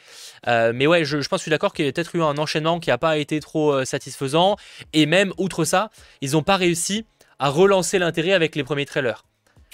Euh, 0.48 0.72
mais 0.76 0.88
ouais, 0.88 1.06
je, 1.06 1.22
je 1.22 1.28
pense 1.30 1.38
que 1.38 1.42
je 1.42 1.44
suis 1.44 1.52
d'accord 1.52 1.74
qu'il 1.74 1.86
y 1.86 1.88
a 1.88 1.92
peut-être 1.92 2.16
eu 2.16 2.22
un 2.22 2.38
enchaînement 2.38 2.80
qui 2.80 2.90
n'a 2.90 2.98
pas 2.98 3.18
été 3.18 3.40
trop 3.40 3.86
satisfaisant. 3.86 4.56
Et 4.94 5.06
même 5.06 5.32
outre 5.38 5.64
ça, 5.66 5.90
ils 6.22 6.32
n'ont 6.32 6.44
pas 6.44 6.58
réussi 6.58 7.06
à 7.40 7.50
relancer 7.50 8.00
l'intérêt 8.00 8.34
avec 8.34 8.56
les 8.56 8.64
premiers 8.64 8.86
trailers. 8.86 9.26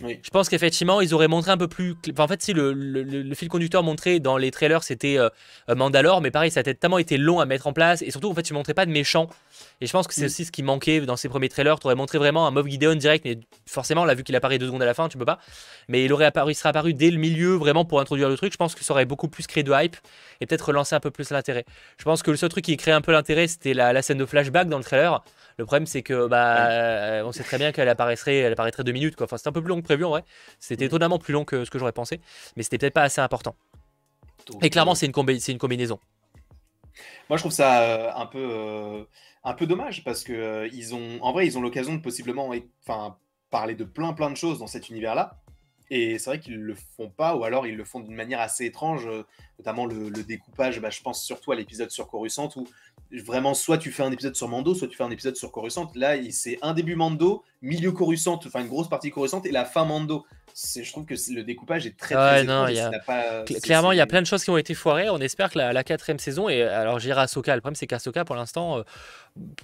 Oui. 0.04 0.20
Je 0.24 0.30
pense 0.32 0.50
qu'effectivement, 0.50 1.00
ils 1.00 1.14
auraient 1.14 1.28
montré 1.28 1.52
un 1.52 1.58
peu 1.58 1.68
plus. 1.68 1.96
Enfin, 2.12 2.24
en 2.24 2.28
fait, 2.28 2.42
si 2.42 2.54
le, 2.54 2.74
le- 2.74 3.04
le- 3.04 3.22
le 3.22 3.36
fil 3.36 3.50
conducteur 3.50 3.84
montré 3.84 4.20
dans 4.20 4.36
les 4.36 4.50
trailers, 4.50 4.82
c'était 4.84 5.20
euh, 5.20 5.30
Mandalore, 5.68 6.22
mais 6.22 6.32
pareil, 6.32 6.50
ça 6.50 6.62
a 6.62 6.64
tellement 6.64 6.98
été 6.98 7.18
long 7.18 7.40
à 7.40 7.46
mettre 7.46 7.68
en 7.68 7.74
place. 7.74 8.02
Et 8.02 8.10
surtout, 8.10 8.30
en 8.32 8.34
fait, 8.34 8.42
tu 8.42 8.54
montrais 8.54 8.74
pas 8.74 8.88
de 8.88 8.92
méchants. 8.92 9.30
Et 9.82 9.88
je 9.88 9.92
pense 9.92 10.08
que 10.08 10.14
c'est 10.14 10.22
Mm. 10.22 10.26
aussi 10.26 10.46
ce 10.46 10.52
qui 10.52 10.64
manquait 10.64 11.02
dans 11.02 11.16
ces 11.16 11.30
premiers 11.30 11.50
trailers. 11.50 11.80
Tu 11.80 11.88
aurais 11.88 11.96
montré 11.96 12.18
vraiment 12.18 12.46
un 12.48 12.52
Moff 12.52 12.68
Gideon 12.68 12.96
direct, 12.96 13.26
mais 13.26 13.40
forcément, 13.66 14.06
là, 14.06 14.14
vu 14.16 14.24
qu'il 14.24 14.36
apparaît 14.36 14.58
deux 14.60 14.68
secondes 14.68 14.82
à 14.84 14.86
la 14.86 14.94
fin, 14.94 15.10
tu 15.10 15.18
peux 15.18 15.26
pas. 15.26 15.40
Mais 15.88 16.06
il 16.06 16.14
aurait 16.14 16.26
apparu, 16.26 16.52
il 16.52 16.56
serait 16.56 16.70
apparu 16.70 16.94
dès 16.94 17.10
le 17.12 17.18
milieu, 17.18 17.56
vraiment 17.56 17.86
pour 17.86 18.00
introduire 18.00 18.30
le 18.30 18.38
truc. 18.38 18.52
Je 18.54 18.58
pense 18.58 18.76
que 18.76 18.84
ça 18.84 18.94
aurait 18.94 19.06
beaucoup 19.06 19.28
plus 19.28 19.48
créé 19.48 19.64
de 19.64 19.72
hype 19.74 19.96
et 20.40 20.46
peut-être 20.46 20.68
relancer 20.68 20.96
un 20.96 21.00
peu 21.00 21.12
plus 21.12 21.30
l'intérêt. 21.32 21.66
Je 21.98 22.04
pense 22.04 22.22
que 22.24 22.32
le 22.32 22.38
seul 22.38 22.50
truc 22.50 22.66
qui 22.66 22.78
crée 22.78 22.92
un 22.92 23.02
peu 23.02 23.12
l'intérêt, 23.12 23.48
c'était 23.48 23.74
la, 23.74 23.94
la 23.94 24.02
scène 24.02 24.18
de 24.18 24.26
flashback 24.26 24.68
dans 24.70 24.78
le 24.78 24.84
trailer. 24.84 25.24
Le 25.58 25.66
problème, 25.66 25.86
c'est 25.86 26.02
que 26.02 26.28
bah, 26.28 26.70
euh, 26.70 27.24
on 27.26 27.32
sait 27.32 27.44
très 27.44 27.58
bien 27.58 27.72
qu'elle 27.72 27.90
apparaîtrait, 27.90 28.38
elle 28.38 28.54
apparaîtrait 28.54 28.84
deux 28.84 28.94
minutes. 28.94 29.16
Quoi. 29.16 29.26
Enfin, 29.26 29.38
c'était 29.38 29.50
un 29.50 29.52
peu 29.52 29.62
plus 29.62 29.70
long 29.70 29.78
que 29.82 29.86
prévu 29.86 30.06
en 30.06 30.10
vrai. 30.10 30.24
C'était 30.60 30.86
Mm. 30.86 30.88
étonnamment 30.88 31.20
plus 31.20 31.34
long 31.34 31.46
que 31.46 31.66
ce 31.66 31.70
que 31.70 31.78
j'aurais 31.78 31.92
pensé, 31.92 32.20
mais 32.56 32.64
c'était 32.64 32.78
peut-être 32.78 32.94
pas 32.94 33.04
assez 33.04 33.22
important. 33.22 33.56
Donc, 34.48 34.64
Et 34.66 34.70
clairement, 34.72 34.94
euh, 34.94 34.96
c'est 34.96 35.06
une, 35.06 35.12
combi- 35.12 35.52
une 35.52 35.58
combinaison. 35.60 36.00
Moi, 37.30 37.38
je 37.38 37.44
trouve 37.44 37.52
ça 37.52 37.82
euh, 37.84 38.10
un 38.16 38.26
peu, 38.26 38.40
euh, 38.40 39.04
un 39.44 39.54
peu 39.54 39.66
dommage 39.66 40.04
parce 40.04 40.24
que 40.24 40.34
euh, 40.34 40.68
ils 40.72 40.94
ont, 40.96 41.20
en 41.22 41.32
vrai, 41.34 41.46
ils 41.48 41.58
ont 41.58 41.62
l'occasion 41.62 41.96
de 41.96 42.02
possiblement, 42.02 42.52
enfin, 42.86 43.18
parler 43.50 43.76
de 43.76 43.84
plein, 43.84 44.14
plein 44.14 44.30
de 44.30 44.38
choses 44.38 44.60
dans 44.60 44.68
cet 44.68 44.90
univers-là. 44.90 45.38
Et 45.94 46.20
c'est 46.20 46.30
vrai 46.30 46.40
qu'ils 46.40 46.56
le 46.56 46.74
font 46.96 47.10
pas, 47.10 47.36
ou 47.36 47.44
alors 47.44 47.68
ils 47.68 47.76
le 47.76 47.84
font 47.84 48.00
d'une 48.00 48.16
manière 48.16 48.40
assez 48.40 48.64
étrange, 48.66 49.06
euh, 49.08 49.24
notamment 49.60 49.86
le, 49.86 50.08
le 50.08 50.24
découpage. 50.24 50.80
Bah, 50.80 50.90
je 50.90 51.02
pense 51.02 51.22
surtout 51.22 51.52
à 51.52 51.56
l'épisode 51.56 51.92
sur 51.92 52.08
Coruscant 52.08 52.48
où 52.56 52.66
vraiment, 53.26 53.54
soit 53.54 53.78
tu 53.78 53.92
fais 53.92 54.04
un 54.04 54.12
épisode 54.14 54.36
sur 54.38 54.48
Mando, 54.48 54.74
soit 54.74 54.88
tu 54.88 54.96
fais 54.96 55.04
un 55.04 55.12
épisode 55.12 55.36
sur 55.36 55.52
Coruscant. 55.52 55.92
Là, 55.96 56.14
c'est 56.32 56.58
un 56.62 56.74
début 56.74 56.96
Mando, 56.96 57.44
milieu 57.62 57.92
Coruscant, 57.92 58.40
enfin 58.46 58.62
une 58.62 58.70
grosse 58.70 58.88
partie 58.88 59.12
Coruscant, 59.12 59.42
et 59.44 59.52
la 59.52 59.66
fin 59.66 59.84
Mando. 59.84 60.26
C'est- 60.54 60.84
Je 60.84 60.92
trouve 60.92 61.06
que 61.06 61.16
le 61.34 61.44
découpage 61.44 61.86
est 61.86 61.98
très, 61.98 62.16
Ouais, 62.16 62.22
très 62.22 62.44
non, 62.46 62.68
y 62.70 62.80
a- 62.80 62.92
pas- 63.06 63.44
clairement, 63.62 63.92
il 63.94 63.98
y 63.98 64.02
a 64.02 64.08
plein 64.08 64.22
de 64.22 64.28
choses 64.28 64.44
qui 64.46 64.50
ont 64.50 64.58
été 64.58 64.74
foirées. 64.74 65.10
On 65.10 65.20
espère 65.20 65.50
que 65.50 65.58
la, 65.58 65.72
la 65.74 65.84
quatrième 65.84 66.20
saison, 66.20 66.48
et 66.48 66.62
alors 66.62 67.00
j'irai 67.00 67.22
Ahsoka. 67.22 67.54
Le 67.56 67.62
problème, 67.62 67.76
c'est 67.76 67.88
qu'Ahsoka, 67.88 68.24
pour 68.26 68.36
l'instant, 68.38 68.78
euh, 68.80 68.84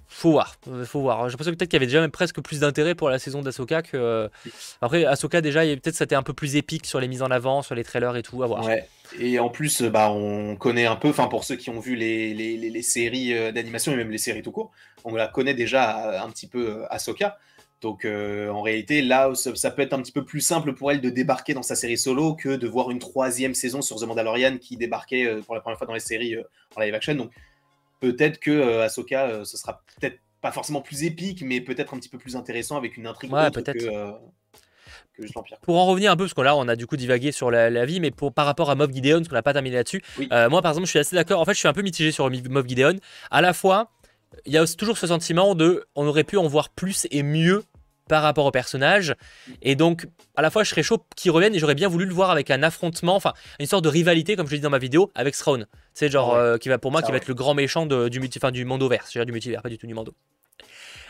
faut 0.07 0.31
voir. 0.31 0.55
Faut 0.85 1.01
voir. 1.01 1.27
J'ai 1.27 1.33
l'impression 1.33 1.51
que 1.51 1.57
peut-être 1.57 1.69
qu'il 1.69 1.77
y 1.77 1.83
avait 1.83 1.87
déjà 1.87 2.07
presque 2.09 2.41
plus 2.41 2.59
d'intérêt 2.59 2.95
pour 2.95 3.09
la 3.09 3.19
saison 3.19 3.41
d'Ahsoka 3.41 3.81
que. 3.81 3.97
euh, 3.97 4.29
Après, 4.81 5.05
Ahsoka, 5.05 5.41
déjà, 5.41 5.61
peut-être 5.61 5.91
que 5.91 5.91
c'était 5.91 6.15
un 6.15 6.23
peu 6.23 6.33
plus 6.33 6.55
épique 6.55 6.85
sur 6.85 6.99
les 6.99 7.07
mises 7.07 7.21
en 7.21 7.31
avant, 7.31 7.61
sur 7.61 7.75
les 7.75 7.83
trailers 7.83 8.15
et 8.15 8.23
tout. 8.23 8.41
À 8.43 8.47
voir. 8.47 8.65
Ouais. 8.65 8.87
Et 9.19 9.39
en 9.39 9.49
plus, 9.49 9.81
euh, 9.81 9.89
bah, 9.89 10.09
on 10.11 10.55
connaît 10.55 10.85
un 10.85 10.95
peu, 10.95 11.09
enfin 11.09 11.27
pour 11.27 11.43
ceux 11.43 11.55
qui 11.55 11.69
ont 11.69 11.79
vu 11.79 11.95
les, 11.95 12.81
séries 12.81 13.33
euh, 13.33 13.51
d'animation 13.51 13.91
et 13.91 13.95
même 13.95 14.11
les 14.11 14.17
séries 14.17 14.41
tout 14.41 14.51
court, 14.51 14.71
on 15.03 15.15
la 15.15 15.27
connaît 15.27 15.53
déjà 15.53 16.21
un 16.23 16.29
petit 16.29 16.47
peu 16.47 16.83
Ahsoka. 16.89 17.37
Donc 17.81 18.05
en 18.05 18.61
réalité, 18.63 19.03
là, 19.03 19.35
ça, 19.35 19.55
ça 19.55 19.69
peut 19.69 19.83
être 19.83 19.93
un 19.93 20.01
petit 20.01 20.11
peu 20.11 20.25
plus 20.25 20.41
simple 20.41 20.73
pour 20.73 20.91
elle 20.91 20.99
de 20.99 21.11
débarquer 21.11 21.53
dans 21.53 21.61
sa 21.61 21.75
série 21.75 21.97
solo 21.97 22.33
que 22.33 22.55
de 22.55 22.67
voir 22.67 22.89
une 22.89 22.97
troisième 22.97 23.53
saison 23.53 23.83
sur 23.83 23.97
The 23.97 24.03
Mandalorian 24.07 24.57
qui 24.57 24.77
débarquait 24.77 25.41
pour 25.45 25.53
la 25.53 25.61
première 25.61 25.77
fois 25.77 25.85
dans 25.85 25.93
les 25.93 25.99
séries 25.99 26.37
en 26.75 26.81
live 26.81 26.95
action. 26.95 27.13
Donc 27.13 27.31
peut-être 27.99 28.39
que 28.39 28.51
euh, 28.51 28.83
Ahsoka, 28.83 29.27
euh, 29.27 29.45
ce 29.45 29.57
sera 29.57 29.81
peut-être 29.99 30.19
pas 30.41 30.51
forcément 30.51 30.81
plus 30.81 31.03
épique, 31.03 31.41
mais 31.43 31.61
peut-être 31.61 31.93
un 31.93 31.97
petit 31.97 32.09
peu 32.09 32.17
plus 32.17 32.35
intéressant 32.35 32.77
avec 32.77 32.97
une 32.97 33.07
intrigue 33.07 33.31
Ouais, 33.33 33.49
peut-être. 33.51 33.77
que, 33.77 33.85
euh. 33.85 34.11
Pour 35.63 35.77
en 35.77 35.87
revenir 35.87 36.11
un 36.11 36.15
peu, 36.15 36.25
parce 36.25 36.35
que 36.35 36.41
là, 36.41 36.55
on 36.55 36.67
a 36.67 36.75
du 36.75 36.85
coup 36.85 36.95
divagué 36.95 37.31
sur 37.31 37.49
la, 37.49 37.71
la 37.71 37.85
vie, 37.85 37.99
mais 37.99 38.11
pour, 38.11 38.31
par 38.33 38.45
rapport 38.45 38.69
à 38.69 38.75
Moff 38.75 38.91
Gideon, 38.93 39.17
parce 39.17 39.29
qu'on 39.29 39.35
n'a 39.35 39.41
pas 39.41 39.53
terminé 39.53 39.75
là-dessus, 39.75 40.01
Oui. 40.19 40.29
euh, 40.31 40.47
moi, 40.47 40.61
par 40.61 40.71
exemple, 40.71 40.85
je 40.85 40.91
suis 40.91 40.99
assez 40.99 41.15
d'accord. 41.15 41.41
En 41.41 41.45
fait, 41.45 41.53
je 41.53 41.59
suis 41.59 41.67
un 41.67 41.73
peu 41.73 41.81
mitigé 41.81 42.11
sur 42.11 42.29
Moff 42.29 42.67
Gideon. 42.67 42.97
À 43.31 43.41
la 43.41 43.53
fois, 43.53 43.89
il 44.45 44.53
y 44.53 44.57
a 44.57 44.65
toujours 44.67 44.97
ce 44.97 45.07
sentiment 45.07 45.55
de 45.55 45.85
on 45.95 46.05
aurait 46.05 46.23
pu 46.23 46.37
en 46.37 46.47
voir 46.47 46.69
plus 46.69 47.07
et 47.09 47.23
mieux 47.23 47.63
par 48.07 48.23
rapport 48.23 48.45
au 48.45 48.51
personnage. 48.51 49.15
Et 49.61 49.75
donc, 49.75 50.07
à 50.35 50.41
la 50.41 50.49
fois, 50.49 50.63
je 50.63 50.69
serais 50.69 50.83
chaud 50.83 51.03
qu'il 51.15 51.31
revienne 51.31 51.53
et 51.55 51.59
j'aurais 51.59 51.75
bien 51.75 51.87
voulu 51.87 52.05
le 52.05 52.13
voir 52.13 52.31
avec 52.31 52.49
un 52.51 52.63
affrontement, 52.63 53.15
enfin, 53.15 53.33
une 53.59 53.65
sorte 53.67 53.83
de 53.83 53.89
rivalité, 53.89 54.35
comme 54.35 54.47
je 54.47 54.51
l'ai 54.51 54.57
dit 54.57 54.63
dans 54.63 54.69
ma 54.69 54.77
vidéo, 54.79 55.11
avec 55.15 55.35
Thrawn. 55.35 55.67
C'est 55.93 56.09
genre, 56.09 56.33
Ah 56.35 56.37
ouais. 56.37 56.43
euh, 56.45 56.57
qui 56.57 56.69
va 56.69 56.77
pour 56.77 56.91
moi, 56.91 57.01
Ça, 57.01 57.07
qui 57.07 57.11
va 57.11 57.17
ouais. 57.17 57.21
être 57.21 57.27
le 57.27 57.33
grand 57.33 57.53
méchant 57.53 57.85
de- 57.85 58.09
du, 58.09 58.19
multi, 58.19 58.39
enfin, 58.39 58.51
du. 58.51 58.61
Je 58.61 58.65
veux 58.67 58.97
dire 59.13 59.25
du 59.25 59.31
multivers, 59.31 59.61
pas 59.61 59.69
du 59.69 59.77
tout 59.77 59.87
du 59.87 59.93
Mando. 59.93 60.13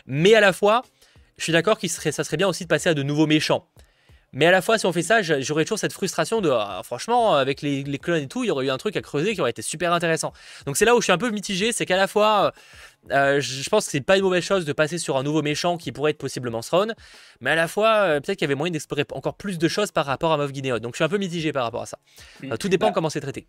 Mais 0.06 0.34
à 0.36 0.42
la 0.42 0.54
fois, 0.54 0.82
je 1.38 1.44
suis 1.44 1.54
d'accord 1.54 1.78
qu'il 1.78 1.90
serait, 1.90 2.12
ça 2.12 2.24
serait 2.24 2.38
bien 2.38 2.48
aussi 2.48 2.64
de 2.64 2.70
passer 2.70 2.90
à 2.90 2.94
de 2.94 3.04
nouveaux 3.04 3.28
méchants. 3.28 3.68
Mais 4.34 4.46
à 4.46 4.52
la 4.52 4.62
fois, 4.62 4.78
si 4.78 4.86
on 4.86 4.92
fait 4.92 5.04
ça, 5.04 5.22
j'aurais 5.22 5.64
toujours 5.64 5.80
cette 5.80 5.94
frustration 5.94 6.42
de 6.42 6.50
ah, 6.50 6.82
franchement, 6.84 7.36
avec 7.36 7.62
les, 7.62 7.84
clones 7.98 8.24
et 8.24 8.28
tout, 8.28 8.44
il 8.44 8.48
y 8.48 8.52
aurait 8.52 8.66
eu 8.66 8.70
un 8.70 8.78
truc 8.78 8.96
à 8.98 9.02
creuser 9.02 9.34
qui 9.34 9.42
aurait 9.42 9.52
été 9.52 9.62
super 9.62 9.94
intéressant. 9.94 10.34
Donc 10.66 10.78
c'est 10.78 10.86
là 10.86 10.96
où 10.96 11.00
je 11.00 11.06
suis 11.06 11.14
un 11.14 11.18
peu 11.18 11.30
mitigé, 11.30 11.72
c'est 11.72 11.86
qu'à 11.86 11.98
la 11.98 12.08
fois, 12.08 12.54
euh, 13.12 13.40
je 13.40 13.70
pense 13.70 13.86
que 13.86 13.92
c'est 13.92 14.02
pas 14.02 14.18
une 14.18 14.24
mauvaise 14.24 14.44
chose 14.44 14.66
de 14.66 14.74
passer 14.74 14.98
sur 14.98 15.18
un 15.18 15.24
nouveau 15.24 15.42
méchant 15.42 15.78
qui 15.78 15.92
pourrait 15.92 16.12
être 16.12 16.18
possiblement 16.18 16.62
Throne, 16.62 16.94
mais 17.40 17.52
à 17.52 17.56
la 17.56 17.68
fois, 17.68 17.90
euh, 18.02 18.20
peut-être 18.20 18.38
qu'il 18.38 18.46
y 18.46 18.50
avait 18.50 18.56
moyen 18.56 18.72
d'explorer 18.72 19.06
encore 19.12 19.36
plus 19.36 19.58
de 19.58 19.68
choses 19.68 19.92
par 19.92 20.06
rapport 20.06 20.32
à 20.32 20.38
Moff 20.38 20.54
Gideon. 20.54 20.80
Donc 20.80 20.94
je 20.94 20.98
suis 20.98 21.06
un 21.06 21.10
peu 21.10 21.18
mitigé 21.18 21.52
par 21.52 21.64
rapport 21.64 21.84
à 21.84 21.86
ça. 21.86 22.00
Mm. 22.44 22.52
Euh, 22.52 22.58
tout 22.58 22.70
dépend 22.70 22.88
bah, 22.88 22.94
comment 22.94 23.10
c'est 23.10 23.22
traité. 23.22 23.48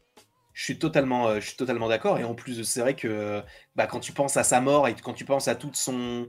Je 0.58 0.64
suis 0.64 0.78
totalement, 0.80 1.36
je 1.36 1.46
suis 1.46 1.56
totalement 1.56 1.86
d'accord. 1.86 2.18
Et 2.18 2.24
en 2.24 2.34
plus, 2.34 2.64
c'est 2.64 2.80
vrai 2.80 2.96
que 2.96 3.44
bah, 3.76 3.86
quand 3.86 4.00
tu 4.00 4.10
penses 4.10 4.36
à 4.36 4.42
sa 4.42 4.60
mort 4.60 4.88
et 4.88 4.96
quand 5.00 5.12
tu 5.12 5.24
penses 5.24 5.46
à 5.46 5.54
toute 5.54 5.76
son. 5.76 6.26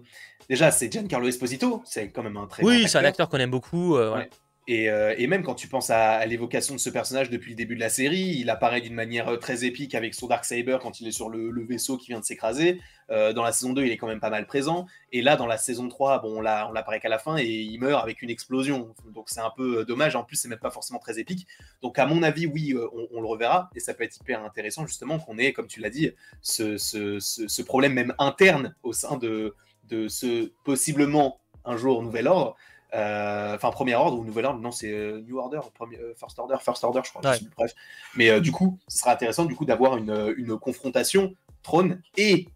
Déjà, 0.47 0.69
c'est 0.69 0.91
Giancarlo 0.91 1.27
Esposito, 1.27 1.81
c'est 1.83 2.11
quand 2.11 2.21
même 2.21 2.37
un 2.37 2.45
très. 2.45 2.63
Oui, 2.63 2.87
c'est 2.87 2.99
un 2.99 3.05
acteur 3.05 3.27
qu'on 3.27 3.39
aime 3.39 3.49
beaucoup. 3.49 3.97
Euh, 3.97 4.23
et, 4.71 5.25
même 5.25 5.41
quand 5.41 5.55
tu 5.55 5.67
penses 5.67 5.89
à, 5.89 6.23
l'évocation 6.27 6.75
de 6.75 6.79
ce 6.79 6.91
personnage 6.91 7.31
depuis 7.31 7.49
le 7.51 7.55
début 7.55 7.73
de 7.73 7.79
la 7.79 7.89
série, 7.89 8.35
il 8.37 8.51
apparaît 8.51 8.81
d'une 8.81 8.93
manière 8.93 9.27
euh, 9.27 9.37
très 9.37 9.65
épique 9.65 9.95
avec 9.95 10.13
son 10.13 10.27
Dark 10.27 10.45
Saber 10.45 10.77
quand 10.79 11.01
il 11.01 11.07
est 11.07 11.11
sur 11.11 11.27
le, 11.29 11.65
vaisseau 11.65 11.97
qui 11.97 12.07
vient 12.07 12.19
de 12.19 12.25
s'écraser. 12.25 12.79
Euh, 13.09 13.33
dans 13.33 13.41
la 13.41 13.51
saison 13.51 13.73
2, 13.73 13.83
il 13.85 13.91
est 13.91 13.97
quand 13.97 14.05
même 14.05 14.19
pas 14.19 14.29
mal 14.29 14.45
présent. 14.45 14.85
Et 15.11 15.23
là, 15.23 15.37
dans 15.37 15.47
la 15.47 15.57
saison 15.57 15.89
3, 15.89 16.21
bon, 16.21 16.37
on 16.37 16.41
l'apparaît 16.41 16.99
qu'à 16.99 17.09
la 17.09 17.17
fin 17.17 17.37
et 17.37 17.47
il 17.47 17.79
meurt 17.79 18.03
avec 18.03 18.21
une 18.21 18.29
explosion. 18.29 18.93
Donc 19.11 19.29
c'est 19.29 19.39
un 19.39 19.51
peu 19.57 19.85
dommage. 19.85 20.15
En 20.15 20.23
plus, 20.23 20.35
c'est 20.35 20.49
même 20.49 20.59
pas 20.59 20.69
forcément 20.69 20.99
très 20.99 21.17
épique. 21.17 21.47
Donc 21.81 21.97
à 21.97 22.05
mon 22.05 22.21
avis, 22.21 22.45
oui, 22.45 22.75
on, 23.11 23.21
le 23.21 23.27
reverra. 23.27 23.71
Et 23.75 23.79
ça 23.79 23.95
peut 23.95 24.03
être 24.03 24.17
hyper 24.21 24.43
intéressant 24.43 24.85
justement 24.85 25.17
qu'on 25.17 25.39
ait, 25.39 25.51
comme 25.51 25.67
tu 25.67 25.79
l'as 25.79 25.89
dit, 25.89 26.11
ce, 26.41 27.61
problème 27.63 27.93
même 27.93 28.13
interne 28.19 28.75
au 28.83 28.93
sein 28.93 29.17
de 29.17 29.55
ce 30.07 30.51
possiblement 30.63 31.39
un 31.65 31.77
jour 31.77 32.01
nouvel 32.03 32.27
ordre. 32.27 32.55
Euh, 32.95 33.55
enfin, 33.55 33.69
premier 33.69 33.95
ordre 33.95 34.17
ou 34.17 34.23
nouvel 34.23 34.45
ordre, 34.45 34.59
non, 34.59 34.71
c'est 34.71 34.91
euh, 34.91 35.21
New 35.21 35.37
Order, 35.37 35.59
premier, 35.75 35.97
euh, 35.97 36.13
First 36.15 36.39
Order, 36.39 36.55
First 36.59 36.83
Order, 36.83 37.01
je 37.03 37.09
crois. 37.09 37.21
Bref. 37.55 37.75
Mais 38.15 38.41
du 38.41 38.51
coup, 38.51 38.79
ce 38.87 38.99
sera 38.99 39.11
intéressant 39.11 39.45
du 39.45 39.55
coup 39.55 39.65
d'avoir 39.65 39.97
une, 39.97 40.33
une, 40.37 40.57
confrontation 40.57 41.33
trône 41.61 42.01
et 42.17 42.47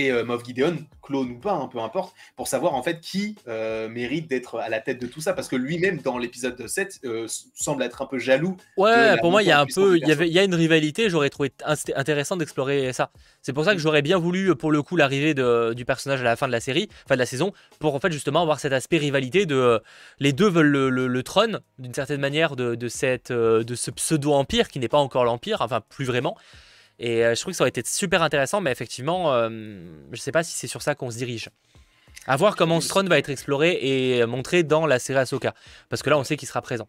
et 0.00 0.10
euh, 0.10 0.24
Moff 0.24 0.44
Gideon, 0.44 0.78
clone 1.02 1.32
ou 1.32 1.38
pas, 1.38 1.52
un 1.52 1.62
hein, 1.62 1.68
peu 1.70 1.78
importe, 1.78 2.14
pour 2.36 2.48
savoir 2.48 2.74
en 2.74 2.82
fait 2.82 3.00
qui 3.00 3.36
euh, 3.48 3.88
mérite 3.88 4.28
d'être 4.28 4.58
à 4.58 4.68
la 4.68 4.80
tête 4.80 5.00
de 5.00 5.06
tout 5.06 5.20
ça, 5.20 5.32
parce 5.32 5.48
que 5.48 5.56
lui-même 5.56 5.98
dans 5.98 6.18
l'épisode 6.18 6.66
7 6.66 7.00
euh, 7.04 7.26
semble 7.54 7.82
être 7.82 8.02
un 8.02 8.06
peu 8.06 8.18
jaloux. 8.18 8.56
Ouais, 8.76 9.16
pour 9.20 9.30
moi 9.30 9.42
il 9.42 9.48
y 9.48 9.52
a 9.52 9.60
un 9.60 9.66
peu, 9.66 9.98
il 9.98 10.06
y 10.06 10.38
a 10.38 10.44
une 10.44 10.54
rivalité. 10.54 11.10
J'aurais 11.10 11.30
trouvé 11.30 11.52
intéressant 11.94 12.36
d'explorer 12.36 12.92
ça. 12.92 13.10
C'est 13.42 13.52
pour 13.52 13.64
ça 13.64 13.74
que 13.74 13.80
j'aurais 13.80 14.02
bien 14.02 14.18
voulu 14.18 14.54
pour 14.56 14.72
le 14.72 14.82
coup 14.82 14.96
l'arrivée 14.96 15.34
du 15.34 15.84
personnage 15.84 16.20
à 16.20 16.24
la 16.24 16.36
fin 16.36 16.46
de 16.46 16.52
la 16.52 16.60
série, 16.60 16.88
fin 17.08 17.14
de 17.14 17.20
la 17.20 17.26
saison, 17.26 17.52
pour 17.78 17.94
en 17.94 18.00
fait 18.00 18.12
justement 18.12 18.42
avoir 18.42 18.60
cet 18.60 18.72
aspect 18.72 18.98
rivalité 18.98 19.46
de 19.46 19.80
les 20.18 20.32
deux 20.32 20.48
veulent 20.48 20.88
le, 20.88 21.22
trône 21.22 21.60
d'une 21.78 21.92
certaine 21.92 22.20
manière 22.20 22.56
de, 22.56 22.74
de 22.74 22.88
cette 22.88 23.30
de 23.30 23.74
ce 23.74 23.90
pseudo 23.90 24.32
empire 24.32 24.68
qui 24.68 24.78
n'est 24.78 24.88
pas 24.88 24.98
encore 24.98 25.24
l'empire, 25.24 25.60
enfin 25.60 25.80
plus 25.88 26.06
vraiment. 26.06 26.36
Et 27.00 27.24
euh, 27.24 27.34
je 27.34 27.40
trouve 27.40 27.52
que 27.52 27.56
ça 27.56 27.64
aurait 27.64 27.70
été 27.70 27.82
super 27.84 28.22
intéressant, 28.22 28.60
mais 28.60 28.70
effectivement, 28.70 29.32
euh, 29.32 29.48
je 29.48 30.12
ne 30.12 30.16
sais 30.16 30.32
pas 30.32 30.44
si 30.44 30.54
c'est 30.54 30.66
sur 30.66 30.82
ça 30.82 30.94
qu'on 30.94 31.10
se 31.10 31.16
dirige. 31.16 31.48
À 32.26 32.36
voir 32.36 32.56
comment 32.56 32.82
Strone 32.82 33.08
va 33.08 33.18
être 33.18 33.30
exploré 33.30 33.78
et 33.80 34.26
montré 34.26 34.62
dans 34.62 34.86
la 34.86 34.98
série 34.98 35.18
Ahsoka. 35.18 35.54
Parce 35.88 36.02
que 36.02 36.10
là, 36.10 36.18
on 36.18 36.24
sait 36.24 36.36
qu'il 36.36 36.46
sera 36.46 36.60
présent. 36.60 36.86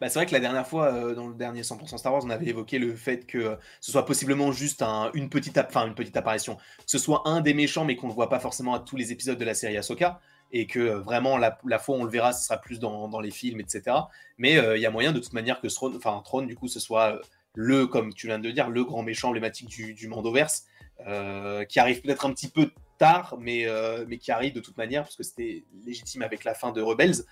Bah, 0.00 0.10
c'est 0.10 0.18
vrai 0.18 0.26
que 0.26 0.32
la 0.32 0.40
dernière 0.40 0.66
fois, 0.66 0.92
euh, 0.92 1.14
dans 1.14 1.28
le 1.28 1.34
dernier 1.34 1.62
100% 1.62 1.96
Star 1.96 2.12
Wars, 2.12 2.22
on 2.26 2.30
avait 2.30 2.46
évoqué 2.46 2.78
le 2.78 2.94
fait 2.94 3.24
que 3.26 3.56
ce 3.80 3.90
soit 3.90 4.04
possiblement 4.04 4.52
juste 4.52 4.82
une, 5.14 5.30
petite 5.30 5.56
une 5.56 5.94
petite 5.94 6.16
apparition. 6.18 6.56
Que 6.56 6.62
ce 6.86 6.98
soit 6.98 7.22
un 7.24 7.40
des 7.40 7.54
méchants, 7.54 7.86
mais 7.86 7.96
qu'on 7.96 8.08
ne 8.08 8.12
voit 8.12 8.28
pas 8.28 8.38
forcément 8.38 8.74
à 8.74 8.80
tous 8.80 8.96
les 8.96 9.12
épisodes 9.12 9.38
de 9.38 9.44
la 9.46 9.54
série 9.54 9.78
Ahsoka. 9.78 10.20
Et 10.54 10.66
que 10.66 10.80
vraiment, 10.80 11.38
la, 11.38 11.56
fois 11.78 11.96
où 11.96 12.00
on 12.00 12.04
le 12.04 12.10
verra, 12.10 12.34
ce 12.34 12.44
sera 12.44 12.58
plus 12.58 12.78
dans, 12.78 13.20
les 13.20 13.30
films, 13.30 13.60
etc. 13.60 13.96
Mais 14.36 14.58
il 14.76 14.82
y 14.82 14.84
a 14.84 14.90
moyen 14.90 15.12
de 15.12 15.18
toute 15.18 15.32
manière 15.32 15.62
que 15.62 15.68
Throne, 15.68 15.94
enfin, 15.96 16.20
Throne, 16.22 16.46
du 16.46 16.56
coup, 16.56 16.68
ce 16.68 16.78
soit 16.78 17.18
le, 17.54 17.86
comme 17.86 18.12
tu 18.14 18.26
viens 18.26 18.38
de 18.38 18.46
le 18.46 18.52
dire, 18.52 18.68
le 18.68 18.84
grand 18.84 19.02
méchant 19.02 19.28
emblématique 19.28 19.68
du, 19.68 19.94
du 19.94 20.08
Mandoverse, 20.08 20.64
euh, 21.06 21.64
qui 21.64 21.80
arrive 21.80 22.00
peut-être 22.00 22.26
un 22.26 22.32
petit 22.32 22.48
peu 22.48 22.70
tard, 22.98 23.36
mais, 23.40 23.66
euh, 23.66 24.04
mais 24.06 24.18
qui 24.18 24.30
arrive 24.30 24.54
de 24.54 24.60
toute 24.60 24.76
manière, 24.76 25.02
parce 25.02 25.16
que 25.16 25.22
c'était 25.22 25.64
légitime 25.84 26.22
avec 26.22 26.44
la 26.44 26.54
fin 26.54 26.70
de 26.70 26.80
Rebels, 26.80 27.24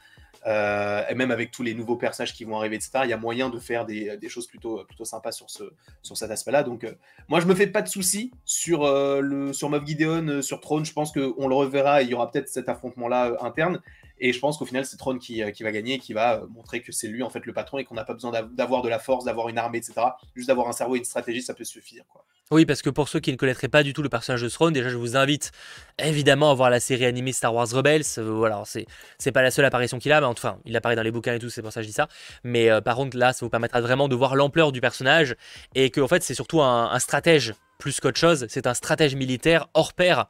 euh, 0.46 1.02
et 1.08 1.14
même 1.14 1.30
avec 1.30 1.50
tous 1.50 1.62
les 1.62 1.74
nouveaux 1.74 1.96
personnages 1.96 2.32
qui 2.32 2.44
vont 2.44 2.56
arriver, 2.56 2.76
etc. 2.76 3.00
Il 3.04 3.10
y 3.10 3.12
a 3.12 3.16
moyen 3.16 3.50
de 3.50 3.58
faire 3.58 3.86
des, 3.86 4.16
des 4.16 4.28
choses 4.28 4.46
plutôt, 4.46 4.84
plutôt 4.84 5.04
sympas 5.04 5.32
sur, 5.32 5.50
ce, 5.50 5.64
sur 6.02 6.16
cet 6.16 6.30
aspect-là. 6.30 6.62
Donc, 6.62 6.86
moi, 7.28 7.40
je 7.40 7.46
me 7.46 7.54
fais 7.54 7.66
pas 7.66 7.82
de 7.82 7.88
soucis 7.88 8.32
sur, 8.44 8.82
le, 8.82 9.52
sur 9.52 9.70
Moff 9.70 9.86
Gideon, 9.86 10.42
sur 10.42 10.60
Throne. 10.60 10.84
Je 10.84 10.92
pense 10.92 11.12
qu'on 11.12 11.48
le 11.48 11.54
reverra, 11.54 12.02
il 12.02 12.08
y 12.08 12.14
aura 12.14 12.30
peut-être 12.30 12.48
cet 12.48 12.68
affrontement-là 12.68 13.36
interne. 13.42 13.80
Et 14.20 14.32
je 14.32 14.38
pense 14.38 14.58
qu'au 14.58 14.66
final, 14.66 14.84
c'est 14.84 14.98
Tron 14.98 15.18
qui, 15.18 15.42
euh, 15.42 15.50
qui, 15.50 15.62
va 15.62 15.72
gagner 15.72 15.94
et 15.94 15.98
qui 15.98 16.12
va 16.12 16.36
euh, 16.36 16.46
montrer 16.50 16.82
que 16.82 16.92
c'est 16.92 17.08
lui 17.08 17.22
en 17.22 17.30
fait 17.30 17.44
le 17.46 17.52
patron 17.54 17.78
et 17.78 17.84
qu'on 17.84 17.94
n'a 17.94 18.04
pas 18.04 18.12
besoin 18.12 18.30
d'avoir 18.52 18.82
de 18.82 18.88
la 18.88 18.98
force, 18.98 19.24
d'avoir 19.24 19.48
une 19.48 19.58
armée, 19.58 19.78
etc. 19.78 19.94
Juste 20.36 20.48
d'avoir 20.48 20.68
un 20.68 20.72
cerveau 20.72 20.94
et 20.94 20.98
une 20.98 21.04
stratégie, 21.04 21.42
ça 21.42 21.54
peut 21.54 21.64
suffire. 21.64 22.04
Oui, 22.50 22.66
parce 22.66 22.82
que 22.82 22.90
pour 22.90 23.08
ceux 23.08 23.20
qui 23.20 23.30
ne 23.30 23.36
connaîtraient 23.36 23.68
pas 23.68 23.82
du 23.82 23.92
tout 23.92 24.02
le 24.02 24.08
personnage 24.08 24.42
de 24.42 24.48
Throne, 24.48 24.72
déjà 24.72 24.88
je 24.88 24.96
vous 24.96 25.16
invite 25.16 25.52
évidemment 25.98 26.50
à 26.50 26.54
voir 26.54 26.68
la 26.68 26.80
série 26.80 27.06
animée 27.06 27.32
Star 27.32 27.54
Wars 27.54 27.68
Rebels. 27.70 28.02
Euh, 28.18 28.30
voilà, 28.30 28.62
c'est 28.66 28.86
c'est 29.18 29.32
pas 29.32 29.42
la 29.42 29.50
seule 29.50 29.64
apparition 29.64 29.98
qu'il 29.98 30.12
a, 30.12 30.20
mais 30.20 30.26
enfin, 30.26 30.58
il 30.66 30.76
apparaît 30.76 30.96
dans 30.96 31.02
les 31.02 31.12
bouquins 31.12 31.34
et 31.34 31.38
tout, 31.38 31.48
c'est 31.48 31.62
pour 31.62 31.72
ça 31.72 31.80
que 31.80 31.84
je 31.84 31.88
dis 31.88 31.94
ça. 31.94 32.08
Mais 32.44 32.68
par 32.82 32.96
contre, 32.96 33.16
là, 33.16 33.32
ça 33.32 33.46
vous 33.46 33.50
permettra 33.50 33.80
vraiment 33.80 34.08
de 34.08 34.16
voir 34.16 34.36
l'ampleur 34.36 34.72
du 34.72 34.80
personnage 34.80 35.34
et 35.74 35.90
que 35.90 36.00
en 36.00 36.08
fait, 36.08 36.22
c'est 36.22 36.34
surtout 36.34 36.60
un 36.60 36.98
stratège 36.98 37.54
plus 37.80 37.98
qu'autre 37.98 38.18
chose. 38.18 38.46
C'est 38.48 38.68
un 38.68 38.74
stratège 38.74 39.16
militaire 39.16 39.66
hors 39.74 39.92
pair 39.92 40.28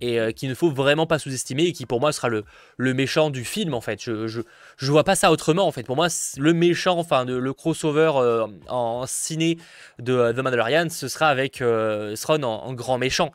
et 0.00 0.18
euh, 0.18 0.32
qu'il 0.32 0.48
ne 0.48 0.54
faut 0.54 0.70
vraiment 0.70 1.06
pas 1.06 1.18
sous-estimer 1.18 1.64
et 1.64 1.72
qui 1.72 1.86
pour 1.86 2.00
moi 2.00 2.12
sera 2.12 2.28
le, 2.28 2.44
méchant 2.78 3.30
du 3.30 3.44
film 3.44 3.74
en 3.74 3.80
fait. 3.80 4.02
Je, 4.02 4.26
je, 4.26 4.90
vois 4.90 5.04
pas 5.04 5.14
ça 5.14 5.30
autrement 5.30 5.66
en 5.66 5.72
fait. 5.72 5.84
Pour 5.84 5.96
moi, 5.96 6.08
le 6.36 6.52
méchant, 6.52 6.98
enfin 6.98 7.24
le 7.24 7.52
crossover 7.52 8.12
euh, 8.16 8.46
en 8.68 9.04
ciné 9.06 9.58
de 9.98 10.12
euh, 10.12 10.32
The 10.32 10.38
Mandalorian, 10.38 10.88
ce 10.90 11.08
sera 11.08 11.28
avec 11.28 11.60
euh, 11.60 12.14
en, 12.28 12.72
grand 12.74 12.98
méchant. 12.98 13.32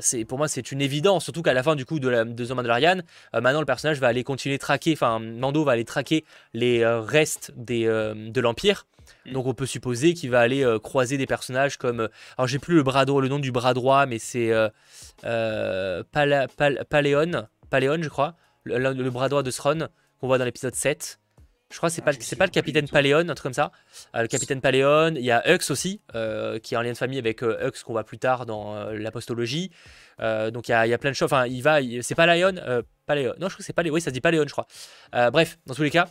C'est, 0.00 0.24
pour 0.24 0.36
moi, 0.36 0.48
c'est 0.48 0.72
une 0.72 0.82
évidence, 0.82 1.22
surtout 1.22 1.42
qu'à 1.42 1.54
la 1.54 1.62
fin 1.62 1.76
du 1.76 1.84
coup 1.84 2.00
de, 2.00 2.08
la, 2.08 2.24
de 2.24 2.44
The 2.44 2.50
Mandalorian, 2.50 3.02
maintenant 3.32 3.60
le 3.60 3.66
personnage 3.66 4.00
va 4.00 4.08
aller 4.08 4.24
continuer 4.24 4.58
traquer, 4.58 4.94
enfin 4.94 5.20
Mando 5.20 5.62
va 5.62 5.72
aller 5.72 5.84
traquer 5.84 6.24
les 6.54 6.84
restes 6.84 7.52
de 7.56 8.40
l'Empire. 8.40 8.84
Donc 9.32 9.46
on 9.46 9.54
peut 9.54 9.66
supposer 9.66 10.14
qu'il 10.14 10.30
va 10.30 10.40
aller 10.40 10.64
euh, 10.64 10.78
croiser 10.78 11.18
des 11.18 11.26
personnages 11.26 11.76
comme. 11.76 12.00
Euh, 12.00 12.08
alors 12.36 12.46
j'ai 12.46 12.58
plus 12.58 12.76
le, 12.76 12.82
bras 12.82 13.04
droit, 13.04 13.20
le 13.20 13.28
nom 13.28 13.38
du 13.38 13.52
bras 13.52 13.74
droit, 13.74 14.06
mais 14.06 14.18
c'est 14.18 14.50
euh, 14.52 16.02
Paléon, 16.12 17.46
Paléon, 17.70 18.02
je 18.02 18.08
crois, 18.08 18.34
le, 18.64 19.10
bras 19.10 19.28
droit 19.28 19.42
de 19.42 19.50
Thrawn 19.50 19.88
qu'on 20.20 20.26
voit 20.26 20.38
dans 20.38 20.44
l'épisode 20.44 20.74
7. 20.74 21.20
Je 21.68 21.78
crois 21.78 21.88
que 21.88 21.96
c'est 21.96 22.02
ah, 22.02 22.12
pas, 22.12 22.18
c'est 22.20 22.36
pas 22.36 22.44
le 22.44 22.52
capitaine 22.52 22.88
Paléon, 22.88 23.28
un 23.28 23.34
truc 23.34 23.42
comme 23.42 23.52
ça. 23.52 23.72
le 24.14 24.28
capitaine 24.28 24.60
Paléon, 24.60 25.14
il 25.16 25.24
y 25.24 25.32
a 25.32 25.42
Hux 25.52 25.70
aussi, 25.70 26.00
qui 26.62 26.74
est 26.74 26.76
en 26.76 26.82
lien 26.82 26.92
de 26.92 26.96
famille 26.96 27.18
avec 27.18 27.42
Hux 27.42 27.82
qu'on 27.84 27.92
voit 27.92 28.04
plus 28.04 28.18
tard 28.18 28.46
dans 28.46 28.84
l'apostologie. 28.92 29.72
donc 30.20 30.68
il 30.68 30.70
y, 30.70 30.74
a, 30.74 30.86
il 30.86 30.90
y, 30.90 30.94
a, 30.94 30.98
plein 30.98 31.10
de 31.10 31.16
choses. 31.16 31.32
Enfin, 31.32 31.46
il 31.46 31.62
va, 31.62 31.80
c'est 32.02 32.14
pas 32.14 32.26
Lion, 32.26 32.54
Paléon. 33.06 33.34
Non, 33.40 33.48
je 33.48 33.54
crois 33.54 33.58
que 33.58 33.64
c'est 33.64 33.72
pas 33.72 33.82
Oui, 33.82 34.00
ça 34.00 34.10
se 34.10 34.14
dit 34.14 34.20
Paléon, 34.20 34.44
je 34.46 34.52
crois. 34.52 34.68
bref, 35.32 35.58
dans 35.66 35.74
tous 35.74 35.82
les 35.82 35.90
cas, 35.90 36.06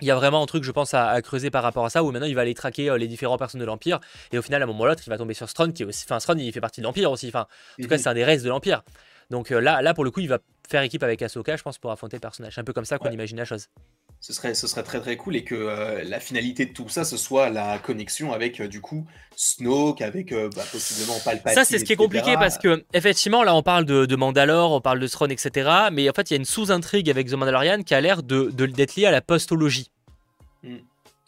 il 0.00 0.06
y 0.06 0.10
a 0.10 0.14
vraiment 0.14 0.42
un 0.42 0.46
truc, 0.46 0.64
je 0.64 0.72
pense, 0.72 0.94
à, 0.94 1.20
creuser 1.22 1.50
par 1.50 1.62
rapport 1.62 1.84
à 1.84 1.90
ça, 1.90 2.02
où 2.02 2.10
maintenant 2.10 2.26
il 2.26 2.34
va 2.34 2.42
aller 2.42 2.54
traquer 2.54 2.90
euh, 2.90 2.98
les 2.98 3.08
différents 3.08 3.38
personnes 3.38 3.60
de 3.60 3.66
l'Empire, 3.66 4.00
et 4.32 4.38
au 4.38 4.42
final, 4.42 4.62
à 4.62 4.64
un 4.64 4.66
moment 4.66 4.84
ou 4.84 4.86
l'autre, 4.86 5.02
il 5.06 5.10
va 5.10 5.18
tomber 5.18 5.34
sur 5.34 5.48
Strong, 5.48 5.72
qui 5.72 5.82
est 5.82 5.86
aussi. 5.86 6.04
Enfin, 6.06 6.20
Strong, 6.20 6.40
il 6.40 6.52
fait 6.52 6.60
partie 6.60 6.80
de 6.80 6.86
l'Empire 6.86 7.10
aussi. 7.10 7.28
Enfin, 7.28 7.46
en 7.78 7.82
tout 7.82 7.88
cas, 7.88 7.96
mhm. 7.96 8.02
c'est 8.02 8.08
un 8.08 8.14
des 8.14 8.24
restes 8.24 8.44
de 8.44 8.50
l'Empire. 8.50 8.82
Donc 9.30 9.52
euh, 9.52 9.60
là, 9.60 9.80
là, 9.82 9.94
pour 9.94 10.04
le 10.04 10.10
coup, 10.10 10.20
il 10.20 10.28
va 10.28 10.38
faire 10.68 10.82
équipe 10.82 11.02
avec 11.02 11.22
Ahsoka, 11.22 11.56
je 11.56 11.62
pense, 11.62 11.78
pour 11.78 11.90
affronter 11.90 12.16
le 12.16 12.20
personnage. 12.20 12.54
C'est 12.54 12.60
un 12.60 12.64
peu 12.64 12.72
comme 12.72 12.84
ça 12.84 12.98
qu'on 12.98 13.10
imagine 13.10 13.36
la 13.36 13.44
chose. 13.44 13.68
Ce 14.20 14.34
serait, 14.34 14.54
ce 14.54 14.66
serait 14.66 14.82
très 14.82 15.00
très 15.00 15.16
cool 15.16 15.34
et 15.34 15.44
que 15.44 15.54
euh, 15.54 16.04
la 16.04 16.20
finalité 16.20 16.66
de 16.66 16.72
tout 16.72 16.88
ça, 16.90 17.04
ce 17.04 17.16
soit 17.16 17.48
la 17.48 17.78
connexion 17.78 18.32
avec 18.32 18.60
du 18.60 18.82
coup 18.82 19.06
Snoke, 19.34 20.02
avec 20.02 20.32
bah, 20.32 20.62
possiblement 20.70 21.18
Palpatine. 21.24 21.54
Ça, 21.54 21.64
c'est 21.64 21.78
ce 21.78 21.84
qui 21.84 21.94
est 21.94 21.96
compliqué 21.96 22.34
parce 22.34 22.58
que 22.58 22.84
effectivement, 22.92 23.42
là, 23.42 23.54
on 23.54 23.62
parle 23.62 23.86
de, 23.86 24.04
de 24.04 24.16
Mandalore, 24.16 24.72
on 24.72 24.80
parle 24.82 25.00
de 25.00 25.06
Throne, 25.08 25.32
etc. 25.32 25.70
Mais 25.90 26.08
en 26.10 26.12
fait, 26.12 26.30
il 26.30 26.34
y 26.34 26.36
a 26.36 26.38
une 26.38 26.44
sous-intrigue 26.44 27.08
avec 27.08 27.28
The 27.28 27.34
Mandalorian 27.34 27.82
qui 27.82 27.94
a 27.94 28.00
l'air 28.00 28.22
d'être 28.22 28.54
de, 28.54 28.66
d'être 28.66 28.96
liée 28.96 29.06
à 29.06 29.10
la 29.10 29.22
postologie. 29.22 29.90
Mm. 30.62 30.76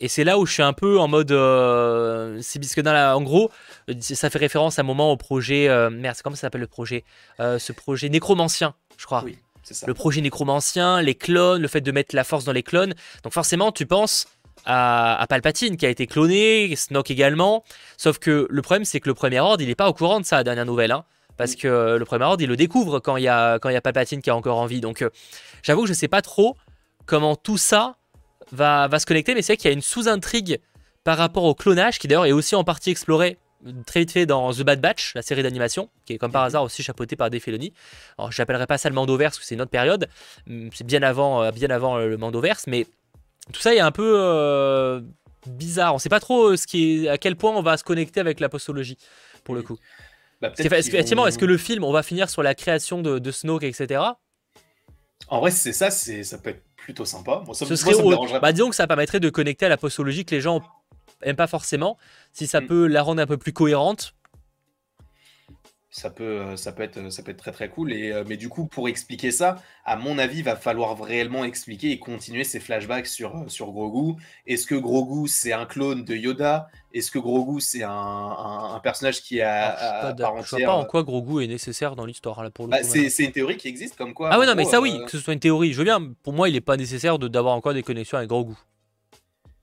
Et 0.03 0.09
c'est 0.09 0.25
là 0.25 0.37
où 0.37 0.47
je 0.47 0.53
suis 0.53 0.65
un 0.65 0.73
peu 0.73 0.99
en 0.99 1.07
mode. 1.07 1.31
Euh, 1.31 2.37
c'est 2.43 2.59
puisque 2.59 2.81
dans 2.81 2.93
la, 2.93 3.17
en 3.17 3.23
gros, 3.23 3.53
ça 4.01 4.31
fait 4.31 4.39
référence 4.39 4.79
à 4.81 4.83
un 4.83 4.85
moment 4.85 5.13
au 5.13 5.17
projet. 5.17 5.69
Euh, 5.69 5.91
merde, 5.91 6.17
comment 6.25 6.35
ça 6.35 6.43
s'appelle 6.43 6.61
le 6.61 6.67
projet? 6.67 7.05
Euh, 7.39 7.61
Ce 7.61 7.73
projet 7.73 8.09
nécromancien, 8.09 8.75
je 8.99 9.07
crois. 9.07 9.23
Oui, 9.25 9.39
ça. 9.63 9.87
Le 9.87 9.95
projet 9.95 10.21
nécromancien, 10.21 11.01
les 11.03 11.15
clones, 11.15 11.63
le 11.63 11.69
fait 11.69 11.81
de 11.81 11.93
mettre 11.93 12.15
la 12.15 12.25
force 12.25 12.45
dans 12.45 12.53
les 12.53 12.63
clones. 12.63 12.95
Donc 13.23 13.33
forcément, 13.33 13.73
tu 13.73 13.87
penses 13.87 14.27
à, 14.65 15.25
Palpatine 15.29 15.77
qui 15.77 15.87
a 15.87 15.89
été 15.89 16.07
cloné, 16.07 16.75
Snoke 16.77 17.11
également. 17.11 17.65
Sauf 17.97 18.19
que 18.19 18.47
le 18.49 18.63
problème, 18.63 18.85
c'est 18.85 19.01
que 19.01 19.09
le 19.09 19.15
premier 19.15 19.41
ordre, 19.41 19.63
il 19.63 19.69
n'est 19.69 19.75
pas 19.75 19.89
au 19.89 19.95
courant 19.95 20.21
de 20.21 20.25
ça, 20.25 20.45
dernière 20.45 20.67
nouvelle. 20.67 20.93
Hein, 20.93 21.05
parce 21.37 21.53
mm. 21.53 21.57
que 21.57 21.97
le 21.99 22.05
premier 22.05 22.25
ordre, 22.25 22.43
il 22.43 22.49
le 22.49 22.57
découvre 22.57 23.01
quand 23.01 23.17
il 23.17 23.25
y 23.25 23.29
a, 23.29 23.59
quand 23.59 23.69
il 23.69 23.75
y 23.75 23.77
a 23.77 23.81
Palpatine 23.81 24.23
qui 24.23 24.31
a 24.31 24.37
encore 24.37 24.59
envie. 24.59 24.81
Donc 24.81 25.05
j'avoue 25.63 25.83
que 25.83 25.89
je 25.89 25.93
ne 25.93 25.97
sais 25.97 26.09
pas 26.09 26.23
trop 26.23 26.57
comment 27.07 27.37
tout 27.37 27.59
ça 27.59 27.97
va, 28.53 28.89
se 28.99 29.07
connecter, 29.07 29.35
mais 29.35 29.43
c'est 29.43 29.55
vrai 29.55 29.57
qu'il 29.57 29.69
y 29.69 29.73
a 29.73 29.75
une 29.75 29.83
sous-intrigue 29.83 30.61
par 31.05 31.19
rapport 31.19 31.45
au 31.45 31.55
clonage, 31.55 31.99
qui 31.99 32.07
d'ailleurs 32.07 32.27
est 32.27 32.33
aussi 32.33 32.55
en 32.55 32.65
partie 32.65 32.91
exploré 32.91 33.39
très 33.87 34.01
vite 34.01 34.13
fait 34.13 34.27
dans 34.27 34.53
The 34.53 34.63
Bad 34.63 34.81
Batch, 34.81 35.15
la 35.15 35.23
série 35.23 35.43
d'animation, 35.43 35.89
qui 36.05 36.15
est 36.15 36.19
comme 36.19 36.33
par 36.33 36.43
mhm. 36.43 36.47
hasard 36.49 36.63
aussi 36.65 36.83
chapeautée 36.83 37.17
par 37.17 37.31
Dave 37.31 37.41
Filoni. 37.41 37.73
Alors, 38.19 38.33
j'appellerai 38.33 38.67
pas 38.67 38.79
ça 38.79 38.89
le 38.89 38.95
Mandoverse, 38.95 39.37
parce 39.37 39.41
que 39.41 39.47
c'est 39.47 39.55
une 39.55 39.63
autre 39.63 39.71
période. 39.71 40.09
Hum, 40.49 40.71
c'est 40.73 40.87
bien 40.87 41.03
avant, 41.03 41.51
bien 41.53 41.71
avant 41.71 41.99
le 41.99 42.17
Mandoverse, 42.17 42.67
mais 42.67 42.87
tout 43.53 43.61
ça 43.61 43.75
est 43.75 43.81
un 43.81 43.93
peu 43.93 45.03
bizarre. 45.47 45.95
On 45.95 45.99
sait 45.99 46.09
pas 46.09 46.21
trop 46.21 46.57
ce 46.57 46.67
qui 46.67 47.05
est, 47.05 47.09
à 47.09 47.19
quel 47.19 47.37
point 47.37 47.53
on 47.53 47.63
va 47.63 47.77
se 47.77 47.85
connecter 47.85 48.21
avec 48.21 48.41
la 48.41 48.49
postologie, 48.49 48.99
pour 49.45 49.55
le 49.55 49.63
coup. 49.63 49.79
Bah, 50.41 50.53
est-ce 50.59 51.39
que, 51.39 51.45
le 51.45 51.57
film, 51.57 51.85
on 51.85 51.93
va 51.93 52.03
finir 52.03 52.29
sur 52.29 52.43
la 52.43 52.55
création 52.55 53.01
de, 53.01 53.21
de 53.21 53.31
Snoke, 53.31 53.63
etc. 53.63 54.01
En 55.29 55.41
vrai, 55.41 55.53
c'est 55.53 55.73
ça, 55.73 55.91
ça 55.91 56.39
peut 56.39 56.51
être 56.51 56.63
plutôt 56.77 57.05
sympa. 57.05 57.45
ça, 57.53 57.65
Ce 57.65 57.77
serait 57.77 57.95
bah, 58.41 58.53
disons 58.53 58.69
que 58.69 58.75
ça 58.75 58.87
permettrait 58.89 59.21
de 59.21 59.31
connecter 59.31 59.67
à 59.67 59.69
la 59.69 59.77
postologie 59.77 60.25
que 60.25 60.35
les 60.35 60.41
gens 60.41 60.61
aiment 61.23 61.37
pas 61.37 61.47
forcément. 61.47 61.97
Si 62.33 62.47
ça 62.47 62.61
mm. 62.61 62.67
peut 62.67 62.87
la 62.87 63.03
rendre 63.03 63.23
un 63.23 63.27
peu 63.27 63.37
plus 63.37 63.53
cohérente, 63.53 64.15
ça 65.95 66.09
peut, 66.09 66.25
euh, 66.25 66.57
ça 66.57 66.73
peut, 66.73 66.83
être, 66.83 67.13
ça 67.13 67.23
peut 67.23 67.33
être 67.33 67.37
très 67.37 67.53
très 67.53 67.69
cool. 67.69 67.93
Et, 67.93 68.11
euh, 68.11 68.25
mais 68.27 68.39
du 68.39 68.49
coup, 68.49 68.67
pour 68.67 68.89
expliquer 68.89 69.31
ça, 69.31 69.57
à 69.85 69.97
mon 69.97 70.17
avis, 70.17 70.39
il 70.39 70.45
va 70.45 70.57
falloir 70.57 70.99
réellement 70.99 71.45
expliquer 71.45 71.91
et 71.91 71.99
continuer 71.99 72.45
ces 72.45 72.61
flashbacks 72.61 73.07
sur, 73.07 73.37
euh, 73.37 73.49
sur 73.49 73.73
Grogu. 73.73 74.19
Est-ce 74.47 74.67
que 74.67 74.75
Grogu, 74.75 75.29
c'est 75.29 75.53
un 75.53 75.67
clone 75.67 76.03
de 76.03 76.15
Yoda? 76.17 76.71
Est-ce 76.95 77.11
que 77.11 77.19
Grogu, 77.19 77.61
c'est 77.61 77.83
un, 77.83 77.91
un, 77.91 78.81
personnage 78.81 79.21
qui 79.21 79.43
a. 79.43 79.77
Ah, 79.79 80.15
je 80.19 80.39
ne 80.39 80.61
sais 80.61 80.65
pas 80.65 80.73
en 80.73 80.87
quoi 80.87 81.03
Grogu 81.03 81.45
est 81.45 81.47
nécessaire 81.47 81.95
dans 81.95 82.07
l'histoire. 82.07 82.43
Bah, 82.69 82.83
c'est 82.83 83.25
une 83.25 83.33
théorie 83.33 83.59
qui 83.59 83.69
existe 83.69 83.97
comme 83.97 84.15
quoi. 84.15 84.31
Ah 84.33 84.39
oui, 84.39 84.47
non, 84.47 84.55
mais 84.55 84.65
ça, 84.65 84.81
oui, 84.81 84.99
que 85.05 85.11
ce 85.11 85.19
soit 85.19 85.35
une 85.35 85.41
théorie. 85.41 85.75
Je 85.75 85.79
veux 85.79 85.85
bien. 85.85 86.15
Pour 86.23 86.33
moi, 86.33 86.49
il 86.49 86.53
n'est 86.53 86.63
pas 86.63 86.79
nécessaire 86.79 87.19
d'avoir 87.19 87.55
encore 87.55 87.75
des 87.75 87.83
connexions 87.83 88.17
avec 88.17 88.31
Grogu. 88.31 88.55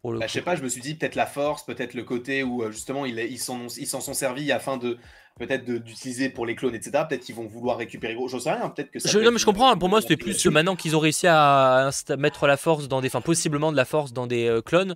Bah, 0.03 0.27
je 0.27 0.31
sais 0.31 0.41
pas, 0.41 0.55
je 0.55 0.63
me 0.63 0.69
suis 0.69 0.81
dit 0.81 0.95
peut-être 0.95 1.15
la 1.15 1.25
force, 1.25 1.65
peut-être 1.65 1.93
le 1.93 2.03
côté 2.03 2.41
où 2.43 2.69
justement 2.71 3.05
ils 3.05 3.38
s'en 3.38 3.67
ils 3.67 3.88
s'en 3.88 3.99
sont 3.99 4.13
servis 4.13 4.51
afin 4.51 4.77
de 4.77 4.97
peut-être 5.39 5.65
d'utiliser 5.65 6.29
pour 6.29 6.45
les 6.45 6.55
clones, 6.55 6.75
etc. 6.75 7.03
Peut-être 7.07 7.21
qu'ils 7.21 7.35
vont 7.35 7.47
vouloir 7.47 7.77
récupérer. 7.77 8.15
J'en 8.27 8.39
sais 8.39 8.51
rien. 8.51 8.69
Peut-être 8.69 8.91
que 8.91 8.99
ça. 8.99 9.09
Je, 9.09 9.19
non, 9.19 9.31
mais 9.31 9.39
je 9.39 9.45
comprends. 9.45 9.75
Pour 9.77 9.89
moi, 9.89 10.01
c'était 10.01 10.17
plus 10.17 10.45
maintenant 10.47 10.75
qu'ils 10.75 10.95
ont 10.95 10.99
réussi 10.99 11.25
à 11.27 11.89
mettre 12.17 12.45
la 12.45 12.57
force 12.57 12.88
dans 12.88 13.01
des, 13.01 13.07
enfin, 13.07 13.21
possiblement 13.21 13.71
de 13.71 13.77
la 13.77 13.85
force 13.85 14.13
dans 14.13 14.27
des 14.27 14.47
euh, 14.47 14.62
clones. 14.62 14.95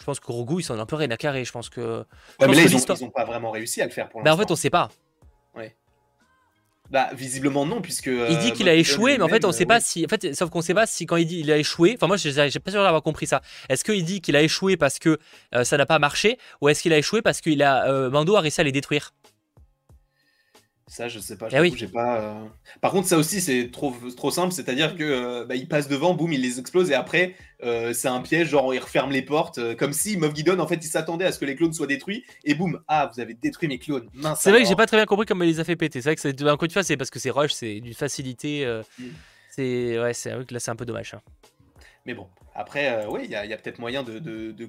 Je 0.00 0.04
pense 0.04 0.18
que 0.18 0.26
Grogu, 0.26 0.60
ils 0.60 0.64
sont 0.64 0.78
un 0.78 0.86
peu 0.86 0.96
rien 0.96 1.10
à 1.12 1.16
carrer. 1.16 1.44
Je 1.44 1.52
pense 1.52 1.68
que. 1.68 2.04
mais 2.40 2.48
là, 2.48 2.62
ils, 2.62 3.04
ont, 3.04 3.10
pas 3.10 3.24
vraiment 3.24 3.50
réussi 3.52 3.82
à 3.82 3.84
le 3.84 3.92
faire 3.92 4.08
pour 4.08 4.20
l'instant. 4.20 4.36
Bah, 4.36 4.42
en 4.42 4.46
fait, 4.46 4.52
on 4.52 4.56
sait 4.56 4.70
pas. 4.70 4.88
Bah, 6.92 7.08
visiblement 7.14 7.64
non, 7.64 7.80
puisque. 7.80 8.06
il 8.06 8.36
dit 8.36 8.48
euh, 8.48 8.50
qu'il 8.50 8.68
a 8.68 8.74
échoué, 8.74 9.16
mais 9.16 9.24
en 9.24 9.28
fait, 9.28 9.46
on 9.46 9.52
sait 9.52 9.64
pas 9.64 9.80
si. 9.80 10.04
En 10.04 10.08
fait, 10.08 10.34
sauf 10.34 10.50
qu'on 10.50 10.60
sait 10.60 10.74
pas 10.74 10.84
si 10.84 11.06
quand 11.06 11.16
il 11.16 11.24
dit 11.24 11.40
il 11.40 11.50
a 11.50 11.56
échoué. 11.56 11.94
Enfin, 11.96 12.06
moi, 12.06 12.18
j'ai 12.18 12.32
pas 12.60 12.70
sûr 12.70 12.82
d'avoir 12.82 13.02
compris 13.02 13.26
ça. 13.26 13.40
Est-ce 13.70 13.82
qu'il 13.82 14.04
dit 14.04 14.20
qu'il 14.20 14.36
a 14.36 14.42
échoué 14.42 14.76
parce 14.76 14.98
que 14.98 15.18
euh, 15.54 15.64
ça 15.64 15.78
n'a 15.78 15.86
pas 15.86 15.98
marché, 15.98 16.36
ou 16.60 16.68
est-ce 16.68 16.82
qu'il 16.82 16.92
a 16.92 16.98
échoué 16.98 17.22
parce 17.22 17.40
qu'il 17.40 17.62
a 17.62 18.10
Mando 18.10 18.36
a 18.36 18.40
réussi 18.40 18.60
à 18.60 18.64
les 18.64 18.72
détruire? 18.72 19.12
Ça, 20.92 21.08
je 21.08 21.20
sais 21.20 21.38
pas. 21.38 21.48
Eh 21.50 21.86
pas. 21.86 22.20
Euh. 22.20 22.46
Par 22.82 22.92
contre, 22.92 23.08
ça 23.08 23.16
aussi, 23.16 23.40
c'est 23.40 23.70
trop, 23.70 23.96
trop 24.14 24.30
simple. 24.30 24.52
C'est-à-dire 24.52 24.94
que 24.94 25.02
euh, 25.02 25.46
bah, 25.46 25.54
il 25.54 25.66
passe 25.66 25.88
devant, 25.88 26.12
boum, 26.12 26.30
il 26.34 26.42
les 26.42 26.60
explose 26.60 26.90
et 26.90 26.94
après, 26.94 27.34
euh, 27.62 27.94
c'est 27.94 28.08
un 28.08 28.20
piège. 28.20 28.48
Genre, 28.48 28.74
il 28.74 28.78
referme 28.78 29.10
les 29.10 29.22
portes, 29.22 29.58
comme 29.76 29.94
si 29.94 30.18
Moff 30.18 30.34
Gideon, 30.34 30.58
en 30.58 30.66
fait, 30.66 30.84
il 30.84 30.88
s'attendait 30.88 31.24
à 31.24 31.32
ce 31.32 31.38
que 31.38 31.46
les 31.46 31.56
clones 31.56 31.72
soient 31.72 31.86
détruits 31.86 32.26
et 32.44 32.54
boum, 32.54 32.78
ah, 32.88 33.10
vous 33.10 33.20
avez 33.22 33.32
détruit 33.32 33.68
mes 33.68 33.78
clones. 33.78 34.06
C'est 34.36 34.50
vrai 34.50 34.60
que 34.62 34.68
j'ai 34.68 34.76
pas 34.76 34.84
très 34.84 34.98
bien 34.98 35.06
compris 35.06 35.24
comment 35.24 35.44
il 35.44 35.50
les 35.50 35.60
a 35.60 35.64
fait 35.64 35.76
péter. 35.76 36.02
C'est 36.02 36.10
vrai 36.10 36.14
que 36.14 36.20
c'est 36.20 36.42
un 36.42 36.56
coup 36.58 36.66
de 36.66 36.72
fois, 36.74 36.82
c'est 36.82 36.98
parce 36.98 37.08
que 37.08 37.18
c'est 37.18 37.30
rush, 37.30 37.52
c'est 37.52 37.80
d'une 37.80 37.94
facilité. 37.94 38.66
Mm. 38.98 39.04
C'est 39.48 39.98
ouais, 39.98 40.12
c'est 40.12 40.30
là, 40.50 40.60
c'est 40.60 40.70
un 40.70 40.76
peu 40.76 40.84
dommage. 40.84 41.14
Hein. 41.14 41.22
Mais 42.04 42.12
bon, 42.12 42.26
après, 42.54 43.06
oui, 43.06 43.20
il 43.24 43.30
y 43.30 43.34
a, 43.34 43.56
peut-être 43.56 43.78
moyen 43.78 44.02
de, 44.02 44.18
de, 44.18 44.68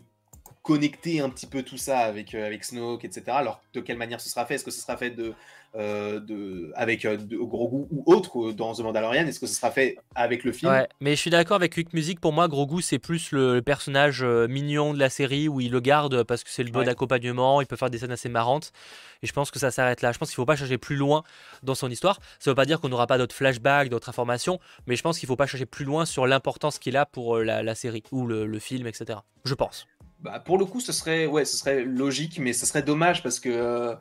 connecter 0.62 1.20
un 1.20 1.30
petit 1.30 1.48
peu 1.48 1.64
tout 1.64 1.76
ça 1.76 2.00
avec, 2.00 2.34
avec 2.34 2.64
Snoke, 2.64 3.04
etc. 3.04 3.24
Alors, 3.32 3.62
de 3.74 3.82
quelle 3.82 3.98
manière 3.98 4.22
ce 4.22 4.30
sera 4.30 4.46
fait 4.46 4.56
Est-ce 4.56 4.64
que 4.64 4.72
ce 4.72 4.80
sera 4.80 4.96
fait 4.96 5.10
de 5.10 5.34
euh, 5.76 6.20
de, 6.20 6.72
avec 6.76 7.04
euh, 7.04 7.18
de 7.18 7.36
Grogu 7.36 7.88
ou 7.90 8.04
autre 8.06 8.50
euh, 8.50 8.54
dans 8.54 8.76
The 8.76 8.82
Mandalorian 8.82 9.26
Est-ce 9.26 9.40
que 9.40 9.48
ce 9.48 9.56
sera 9.56 9.72
fait 9.72 9.98
avec 10.14 10.44
le 10.44 10.52
film? 10.52 10.72
Ouais, 10.72 10.88
mais 11.00 11.16
je 11.16 11.20
suis 11.20 11.32
d'accord 11.32 11.56
avec 11.56 11.74
Quick 11.74 11.94
Music. 11.94 12.20
Pour 12.20 12.32
moi, 12.32 12.48
Grogu, 12.48 12.84
c'est 12.84 13.00
plus 13.00 13.32
le, 13.32 13.60
personnage 13.62 14.24
mignon 14.24 14.94
de 14.94 15.00
la 15.00 15.10
série 15.10 15.48
où 15.48 15.62
il 15.62 15.72
le 15.72 15.80
garde 15.80 16.22
parce 16.26 16.44
que 16.44 16.52
c'est 16.52 16.62
le 16.62 16.70
bon 16.70 16.88
accompagnement. 16.88 17.60
Il 17.60 17.66
peut 17.66 17.76
faire 17.76 17.90
des 17.90 17.98
scènes 17.98 18.12
assez 18.12 18.30
marrantes. 18.30 18.72
Et 19.24 19.28
je 19.28 19.34
pense 19.34 19.50
que 19.50 19.58
ça 19.58 19.72
s'arrête 19.72 20.04
là. 20.04 20.12
Je 20.12 20.20
pense 20.20 20.30
qu'il 20.30 20.36
ne 20.36 20.44
faut 20.44 20.46
pas 20.46 20.56
chercher 20.56 20.78
plus 20.78 20.96
loin 20.96 21.24
dans 21.64 21.74
son 21.74 21.90
histoire. 21.90 22.20
Ça 22.38 22.50
ne 22.50 22.52
veut 22.52 22.56
pas 22.56 22.66
dire 22.66 22.80
qu'on 22.80 22.90
n'aura 22.90 23.08
pas 23.08 23.18
d'autres 23.18 23.36
flashbacks, 23.36 23.90
d'autres 23.90 24.10
informations. 24.10 24.60
Mais 24.86 24.96
je 24.96 25.02
pense 25.02 25.18
qu'il 25.18 25.26
ne 25.26 25.32
faut 25.32 25.38
pas 25.38 25.48
chercher 25.48 25.66
plus 25.66 25.86
loin 25.86 26.06
sur 26.06 26.28
l'importance 26.28 26.78
qu'il 26.78 26.98
a 26.98 27.08
pour 27.08 27.40
la, 27.40 27.74
série 27.74 28.04
ou 28.12 28.28
le, 28.28 28.60
film, 28.60 28.86
etc. 28.86 29.20
Je 29.44 29.56
pense. 29.56 29.88
Bah, 30.20 30.40
pour 30.40 30.60
le 30.60 30.66
coup, 30.66 30.80
ce 30.82 30.92
serait, 30.92 31.26
ouais, 31.26 31.46
ce 31.46 31.58
serait 31.58 31.84
logique, 31.84 32.38
mais 32.38 32.54
ce 32.54 32.68
serait 32.68 32.84
dommage 32.84 33.24
parce 33.24 33.40
que 33.40 33.98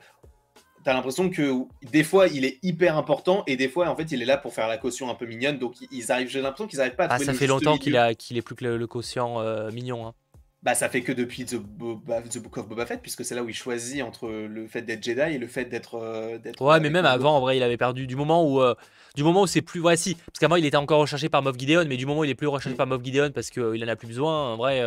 t'as 0.85 0.95
l'impression 0.95 1.31
que 1.31 1.53
des 1.91 2.05
fois 2.05 2.29
il 2.29 2.45
est 2.45 2.59
hyper 2.63 2.97
important 2.97 3.45
et 3.47 3.57
des 3.57 3.69
fois 3.69 3.89
en 3.89 3.97
fait 3.97 4.11
il 4.13 4.23
est 4.23 4.27
là 4.27 4.37
pour 4.37 4.53
faire 4.53 4.69
la 4.69 4.79
caution 4.79 5.11
un 5.11 5.15
peu 5.15 5.27
mignonne 5.27 5.59
donc 5.59 5.75
ils 5.91 6.13
arrivent 6.13 6.29
j'ai 6.29 6.41
l'impression 6.41 6.67
qu'ils 6.67 6.79
n'arrivent 6.79 6.97
pas 6.97 7.05
à 7.07 7.15
ah, 7.15 7.19
ça 7.19 7.35
fait 7.35 7.47
longtemps 7.47 7.79
qu'il 7.79 7.97
a 7.97 8.15
qu'il 8.15 8.37
est 8.37 8.43
plus 8.43 8.55
que 8.55 8.65
le, 8.65 8.87
quotient 8.87 9.41
euh, 9.41 9.71
mignon 9.71 10.07
hein. 10.07 10.15
bah 10.63 10.75
ça 10.75 10.89
fait 10.89 11.03
que 11.03 11.13
depuis 11.13 11.45
The, 11.45 11.57
Book 11.57 12.57
of 12.59 12.69
Boba 12.69 12.87
Fett 12.87 13.01
puisque 13.01 13.25
c'est 13.25 13.35
là 13.35 13.43
où 13.43 13.49
il 13.49 13.55
choisit 13.55 14.03
entre 14.03 14.29
le 14.29 14.67
fait 14.67 14.83
d'être 14.83 15.03
Jedi 15.03 15.21
et 15.21 15.39
le 15.39 15.47
fait 15.47 15.67
d'être 15.67 15.97
euh, 15.97 16.39
ouais 16.61 16.81
mais 16.81 16.91
même 16.91 17.07
avant 17.07 17.37
en 17.37 17.41
vrai 17.41 17.57
il 17.57 17.63
avait 17.63 17.77
perdu 17.77 18.07
du 18.07 18.17
moment 18.17 18.45
où 18.45 18.61
euh, 18.61 18.75
du 19.15 19.23
moment 19.23 19.43
où 19.43 19.47
c'est 19.47 19.63
plus 19.63 19.81
ouais 19.81 19.97
si 19.97 20.15
parce 20.15 20.39
qu'avant 20.41 20.57
il 20.57 20.67
était 20.67 20.77
encore 20.77 21.01
recherché 21.01 21.29
par 21.29 21.43
Moff 21.43 21.59
Gideon 21.59 21.85
mais 21.87 21.97
du 21.97 22.07
moment 22.07 22.21
où 22.21 22.25
il 22.25 22.31
est 22.31 22.35
plus 22.35 22.49
recherché 22.49 22.75
mm. 22.75 22.79
par 22.79 22.87
Moff 22.87 23.03
Gideon 23.03 23.31
parce 23.33 23.51
qu'il 23.51 23.85
en 23.85 23.89
a 23.89 23.97
plus 23.97 24.09
besoin 24.09 24.55
en 24.55 24.57
vrai 24.57 24.83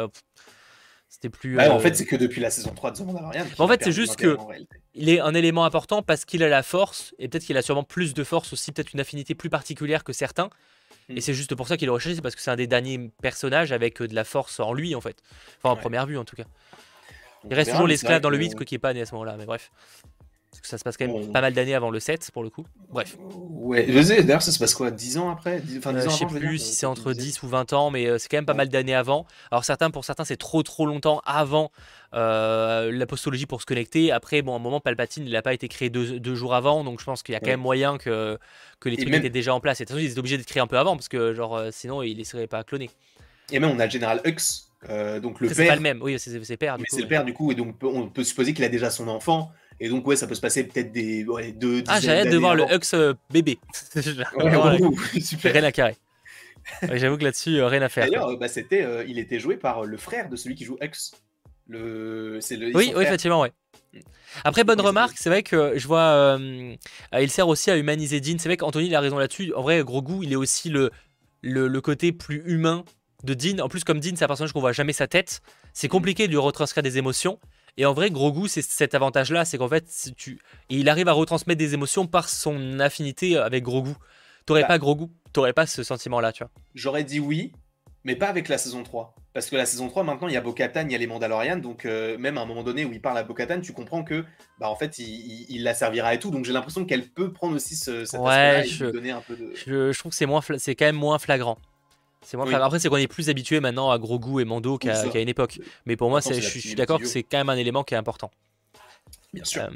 c'était 1.16 1.30
plus. 1.30 1.58
en 1.58 1.80
fait, 1.80 1.96
c'est 1.96 2.06
que 2.06 2.18
depuis 2.18 2.42
la 2.42 2.50
saison 2.50 2.72
3 2.76 2.92
de 2.92 2.98
The 2.98 3.02
Mandalorian. 3.06 3.46
En 3.58 3.68
fait, 3.70 3.82
c'est 3.84 3.94
juste 3.94 4.18
que 4.18 4.38
il 4.94 5.08
est 5.08 5.22
un 5.22 5.34
élément 5.34 5.64
important 5.64 6.02
parce 6.02 6.26
qu'il 6.26 6.44
a 6.44 6.50
la 6.50 6.62
force 6.62 7.16
et 7.20 7.30
peut-être 7.30 7.46
qu'il 7.46 7.56
a 7.56 7.62
sûrement 7.62 7.84
plus 7.84 8.14
de 8.14 8.24
force 8.26 8.52
aussi, 8.52 8.74
peut-être 8.74 8.94
une 8.94 9.00
affinité 9.00 9.34
plus 9.34 9.50
particulière 9.50 10.04
que 10.04 10.12
certains. 10.12 10.50
Et 11.08 11.14
hmm. 11.14 11.22
c'est 11.22 11.34
juste 11.34 11.56
pour 11.56 11.70
ça 11.70 11.78
qu'il 11.78 11.88
est 11.88 11.92
recherché, 11.92 12.16
c'est 12.16 12.22
parce 12.22 12.36
que 12.36 12.42
c'est 12.42 12.52
un 12.52 12.58
des 12.58 12.68
derniers 12.68 13.12
personnages 13.22 13.72
avec 13.72 14.02
euh, 14.02 14.08
de 14.08 14.16
la 14.16 14.26
force 14.26 14.60
en 14.60 14.74
lui, 14.74 14.94
en 14.94 15.02
fait. 15.02 15.22
Enfin, 15.58 15.74
en 15.74 15.78
première 15.78 16.06
vue, 16.06 16.18
en 16.18 16.26
tout 16.26 16.36
cas. 16.36 16.46
il 17.50 17.54
reste 17.54 17.72
toujours 17.72 17.88
l'esclave 17.88 18.22
dans 18.22 18.30
le 18.30 18.38
8, 18.38 18.56
qui 18.66 18.76
est 18.76 18.80
pas 18.80 18.94
né 18.94 19.02
à 19.02 19.06
ce 19.06 19.14
moment-là, 19.14 19.36
mais 19.38 19.46
bref. 19.46 19.72
Parce 20.56 20.62
que 20.62 20.68
ça 20.70 20.78
se 20.78 20.84
passe 20.86 20.96
quand 20.96 21.06
même 21.06 21.34
pas 21.34 21.42
mal 21.42 21.54
d'années 21.54 21.76
avant 21.76 21.90
le 21.90 22.00
7 22.00 22.32
pour 22.32 22.42
le 22.42 22.50
coup. 22.50 22.66
Bref. 22.90 23.18
Ouais, 23.20 23.86
d'ailleurs, 23.86 24.42
ça 24.42 24.54
se 24.54 24.60
passe 24.60 24.74
quoi 24.74 24.90
10 24.90 25.18
ans 25.18 25.30
après? 25.30 25.62
Enfin, 25.78 25.92
10 25.92 25.98
euh, 25.98 26.10
Je 26.10 26.16
sais 26.16 26.26
plus 26.28 26.60
si 26.60 26.76
c'est 26.76 26.86
entre 26.86 27.12
10 27.12 27.44
ou 27.44 27.50
20 27.50 27.74
ans, 27.74 27.92
mais 27.92 28.08
euh, 28.08 28.18
c'est 28.18 28.30
quand 28.30 28.38
même 28.38 28.46
pas 28.46 28.54
mal 28.54 28.70
d'années 28.70 28.96
avant. 28.96 29.26
Alors, 29.52 29.66
certains, 29.66 29.92
pour 29.92 30.06
certains, 30.06 30.24
c'est 30.24 30.38
trop 30.38 30.64
trop 30.64 30.86
longtemps 30.86 31.22
avant 31.26 31.72
euh, 32.14 32.90
la 32.90 33.06
postologie 33.06 33.48
pour 33.48 33.60
se 33.60 33.66
connecter. 33.66 34.14
Après, 34.14 34.42
bon, 34.42 34.54
à 34.54 34.56
un 34.56 34.60
moment, 34.60 34.80
Palpatine, 34.80 35.26
il 35.26 35.34
n'a 35.34 35.42
pas 35.42 35.54
été 35.54 35.68
créé 35.68 35.90
deux, 35.90 36.36
jours 36.36 36.56
avant, 36.56 36.86
donc 36.86 37.02
je 37.02 37.06
pense 37.06 37.22
qu'il 37.22 37.34
y 37.34 37.36
a 37.36 37.42
quand 37.42 37.48
même 37.48 37.60
moyen 37.60 37.98
que, 37.98 38.38
que 38.80 38.88
les 38.88 38.96
trucs 38.96 39.14
étaient 39.14 39.30
déjà 39.30 39.54
en 39.54 39.60
place. 39.60 39.82
Et 39.82 39.84
de 39.84 39.88
toute 39.88 39.98
façon, 39.98 40.08
ils 40.08 40.12
étaient 40.12 40.20
obligés 40.20 40.38
d'être 40.38 40.48
créés 40.48 40.64
un 40.64 40.68
peu 40.68 40.78
avant, 40.78 40.96
parce 40.96 41.10
que 41.10 41.34
genre, 41.34 41.62
sinon, 41.72 42.02
ils 42.02 42.18
ne 42.18 42.24
seraient 42.24 42.48
pas 42.48 42.64
clonés. 42.64 42.90
Et 43.52 43.60
même, 43.60 43.72
on 43.72 43.80
a 43.80 43.86
le 43.86 43.92
général 43.92 44.22
Hux. 44.24 44.70
donc 45.22 45.42
le 45.42 45.48
père. 45.50 45.58
C'est 45.58 45.68
pas 45.68 45.76
le 45.76 45.82
même, 45.82 46.02
oui, 46.02 46.18
c'est 46.18 46.58
père. 46.58 46.78
Mais 46.78 46.86
c'est 46.88 47.02
le 47.02 47.10
père 47.10 47.26
du 47.26 47.34
coup, 47.34 47.52
et 47.52 47.56
donc 47.56 47.76
on 47.84 48.08
peut 48.08 48.24
supposer 48.24 48.54
qu'il 48.54 48.64
a 48.64 48.70
déjà 48.70 48.90
son 48.90 49.10
enfant. 49.10 49.52
Et 49.80 49.90
donc, 49.90 50.08
ouais, 50.08 50.16
ça 50.16 50.28
peut 50.28 50.36
se 50.36 50.42
passer 50.42 50.64
peut-être 50.64 50.92
des 50.92 51.26
ouais, 51.26 51.52
deux. 51.52 51.84
Ah, 51.88 52.00
j'ai 52.00 52.12
hâte 52.12 52.30
de 52.30 52.38
voir 52.38 52.56
le 52.56 52.64
Hux 52.64 52.94
euh, 52.94 53.14
bébé. 53.30 53.60
super. 55.22 55.54
Rien 55.54 55.64
à 55.64 55.72
carrer. 55.72 55.96
J'avoue 56.94 57.18
que 57.18 57.24
là-dessus, 57.24 57.58
euh, 57.58 57.68
rien 57.68 57.82
à 57.82 57.90
faire. 57.90 58.06
D'ailleurs, 58.06 58.38
bah, 58.38 58.48
c'était, 58.48 58.84
euh, 58.84 59.04
il 59.08 59.20
était 59.20 59.40
joué 59.40 59.58
par 59.58 59.84
le 59.84 59.98
frère 59.98 60.30
de 60.30 60.36
celui 60.36 60.56
qui 60.56 60.64
joue 60.64 60.78
Hux. 60.82 61.12
Le... 61.68 62.40
C'est 62.42 62.56
le... 62.56 62.68
Oui, 62.76 62.94
oui 62.96 63.04
effectivement, 63.04 63.42
ouais. 63.42 63.52
Mm. 63.94 64.00
Après, 64.44 64.64
bonne 64.64 64.82
remarque, 64.82 65.18
c'est 65.18 65.30
vrai 65.30 65.44
que 65.44 65.78
je 65.78 65.88
vois. 65.88 66.38
il 67.20 67.30
sert 67.30 67.48
aussi 67.48 67.70
à 67.70 67.78
humaniser 67.78 68.22
Dean. 68.22 68.36
C'est 68.40 68.50
vrai 68.50 68.58
qu'Anthony 68.58 68.88
il 68.88 68.96
a 68.96 69.00
raison 69.00 69.18
là-dessus. 69.18 69.54
En 69.56 69.62
vrai, 69.62 69.84
gros 69.84 70.02
goût, 70.02 70.24
il 70.24 70.32
est 70.32 70.38
aussi 70.38 70.70
le, 70.70 70.92
le, 71.42 71.68
le, 71.68 71.82
côté 71.82 72.12
plus 72.12 72.44
humain 72.46 72.84
de 73.24 73.34
Dean. 73.34 73.60
En 73.60 73.70
plus, 73.70 73.84
comme 73.84 74.00
Dean, 74.00 74.16
c'est 74.16 74.24
un 74.24 74.28
personnage 74.28 74.54
qu'on 74.54 74.62
voit 74.62 74.74
jamais 74.74 74.94
sa 74.94 75.08
tête. 75.08 75.42
C'est 75.74 75.88
compliqué 75.88 76.28
de 76.28 76.32
lui 76.32 76.38
retranscrire 76.38 76.84
des 76.84 76.98
émotions. 76.98 77.40
Et 77.78 77.86
en 77.86 77.94
vrai, 77.94 78.10
Grogu, 78.10 78.48
c'est 78.48 78.62
cet 78.62 78.96
avantage-là, 78.96 79.44
c'est 79.46 79.58
qu'en 79.58 79.68
fait, 79.68 79.86
tu... 80.16 80.40
il 80.70 80.88
arrive 80.88 81.10
à 81.10 81.14
retransmettre 81.14 81.60
des 81.60 81.74
émotions 81.74 82.08
par 82.08 82.30
son 82.30 82.80
affinité 82.80 83.38
avec 83.38 83.64
Grogu. 83.64 83.92
T'aurais 84.46 84.62
bah. 84.62 84.68
pas 84.68 84.78
Grogu, 84.78 85.08
t'aurais 85.34 85.54
pas 85.54 85.66
ce 85.66 85.84
sentiment-là, 85.84 86.32
tu 86.32 86.44
vois. 86.44 86.52
J'aurais 86.74 87.04
dit 87.04 87.20
oui, 87.20 87.52
mais 88.06 88.16
pas 88.16 88.28
avec 88.28 88.48
la 88.48 88.58
saison 88.58 88.84
3. 88.84 89.16
Parce 89.34 89.50
que 89.50 89.58
la 89.58 89.66
saison 89.66 89.90
3, 89.90 90.04
maintenant, 90.04 90.30
il 90.30 90.34
y 90.34 90.38
a 90.38 90.42
Bo-Katan, 90.42 90.86
il 90.86 90.92
y 90.94 90.96
a 90.96 90.98
les 90.98 91.08
Mandalorians, 91.08 91.58
donc 91.58 91.84
euh, 91.84 92.18
même 92.18 92.38
à 92.38 92.42
un 92.42 92.46
moment 92.46 92.64
donné 92.64 92.86
où 92.86 92.94
il 92.94 93.02
parle 93.02 93.18
à 93.18 93.24
Bo-Katan, 93.24 93.60
tu 93.60 93.74
comprends 93.74 94.04
que, 94.04 94.24
bah, 94.60 94.70
en 94.70 94.76
fait, 94.78 94.98
il, 95.00 95.64
la 95.64 95.74
servira 95.74 96.14
et 96.14 96.20
tout. 96.20 96.32
Donc 96.32 96.46
j'ai 96.46 96.54
l'impression 96.54 96.86
qu'elle 96.86 97.06
peut 97.10 97.34
prendre 97.34 97.56
aussi 97.56 97.76
ce, 97.76 98.06
cet 98.06 98.22
ouais, 98.22 98.64
je, 98.66 98.86
donner 98.86 99.12
un 99.12 99.20
peu 99.20 99.36
de... 99.36 99.52
je, 99.54 99.92
je 99.92 100.00
trouve 100.00 100.12
que 100.12 100.16
c'est 100.16 100.26
moins, 100.26 100.40
c'est 100.58 100.76
quand 100.76 100.86
même 100.86 100.96
moins 100.96 101.20
flagrant. 101.20 101.58
C'est 102.26 102.38
Après, 102.40 102.80
c'est 102.80 102.90
qu'on 102.90 102.98
est 102.98 103.08
plus 103.08 103.30
habitué 103.30 103.60
maintenant 103.60 103.92
à 103.92 104.00
Grogu 104.00 104.42
et 104.42 104.46
Mando 104.46 104.78
qu'à 104.78 105.20
une 105.20 105.30
époque. 105.30 105.60
Mais 105.86 105.96
pour 105.96 106.10
moi, 106.10 106.20
je, 106.22 106.34
suis 106.34 106.76
d'accord 106.76 107.00
que 107.00 107.06
c'est 107.06 107.24
quand 107.24 107.38
même 107.38 107.50
un 107.50 107.58
élément 107.58 107.84
qui 107.84 107.94
est 107.94 107.98
important. 107.98 108.32
Bien 109.34 109.44
sûr. 109.44 109.64
Euh, 109.64 109.70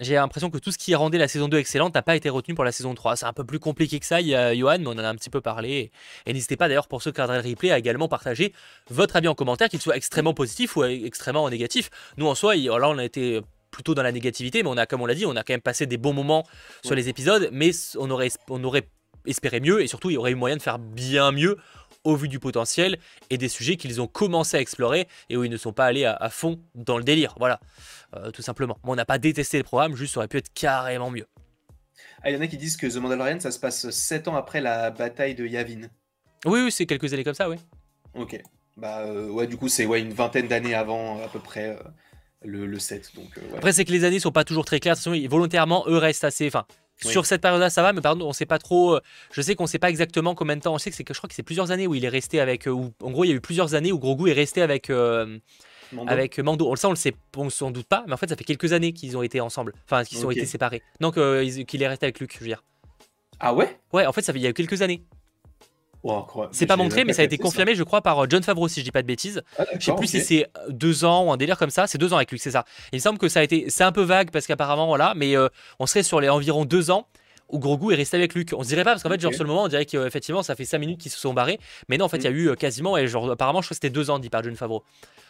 j'ai 0.00 0.14
l'impression 0.14 0.50
que 0.50 0.56
tout 0.56 0.72
ce 0.72 0.78
qui 0.78 0.94
rendait 0.94 1.18
la 1.18 1.28
saison 1.28 1.46
2 1.46 1.58
excellente 1.58 1.94
n'a 1.94 2.02
pas 2.02 2.16
été 2.16 2.30
retenu 2.30 2.54
pour 2.54 2.64
la 2.64 2.72
saison 2.72 2.94
3. 2.94 3.16
C'est 3.16 3.26
un 3.26 3.34
peu 3.34 3.44
plus 3.44 3.58
compliqué 3.58 4.00
que 4.00 4.06
ça, 4.06 4.22
Johan, 4.22 4.78
mais 4.78 4.86
on 4.86 4.92
en 4.92 4.98
a 4.98 5.08
un 5.08 5.14
petit 5.14 5.28
peu 5.28 5.42
parlé. 5.42 5.92
Et 6.24 6.32
n'hésitez 6.32 6.56
pas 6.56 6.68
d'ailleurs 6.68 6.88
pour 6.88 7.02
ceux 7.02 7.12
qui 7.12 7.20
regardent 7.20 7.44
le 7.44 7.50
replay 7.50 7.70
à 7.70 7.78
également 7.78 8.08
partager 8.08 8.54
votre 8.88 9.14
avis 9.16 9.28
en 9.28 9.34
commentaire, 9.34 9.68
qu'il 9.68 9.80
soit 9.80 9.96
extrêmement 9.96 10.32
positif 10.32 10.76
ou 10.76 10.84
extrêmement 10.84 11.48
négatif. 11.50 11.90
Nous 12.16 12.26
en 12.26 12.34
soi, 12.34 12.56
là 12.56 12.88
on 12.88 12.98
a 12.98 13.04
été 13.04 13.42
plutôt 13.70 13.94
dans 13.94 14.02
la 14.02 14.12
négativité, 14.12 14.62
mais 14.62 14.70
on 14.70 14.76
a, 14.76 14.86
comme 14.86 15.02
on 15.02 15.06
l'a 15.06 15.14
dit, 15.14 15.26
on 15.26 15.36
a 15.36 15.42
quand 15.42 15.52
même 15.52 15.60
passé 15.60 15.86
des 15.86 15.98
bons 15.98 16.12
moments 16.12 16.46
sur 16.84 16.94
les 16.94 17.08
épisodes, 17.08 17.50
mais 17.52 17.72
on 17.98 18.10
aurait, 18.10 18.30
on 18.48 18.62
aurait 18.64 18.88
espéré 19.26 19.60
mieux, 19.60 19.82
et 19.82 19.86
surtout, 19.86 20.10
il 20.10 20.14
y 20.14 20.16
aurait 20.16 20.32
eu 20.32 20.36
moyen 20.36 20.56
de 20.56 20.62
faire 20.62 20.78
bien 20.78 21.32
mieux 21.32 21.58
au 22.04 22.16
vu 22.16 22.28
du 22.28 22.38
potentiel 22.38 22.98
et 23.30 23.38
des 23.38 23.48
sujets 23.48 23.76
qu'ils 23.76 24.00
ont 24.00 24.06
commencé 24.06 24.56
à 24.56 24.60
explorer 24.60 25.08
et 25.30 25.36
où 25.36 25.44
ils 25.44 25.50
ne 25.50 25.56
sont 25.56 25.72
pas 25.72 25.86
allés 25.86 26.04
à, 26.04 26.30
fond 26.30 26.60
dans 26.74 26.98
le 26.98 27.04
délire. 27.04 27.34
Voilà, 27.38 27.60
euh, 28.16 28.30
tout 28.30 28.42
simplement. 28.42 28.78
on 28.84 28.94
n'a 28.94 29.04
pas 29.04 29.18
détesté 29.18 29.58
le 29.58 29.64
programme, 29.64 29.96
juste 29.96 30.14
ça 30.14 30.20
aurait 30.20 30.28
pu 30.28 30.38
être 30.38 30.52
carrément 30.52 31.10
mieux. 31.10 31.26
Ah, 32.22 32.30
il 32.30 32.34
y 32.34 32.38
en 32.38 32.40
a 32.40 32.46
qui 32.46 32.56
disent 32.56 32.76
que 32.76 32.86
The 32.86 32.96
Mandalorian, 32.96 33.40
ça 33.40 33.50
se 33.50 33.58
passe 33.58 33.90
7 33.90 34.28
ans 34.28 34.36
après 34.36 34.60
la 34.60 34.90
bataille 34.90 35.34
de 35.34 35.46
Yavin. 35.46 35.88
Oui, 36.46 36.60
oui, 36.64 36.72
c'est 36.72 36.86
quelques 36.86 37.12
années 37.12 37.24
comme 37.24 37.34
ça, 37.34 37.48
oui. 37.48 37.56
Ok. 38.14 38.40
Bah 38.76 39.00
euh, 39.00 39.28
ouais, 39.28 39.46
du 39.46 39.56
coup, 39.56 39.68
c'est 39.68 39.86
ouais, 39.86 40.00
une 40.00 40.12
vingtaine 40.12 40.48
d'années 40.48 40.74
avant 40.74 41.22
à 41.22 41.28
peu 41.28 41.38
près 41.38 41.76
euh, 41.76 41.82
le, 42.42 42.66
le, 42.66 42.78
7. 42.78 43.12
Donc, 43.14 43.38
Après, 43.56 43.72
c'est 43.72 43.84
que 43.84 43.92
les 43.92 44.04
années 44.04 44.20
sont 44.20 44.32
pas 44.32 44.44
toujours 44.44 44.64
très 44.64 44.80
claires. 44.80 44.96
Volontairement, 45.28 45.84
eux 45.86 45.98
restent 45.98 46.24
assez. 46.24 46.46
Enfin, 46.46 46.66
sur 47.00 47.26
cette 47.26 47.40
période-là, 47.40 47.70
ça 47.70 47.82
va, 47.82 47.92
mais 47.92 48.00
pardon, 48.00 48.26
on 48.26 48.32
sait 48.32 48.46
pas 48.46 48.58
trop. 48.58 48.96
Euh, 48.96 49.00
je 49.32 49.42
sais 49.42 49.54
qu'on 49.54 49.66
sait 49.66 49.78
pas 49.78 49.90
exactement 49.90 50.34
combien 50.34 50.56
de 50.56 50.62
temps. 50.62 50.74
On 50.74 50.78
sait 50.78 50.90
que 50.90 50.96
c'est 50.96 51.04
que 51.04 51.14
je 51.14 51.18
crois 51.18 51.28
que 51.28 51.34
c'est 51.34 51.42
plusieurs 51.42 51.70
années 51.70 51.86
où 51.86 51.94
il 51.94 52.04
est 52.04 52.08
resté 52.08 52.40
avec. 52.40 52.66
Euh, 52.66 52.90
en 53.02 53.10
gros, 53.10 53.24
il 53.24 53.28
y 53.28 53.32
a 53.32 53.36
eu 53.36 53.40
plusieurs 53.40 53.74
années 53.74 53.92
où 53.92 53.98
Grogu 53.98 54.30
est 54.30 54.34
resté 54.34 54.62
avec. 54.62 54.90
Euh, 54.90 55.38
Mando. 55.92 56.10
Avec 56.10 56.38
Mando. 56.38 56.76
Ça, 56.76 56.88
on 56.88 56.92
le 56.92 56.96
sait, 56.96 57.14
on 57.36 57.50
s'en 57.50 57.70
doute 57.70 57.86
pas, 57.86 58.04
mais 58.06 58.14
en 58.14 58.16
fait, 58.16 58.28
ça 58.28 58.36
fait 58.36 58.44
quelques 58.44 58.72
années 58.72 58.92
qu'ils 58.92 59.16
ont 59.16 59.22
été 59.22 59.40
ensemble. 59.40 59.74
Enfin, 59.84 60.02
qu'ils 60.02 60.24
ont 60.26 60.30
été 60.30 60.46
séparés. 60.46 60.82
Donc, 61.00 61.14
qu'il 61.14 61.82
est 61.82 61.88
resté 61.88 62.06
avec 62.06 62.20
Luke, 62.20 62.32
je 62.34 62.40
veux 62.40 62.46
dire. 62.46 62.64
Ah 63.38 63.52
ouais? 63.54 63.78
Ouais, 63.92 64.06
en 64.06 64.12
fait, 64.12 64.22
ça 64.22 64.32
fait 64.32 64.38
il 64.38 64.42
y 64.42 64.46
a 64.46 64.50
eu 64.50 64.54
quelques 64.54 64.82
années 64.82 65.04
c'est 66.52 66.66
pas 66.66 66.76
montré, 66.76 67.04
mais 67.04 67.12
ça 67.12 67.22
a 67.22 67.24
été 67.24 67.38
confirmé, 67.38 67.74
je 67.74 67.82
crois, 67.82 68.02
par 68.02 68.18
euh, 68.24 68.26
John 68.28 68.42
Favreau, 68.42 68.68
si 68.68 68.80
je 68.80 68.84
dis 68.84 68.90
pas 68.90 69.02
de 69.02 69.06
bêtises. 69.06 69.42
Ah, 69.58 69.64
je 69.78 69.84
sais 69.84 69.94
plus 69.94 70.06
si 70.06 70.20
c'est 70.20 70.46
deux 70.68 71.04
ans 71.04 71.26
ou 71.26 71.32
un 71.32 71.36
délire 71.36 71.58
comme 71.58 71.70
ça. 71.70 71.86
C'est 71.86 71.98
deux 71.98 72.12
ans 72.12 72.16
avec 72.16 72.30
lui, 72.30 72.38
c'est 72.38 72.50
ça. 72.50 72.64
Il 72.92 72.96
me 72.96 73.00
semble 73.00 73.18
que 73.18 73.28
ça 73.28 73.40
a 73.40 73.42
été. 73.42 73.66
C'est 73.68 73.84
un 73.84 73.92
peu 73.92 74.02
vague 74.02 74.30
parce 74.30 74.46
qu'apparemment, 74.46 74.86
voilà, 74.86 75.14
mais 75.16 75.36
euh, 75.36 75.48
on 75.78 75.86
serait 75.86 76.02
sur 76.02 76.20
les 76.20 76.28
environ 76.28 76.64
deux 76.64 76.90
ans 76.90 77.06
où 77.50 77.58
Grogu 77.58 77.92
est 77.92 77.96
resté 77.96 78.16
avec 78.16 78.34
Luke. 78.34 78.50
On 78.56 78.62
se 78.62 78.68
dirait 78.68 78.84
pas 78.84 78.92
parce 78.92 79.02
qu'en 79.02 79.10
fait, 79.10 79.20
genre, 79.20 79.32
sur 79.32 79.44
le 79.44 79.48
moment, 79.48 79.64
on 79.64 79.68
dirait 79.68 79.86
qu'effectivement, 79.86 80.42
ça 80.42 80.54
fait 80.56 80.64
cinq 80.64 80.78
minutes 80.78 81.00
qu'ils 81.00 81.12
se 81.12 81.18
sont 81.18 81.34
barrés. 81.34 81.58
Mais 81.88 81.98
non, 81.98 82.06
en 82.06 82.08
fait, 82.08 82.18
il 82.18 82.24
y 82.24 82.28
a 82.28 82.30
mm. 82.30 82.36
eu 82.36 82.48
euh, 82.50 82.54
quasiment, 82.54 82.96
et 82.96 83.06
genre, 83.06 83.30
apparemment, 83.30 83.60
je 83.60 83.66
crois 83.68 83.74
que 83.74 83.76
c'était 83.76 83.90
deux 83.90 84.10
ans, 84.10 84.18
dit 84.18 84.30
par 84.30 84.42
John 84.42 84.56
Favreau. 84.56 84.82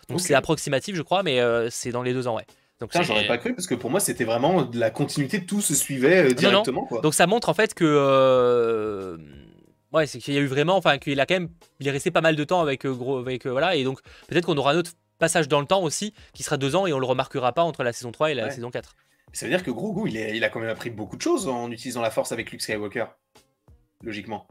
Donc 0.09 0.21
c'est 0.21 0.35
approximatif, 0.35 0.97
je 0.97 1.03
crois, 1.03 1.23
mais 1.23 1.41
c'est 1.71 1.91
dans 1.91 2.03
les 2.03 2.13
deux 2.13 2.29
ans, 2.29 2.37
ouais. 2.37 2.45
Donc 2.81 2.93
ça, 2.93 3.03
j'aurais 3.03 3.27
pas 3.27 3.39
cru 3.39 3.55
parce 3.55 3.67
que 3.67 3.75
pour 3.75 3.91
moi, 3.91 4.01
c'était 4.01 4.25
vraiment 4.25 4.63
de 4.63 4.79
la 4.79 4.91
continuité, 4.91 5.47
tout 5.47 5.61
se 5.61 5.75
suivait 5.75 6.35
directement. 6.35 6.89
Donc 7.03 7.15
ça 7.15 7.27
montre 7.27 7.49
en 7.49 7.55
fait 7.55 7.73
que. 7.73 9.17
Ouais, 9.95 10.09
c'est 10.09 10.19
qu'il 10.19 10.35
y 10.35 10.39
a 10.39 10.41
eu 10.41 10.47
vraiment, 10.47 10.77
enfin, 10.77 10.99
qu'il 10.99 11.21
a 11.21 11.25
quand 11.25 11.35
même, 11.35 11.51
il 11.79 11.87
est 11.87 11.93
resté 11.93 12.11
pas 12.11 12.21
mal 12.21 12.35
de 12.35 12.43
temps 12.43 12.61
avec, 12.61 12.85
euh, 12.85 12.93
gros, 12.93 13.19
avec 13.19 13.47
euh, 13.47 13.51
voilà, 13.53 13.77
et 13.77 13.85
donc 13.85 14.01
peut-être 14.27 14.45
qu'on 14.45 14.57
aura 14.57 14.73
un 14.73 14.77
autre 14.77 14.91
passage 15.21 15.47
dans 15.47 15.61
le 15.61 15.67
temps 15.67 15.85
aussi, 15.85 16.13
qui 16.33 16.43
sera 16.43 16.57
deux 16.57 16.75
ans 16.75 16.89
et 16.89 16.93
on 16.93 16.99
le 16.99 17.07
remarquera 17.07 17.53
pas 17.53 17.63
entre 17.63 17.85
la 17.85 17.93
saison 17.93 18.11
3 18.11 18.33
et 18.33 18.35
la 18.35 18.51
saison 18.51 18.73
4. 18.73 18.97
Ça 19.33 19.47
veut 19.47 19.53
dire 19.53 19.63
que 19.63 19.71
Grogu, 19.71 20.11
il, 20.11 20.17
il 20.17 20.43
a 20.43 20.49
quand 20.49 20.59
même 20.59 20.69
appris 20.69 20.91
beaucoup 20.91 21.17
de 21.17 21.23
choses 21.23 21.47
en 21.47 21.71
utilisant 21.71 22.03
la 22.03 22.11
force 22.11 22.33
avec 22.33 22.51
Luke 22.51 22.61
Skywalker, 22.61 23.07
logiquement. 24.03 24.49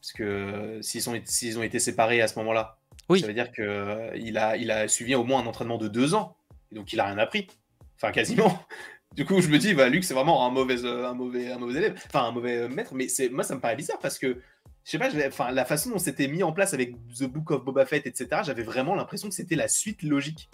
Parce 0.00 0.12
que 0.12 0.22
euh, 0.22 0.82
s'ils 0.82 1.10
ont, 1.10 1.14
ont 1.14 1.62
été 1.64 1.78
séparés 1.80 2.22
à 2.22 2.28
ce 2.28 2.38
moment-là, 2.38 2.78
oui. 3.08 3.20
ça 3.20 3.26
veut 3.26 3.34
dire 3.34 3.50
qu'il 3.50 4.38
a, 4.38 4.56
il 4.56 4.70
a 4.70 4.86
suivi 4.86 5.16
au 5.16 5.24
moins 5.24 5.42
un 5.42 5.46
entraînement 5.46 5.76
de 5.76 5.88
deux 5.88 6.14
ans, 6.14 6.36
et 6.70 6.76
donc 6.76 6.92
il 6.92 7.00
a 7.00 7.06
rien 7.06 7.18
appris. 7.18 7.48
Enfin, 7.96 8.12
quasiment. 8.12 8.64
Du 9.14 9.24
coup, 9.24 9.40
je 9.40 9.46
me 9.46 9.58
dis, 9.58 9.74
bah, 9.74 9.88
Luke, 9.88 10.02
c'est 10.02 10.12
vraiment 10.12 10.44
un 10.44 10.50
mauvais, 10.50 10.84
un, 10.84 11.14
mauvais, 11.14 11.52
un 11.52 11.58
mauvais 11.58 11.78
élève, 11.78 12.02
enfin 12.06 12.24
un 12.24 12.32
mauvais 12.32 12.68
maître, 12.68 12.96
mais 12.96 13.06
moi, 13.30 13.44
ça 13.44 13.54
me 13.54 13.60
paraît 13.60 13.76
bizarre 13.76 14.00
parce 14.00 14.18
que 14.18 14.40
je 14.84 14.90
sais 14.90 14.98
pas, 14.98 15.08
enfin, 15.26 15.50
la 15.50 15.64
façon 15.64 15.90
dont 15.90 15.98
c'était 15.98 16.28
mis 16.28 16.42
en 16.42 16.52
place 16.52 16.74
avec 16.74 16.94
The 17.18 17.24
Book 17.24 17.50
of 17.50 17.64
Boba 17.64 17.86
Fett, 17.86 18.06
etc., 18.06 18.42
j'avais 18.44 18.62
vraiment 18.62 18.94
l'impression 18.94 19.28
que 19.28 19.34
c'était 19.34 19.56
la 19.56 19.66
suite 19.66 20.02
logique. 20.02 20.50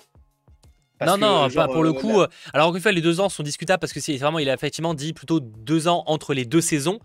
non, 1.05 1.19
non, 1.19 1.51
pas 1.51 1.67
pour 1.67 1.83
le 1.83 1.91
euh, 1.91 1.95
coup. 1.95 2.21
Euh, 2.21 2.29
alors, 2.55 2.69
en 2.69 2.81
fait, 2.81 2.93
les 2.93 3.01
deux 3.01 3.19
ans 3.19 3.29
sont 3.29 3.43
discutables 3.43 3.81
parce 3.81 3.93
que 3.93 3.99
c'est 3.99 4.17
vraiment, 4.19 4.39
il 4.39 4.49
a 4.49 4.55
effectivement 4.55 4.95
dit 4.95 5.13
plutôt 5.13 5.41
deux 5.41 5.89
ans 5.89 6.05
entre 6.07 6.33
les 6.33 6.45
deux 6.45 6.61
saisons. 6.61 7.01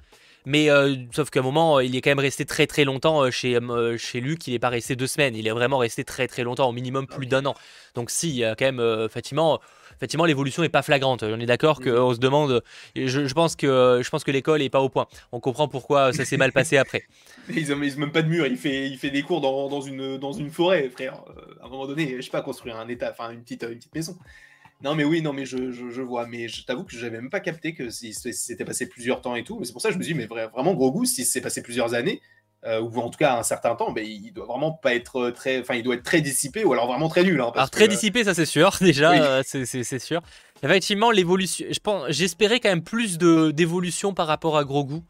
Mais 0.48 0.70
euh, 0.70 0.96
sauf 1.12 1.32
qu'à 1.32 1.40
un 1.40 1.44
moment, 1.44 1.80
il 1.80 1.96
est 1.96 2.02
quand 2.02 2.12
même 2.12 2.20
resté 2.20 2.46
très 2.46 2.68
très 2.68 2.86
longtemps 2.86 3.32
chez, 3.32 3.58
chez 3.98 4.22
Luke. 4.22 4.46
Il 4.46 4.54
n'est 4.54 4.60
pas 4.60 4.70
resté 4.70 4.96
deux 4.96 5.08
semaines. 5.08 5.36
Il 5.36 5.48
est 5.48 5.52
vraiment 5.52 5.80
resté 5.80 6.04
très 6.04 6.28
très 6.28 6.44
longtemps, 6.44 6.70
au 6.70 6.72
minimum 6.72 7.08
plus 7.08 7.26
d'un 7.26 7.48
an. 7.48 7.56
Donc, 7.96 8.12
si, 8.12 8.30
il 8.30 8.36
y 8.36 8.46
a 8.46 8.56
quand 8.56 8.72
même, 8.72 9.04
effectivement, 9.04 9.60
effectivement, 9.96 10.26
l'évolution 10.26 10.62
n'est 10.62 10.70
pas 10.70 10.82
flagrante. 10.82 11.24
On 11.24 11.40
est 11.40 11.46
d'accord 11.46 11.82
qu'on 11.82 12.14
se 12.14 12.20
demande. 12.20 12.64
Je, 12.96 13.34
pense 13.34 13.56
que, 13.56 14.02
je 14.04 14.10
pense 14.10 14.24
que 14.24 14.32
l'école 14.32 14.60
n'est 14.60 14.70
pas 14.70 14.82
au 14.82 14.90
point. 14.90 15.08
On 15.32 15.40
comprend 15.40 15.68
pourquoi 15.68 16.14
ça 16.14 16.26
s'est 16.26 16.38
mal 16.38 16.52
passé 16.52 16.78
après. 16.78 17.04
Ils 17.50 17.70
n'ont 17.70 17.78
même 17.78 18.12
pas 18.12 18.22
de 18.22 18.30
mur. 18.30 18.46
Il 18.48 18.58
fait, 18.58 18.88
il 18.88 18.98
fait 18.98 19.12
des 19.12 19.22
cours 19.22 19.42
dans, 19.42 19.82
une, 19.82 20.18
dans 20.18 20.34
une 20.34 20.50
forêt, 20.50 20.90
frère. 20.90 21.24
Euh, 21.30 21.62
à 21.62 21.66
un 21.66 21.70
moment 21.70 21.88
donné, 21.88 22.16
je 22.18 22.22
sais 22.22 22.30
pas, 22.30 22.42
construire 22.42 22.78
un 22.78 22.88
état, 22.88 23.12
enfin 23.12 23.32
une 23.32 23.42
petite, 23.42 23.64
une 23.64 23.78
petite 23.78 23.96
maison. 23.96 24.18
Non, 24.84 24.94
mais 24.94 25.04
oui, 25.04 25.22
non, 25.22 25.34
mais 25.34 25.46
je, 25.46 25.72
je, 25.72 26.02
vois. 26.02 26.28
Mais 26.28 26.48
je 26.48 26.66
t'avoue 26.66 26.84
que 26.84 26.96
j'avais 26.96 27.18
même 27.18 27.30
pas 27.30 27.40
capté 27.40 27.74
que 27.74 27.90
si, 27.90 28.14
c'était 28.14 28.66
passé 28.66 28.88
plusieurs 28.88 29.22
temps 29.22 29.36
et 29.36 29.44
tout. 29.44 29.58
Mais 29.60 29.66
c'est 29.66 29.72
pour 29.74 29.82
ça 29.82 29.90
que 29.90 29.94
je 29.94 30.00
me 30.00 30.04
dis, 30.04 30.14
mais 30.14 30.26
vraiment, 30.26 30.74
gros 30.74 30.92
goût, 30.92 31.06
si 31.06 31.24
c'est 31.26 31.42
passé 31.42 31.62
plusieurs 31.62 31.94
années, 31.94 32.22
euh, 32.66 32.82
ou 32.82 33.00
en 33.00 33.10
tout 33.10 33.18
cas 33.18 33.38
un 33.38 33.44
certain 33.44 33.76
temps, 33.76 33.92
mais 33.92 34.08
il 34.08 34.32
doit 34.32 34.46
vraiment 34.46 34.72
pas 34.72 34.96
être 34.96 35.30
très, 35.30 35.60
enfin 35.60 35.76
il 35.76 35.84
doit 35.84 35.96
être 35.96 36.04
très 36.04 36.22
dissipé 36.22 36.64
ou 36.64 36.74
alors 36.74 36.88
vraiment 36.88 37.10
très 37.10 37.24
nul. 37.24 37.40
Hein, 37.40 37.52
alors 37.54 37.70
très 37.70 37.88
dissipé, 37.88 38.24
ça 38.24 38.34
c'est 38.34 38.46
sûr 38.46 38.76
déjà, 38.82 39.12
euh, 39.12 39.44
c'est 39.46 40.00
sûr. 40.00 40.22
Effectivement, 40.64 41.12
l'évolution, 41.12 41.66
je 41.70 41.80
pense, 41.80 42.06
j'espérais 42.10 42.60
quand 42.60 42.70
même 42.70 42.84
plus 42.84 43.18
de 43.20 43.52
d'évolution 43.52 44.14
par 44.14 44.26
rapport 44.28 44.58
à 44.58 44.64
Grogu. 44.64 45.02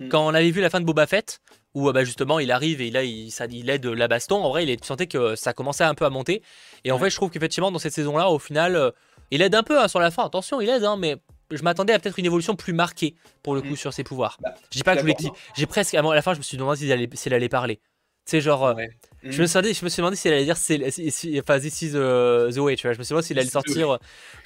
Hmm. 0.00 0.08
Quand 0.08 0.26
on 0.26 0.34
avait 0.34 0.50
vu 0.50 0.60
la 0.60 0.68
fin 0.68 0.80
de 0.80 0.84
Boba 0.84 1.06
Fett, 1.06 1.40
où 1.74 1.88
euh, 1.88 1.92
bah, 1.92 2.04
justement 2.04 2.40
il 2.40 2.52
arrive 2.52 2.80
et 2.82 2.90
là 2.90 3.02
il, 3.04 3.30
ça, 3.30 3.46
il 3.50 3.70
aide 3.70 3.86
la 3.86 4.06
baston, 4.06 4.42
en 4.42 4.50
vrai 4.50 4.66
il 4.66 4.84
sentais 4.84 5.06
que 5.06 5.34
ça 5.34 5.54
commençait 5.54 5.84
un 5.84 5.94
peu 5.94 6.04
à 6.04 6.10
monter. 6.10 6.42
Et 6.84 6.92
en 6.92 6.98
fait, 6.98 7.08
je 7.08 7.16
trouve 7.16 7.30
qu'effectivement 7.30 7.72
dans 7.72 7.78
cette 7.78 7.94
saison-là, 7.94 8.28
au 8.28 8.38
final, 8.38 8.92
il 9.30 9.40
aide 9.40 9.54
un 9.54 9.62
peu 9.62 9.80
hein, 9.80 9.88
sur 9.88 10.00
la 10.00 10.10
fin. 10.10 10.26
Attention, 10.26 10.60
il 10.60 10.68
aide, 10.68 10.84
hein, 10.84 10.96
mais 10.98 11.16
je 11.50 11.62
m'attendais 11.62 11.92
à 11.92 11.98
peut-être 11.98 12.18
une 12.18 12.26
évolution 12.26 12.56
plus 12.56 12.72
marquée 12.72 13.14
pour 13.42 13.54
le 13.54 13.62
coup 13.62 13.72
mm. 13.72 13.76
sur 13.76 13.92
ses 13.92 14.04
pouvoirs. 14.04 14.38
Bah, 14.40 14.54
je 14.70 14.78
dis 14.78 14.82
pas 14.82 14.96
que 14.96 15.06
je 15.06 15.28
j'ai 15.56 15.66
presque 15.66 15.94
à 15.94 16.02
la 16.02 16.22
fin 16.22 16.32
je 16.34 16.38
me 16.38 16.42
suis 16.42 16.56
demandé 16.56 16.78
s'il 16.78 16.92
allait, 16.92 17.08
allait 17.32 17.48
parler. 17.48 17.80
Sais 18.24 18.42
genre 18.42 18.66
euh, 18.66 18.74
je, 19.22 19.40
me 19.40 19.46
suis 19.46 19.54
demandé, 19.54 19.72
je 19.72 19.84
me 19.84 19.88
suis 19.88 20.00
demandé 20.00 20.16
s'il 20.16 20.32
allait 20.32 20.44
dire 20.44 20.58
c'est 20.58 20.78
enfin 21.40 21.58
this 21.58 21.80
is 21.80 21.92
the, 21.92 22.58
way, 22.58 22.76
tu 22.76 22.86
vois. 22.86 22.92
Je 22.92 22.98
me 22.98 23.04
suis 23.04 23.12
demandé 23.12 23.26
s'il 23.26 23.38
allait 23.38 23.48
sortir 23.48 23.98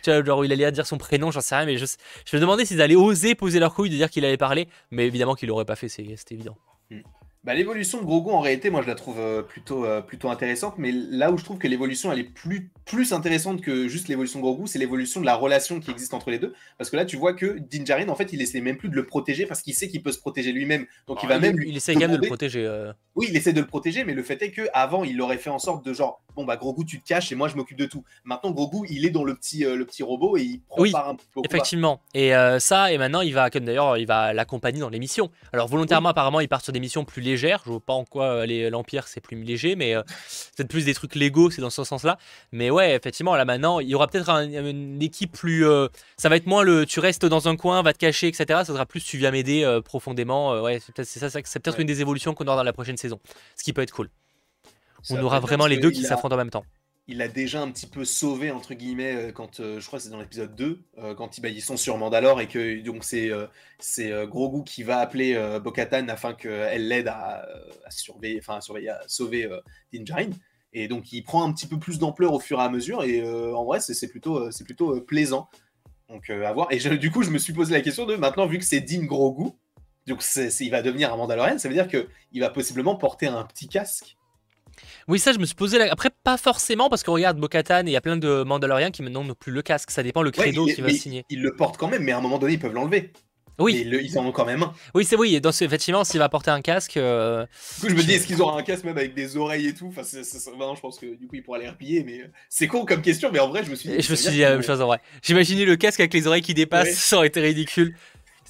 tu 0.03 0.11
vois 0.11 0.23
genre 0.25 0.45
il 0.45 0.53
allait 0.53 0.71
dire 0.71 0.87
son 0.87 0.99
prénom, 0.99 1.31
j'en 1.31 1.41
sais 1.41 1.57
rien 1.57 1.67
mais 1.67 1.77
je 1.77 1.87
je 2.25 2.37
me 2.37 2.41
demandais 2.41 2.65
s'ils 2.65 2.81
allaient 2.81 2.95
oser 2.95 3.35
poser 3.35 3.59
leur 3.59 3.75
couille 3.75 3.91
de 3.91 3.97
dire 3.97 4.11
qu'il 4.11 4.25
allait 4.25 4.37
parler 4.37 4.69
mais 4.91 5.07
évidemment 5.07 5.35
qu'il 5.35 5.49
l'aurait 5.49 5.65
pas 5.65 5.77
fait, 5.77 5.89
c'est 5.89 6.05
évident. 6.31 6.57
Mm. 6.91 7.01
Bah, 7.45 7.55
l'évolution 7.55 8.01
de 8.01 8.05
Grogu, 8.05 8.31
en 8.31 8.39
réalité, 8.39 8.71
moi, 8.71 8.83
je 8.83 8.87
la 8.87 8.95
trouve 8.95 9.19
euh, 9.19 9.43
plutôt, 9.43 9.85
euh, 9.85 10.01
plutôt 10.01 10.31
intéressante. 10.31 10.75
Mais 10.79 10.93
là 10.93 11.33
où 11.33 11.39
je 11.39 11.43
trouve 11.43 11.59
que 11.59 11.67
l'évolution, 11.67 12.13
elle 12.13 12.21
est 12.21 12.33
plus, 12.33 12.71
plus 12.85 13.13
intéressante 13.13 13.61
que 13.61 13.89
juste 13.89 14.07
l'évolution 14.07 14.39
de 14.39 14.45
Grogu, 14.45 14.69
c'est 14.69 14.79
l'évolution 14.79 15.21
de 15.21 15.27
la 15.27 15.35
relation 15.35 15.81
qui 15.81 15.91
existe 15.91 16.15
entre 16.15 16.31
les 16.31 16.39
deux. 16.39 16.55
Parce 16.79 16.89
que 16.89 16.95
là, 16.95 17.05
tu 17.05 17.17
vois 17.17 17.33
que 17.35 17.59
Din 17.59 18.09
en 18.09 18.15
fait, 18.15 18.33
il 18.33 18.41
essaie 18.41 18.61
même 18.61 18.77
plus 18.77 18.89
de 18.89 18.95
le 18.95 19.07
protéger 19.07 19.47
parce 19.47 19.61
qu'il 19.61 19.75
sait 19.75 19.89
qu'il 19.89 20.05
peut 20.05 20.13
se 20.13 20.21
protéger 20.21 20.53
lui-même. 20.53 20.87
Donc, 21.09 21.21
il 21.25 21.29
va 21.29 21.41
même. 21.41 21.57
Il 21.67 21.77
essaie 21.77 21.95
quand 21.95 22.01
même 22.01 22.13
de 22.13 22.19
le 22.19 22.29
protéger. 22.29 22.65
Euh. 22.65 22.93
Oui, 23.17 23.27
il 23.29 23.37
essaie 23.37 23.53
de 23.53 23.61
le 23.61 23.67
protéger, 23.67 24.05
mais 24.05 24.15
le 24.15 24.23
fait 24.23 24.41
est 24.43 24.53
que 24.53 24.63
avant, 24.73 25.03
il 25.03 25.21
aurait 25.21 25.37
fait 25.37 25.51
en 25.51 25.59
sorte 25.59 25.85
de 25.85 25.93
genre, 25.93 26.23
bon, 26.37 26.45
bah, 26.45 26.57
Grogu, 26.57 26.87
tu 26.87 27.01
te 27.01 27.09
caches 27.09 27.33
et 27.33 27.35
moi, 27.35 27.49
je 27.49 27.57
m'occupe 27.57 27.77
de 27.77 27.87
tout. 27.87 28.05
Maintenant, 28.23 28.53
Grogu, 28.53 28.87
il 28.89 29.05
est 29.05 29.11
dans 29.11 29.25
le 29.25 29.35
petit, 29.35 29.65
le 29.65 29.85
petit 29.85 30.05
robot 30.05 30.37
et 30.37 30.43
il 30.43 30.61
prend 30.61 30.85
un 30.85 31.17
peu. 31.17 31.41
Effectivement. 31.45 32.01
Et 32.15 32.31
ça, 32.61 32.93
et 32.93 32.99
maintenant, 32.99 33.21
il 33.21 33.35
va, 33.35 33.51
comme 33.51 33.65
d'ailleurs, 33.65 33.97
il 33.97 34.07
va 34.07 34.33
l'accompagner 34.33 34.79
dans 34.79 34.91
les 34.91 35.01
missions. 35.01 35.33
Alors, 35.53 35.67
volontairement, 35.67 36.11
apparemment, 36.11 36.39
il 36.39 36.49
part 36.49 36.61
sur 36.61 36.73
des 36.73 36.79
missions 36.79 37.05
plus 37.05 37.21
légères. 37.21 37.32
Je 37.37 37.71
vois 37.71 37.81
pas 37.81 37.93
en 37.93 38.05
quoi 38.05 38.47
l'Empire 38.47 39.09
c'est 39.09 39.21
plus 39.21 39.43
léger, 39.43 39.77
mais 39.77 39.95
euh, 39.95 40.03
peut-être 40.57 40.69
plus 40.69 40.85
des 40.85 40.95
trucs 40.95 41.15
légaux, 41.15 41.51
c'est 41.51 41.61
dans 41.61 41.71
ce 41.71 41.85
sens-là. 41.85 42.19
Mais 42.53 42.71
ouais, 42.71 42.95
effectivement, 42.95 43.35
là 43.37 43.45
maintenant, 43.45 43.81
il 43.81 43.89
y 43.89 43.95
aura 43.95 44.07
peut-être 44.07 44.31
une 44.31 45.03
équipe 45.03 45.33
plus. 45.33 45.67
Euh, 45.67 45.89
ça 46.17 46.29
va 46.29 46.37
être 46.37 46.47
moins 46.47 46.63
le 46.63 46.87
tu 46.87 47.01
restes 47.01 47.27
dans 47.27 47.49
un 47.49 47.57
coin, 47.57 47.83
va 47.83 47.93
te 47.93 47.99
cacher, 47.99 48.29
etc. 48.29 48.45
Ça 48.49 48.67
sera 48.67 48.87
plus 48.87 49.05
tu 49.05 49.19
viens 49.19 49.31
m'aider 49.31 49.65
euh, 49.65 49.81
profondément. 49.81 50.61
ouais, 50.63 50.81
c'est 50.81 50.95
peut-être 50.95 51.09
ça, 51.09 51.31
c'est 51.31 51.61
peut-être 51.61 51.81
une 51.81 51.87
des 51.87 52.01
évolutions 52.01 52.35
qu'on 52.35 52.47
aura 52.47 52.57
dans 52.57 52.63
la 52.63 52.73
prochaine 52.73 52.97
saison, 52.97 53.21
ce 53.57 53.65
qui 53.65 53.73
peut 53.73 53.83
être 53.83 53.93
cool. 53.93 54.11
On 55.11 55.21
aura 55.21 55.41
vraiment 55.41 55.67
les 55.67 55.79
deux 55.79 55.91
qui 55.91 56.03
s'affrontent 56.03 56.35
en 56.35 56.39
même 56.39 56.51
temps 56.51 56.65
il 57.09 57.21
a 57.21 57.29
déjà 57.29 57.61
un 57.61 57.71
petit 57.71 57.87
peu 57.87 58.05
sauvé 58.05 58.51
entre 58.51 58.75
guillemets 58.75 59.15
euh, 59.15 59.33
quand 59.33 59.61
euh, 59.61 59.81
je 59.81 59.87
crois 59.87 59.99
que 59.99 60.05
c'est 60.05 60.11
dans 60.11 60.21
l'épisode 60.21 60.55
2 60.55 60.85
euh, 60.99 61.15
quand 61.15 61.41
bah, 61.41 61.49
ils, 61.49 61.61
sont 61.61 61.77
sur 61.77 61.99
Mandalore 61.99 62.41
et 62.41 62.47
que 62.47 62.81
donc 62.83 63.05
c'est 63.05 63.31
c'est 63.81 64.13
Grogu 64.27 64.63
qui 64.65 64.83
va 64.83 64.99
appeler 64.99 65.35
Bo-Katan 65.63 66.09
afin 66.09 66.35
qu'elle 66.35 66.89
l'aide 66.89 67.09
à, 67.09 67.47
surveiller 67.91 68.39
enfin 68.39 68.57
à 68.57 68.61
surveiller 68.61 68.91
à 68.91 69.01
sauver 69.09 69.49
Din 69.93 70.05
et 70.73 70.89
donc 70.89 71.13
il 71.13 71.23
prend 71.23 71.45
un 71.47 71.53
petit 71.53 71.67
peu 71.67 71.79
plus 71.79 71.99
d'ampleur 71.99 72.33
au 72.33 72.41
fur 72.41 72.61
et 72.61 72.63
à 72.63 72.69
mesure 72.69 73.03
et 73.03 73.23
en 73.23 73.65
vrai 73.65 73.81
c'est 73.81 74.09
plutôt 74.09 74.51
c'est 74.51 74.65
plutôt 74.65 75.01
plaisant. 75.01 75.49
Donc 76.09 76.29
à 76.29 76.53
voir. 76.53 76.69
Et 76.71 76.79
du 76.99 77.11
coup 77.11 77.23
je 77.23 77.31
me 77.31 77.39
suis 77.39 77.53
posé 77.53 77.73
la 77.73 77.81
question 77.81 78.07
de 78.07 78.15
maintenant 78.15 78.47
vu 78.47 78.59
que 78.59 78.65
c'est 78.65 78.81
Din 78.81 79.05
Grogu 79.05 79.51
donc 80.07 80.23
il 80.61 80.71
va 80.71 80.83
devenir 80.83 81.13
un 81.13 81.17
Mandalorian 81.17 81.59
ça 81.59 81.69
veut 81.69 81.75
dire 81.75 81.89
que 81.89 82.09
il 82.33 82.41
va 82.41 82.51
possiblement 82.51 82.95
porter 82.95 83.27
un 83.27 83.45
petit 83.45 83.69
casque 83.69 84.17
oui, 85.09 85.19
ça, 85.19 85.33
je 85.33 85.39
me 85.39 85.45
suis 85.45 85.55
posé. 85.55 85.81
Après, 85.89 86.11
pas 86.25 86.37
forcément, 86.37 86.89
parce 86.89 87.03
que 87.03 87.11
regarde, 87.11 87.39
Bo-Katan, 87.39 87.83
il 87.87 87.93
y 87.93 87.97
a 87.97 88.01
plein 88.01 88.17
de 88.17 88.43
Mandaloriens 88.45 88.91
qui 88.91 89.03
maintenant 89.03 89.25
n'ont 89.25 89.35
plus 89.35 89.53
le 89.53 89.63
casque. 89.63 89.91
Ça 89.91 90.03
dépend 90.03 90.23
le 90.23 90.31
credo 90.31 90.67
qui 90.67 90.81
va 90.81 90.91
signer. 90.91 91.25
Ils 91.29 91.43
le 91.43 91.55
portent 91.55 91.77
quand 91.77 91.89
même, 91.89 92.03
mais 92.03 92.13
à 92.13 92.19
un 92.19 92.21
moment 92.21 92.39
donné, 92.39 92.55
ils 92.55 92.59
peuvent 92.59 92.75
l'enlever. 92.75 93.13
Oui. 93.59 93.87
Ils 93.87 94.19
en 94.19 94.27
ont 94.27 94.33
quand 94.33 94.45
même 94.45 94.63
un. 94.63 94.73
Oui, 94.95 95.05
c'est 95.05 95.17
oui. 95.17 95.41
Dans 95.41 95.53
ce, 95.53 95.65
effectivement, 95.65 96.05
s'il 96.05 96.19
va 96.19 96.29
porter 96.29 96.51
un 96.51 96.63
casque. 96.63 96.97
Euh, 96.97 97.47
du 97.77 97.81
coup, 97.81 97.89
je 97.91 97.95
me 97.95 98.03
dis, 98.03 98.13
est-ce 98.15 98.27
qu'ils 98.27 98.41
auront 98.41 98.57
un 98.57 98.63
casque 98.63 98.85
même 98.85 98.97
avec 98.97 99.15
des 99.15 99.37
oreilles 99.37 99.69
et 99.69 99.75
tout? 99.75 99.89
Enfin, 99.89 100.03
je 100.05 100.81
pense 100.81 100.99
que 100.99 101.15
du 101.15 101.27
coup, 101.27 101.37
il 101.37 101.43
pourra 101.43 101.59
les 101.59 101.69
replier. 101.69 102.03
Mais 102.05 102.23
c'est 102.49 102.67
con 102.67 102.85
comme 102.85 103.03
question, 103.03 103.31
mais 103.33 103.39
en 103.39 103.49
vrai, 103.49 103.65
je 103.65 103.71
me 103.71 103.77
suis 103.77 103.91
dit. 103.91 104.01
Je 104.01 104.11
me 104.11 104.17
suis 104.17 104.31
dit 104.31 104.41
la 104.41 104.51
même 104.51 104.63
chose 104.63 104.81
en 104.81 104.87
vrai. 104.87 105.01
J'imaginais 105.23 105.65
le 105.65 105.77
casque 105.77 106.01
avec 106.01 106.15
les 106.15 106.27
oreilles 106.27 106.43
qui 106.43 106.55
dépassent, 106.55 106.95
ça 106.95 107.17
aurait 107.17 107.29
été 107.29 107.41
ridicule. 107.41 107.95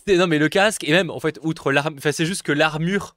Non, 0.09 0.27
mais 0.27 0.39
le 0.39 0.49
casque, 0.49 0.85
et 0.85 0.91
même, 0.91 1.11
en 1.11 1.21
fait, 1.21 1.39
outre 1.43 1.73
l'armure. 1.73 1.99
Enfin, 1.99 2.13
c'est 2.13 2.27
juste 2.27 2.43
que 2.43 2.53
l'armure 2.53 3.17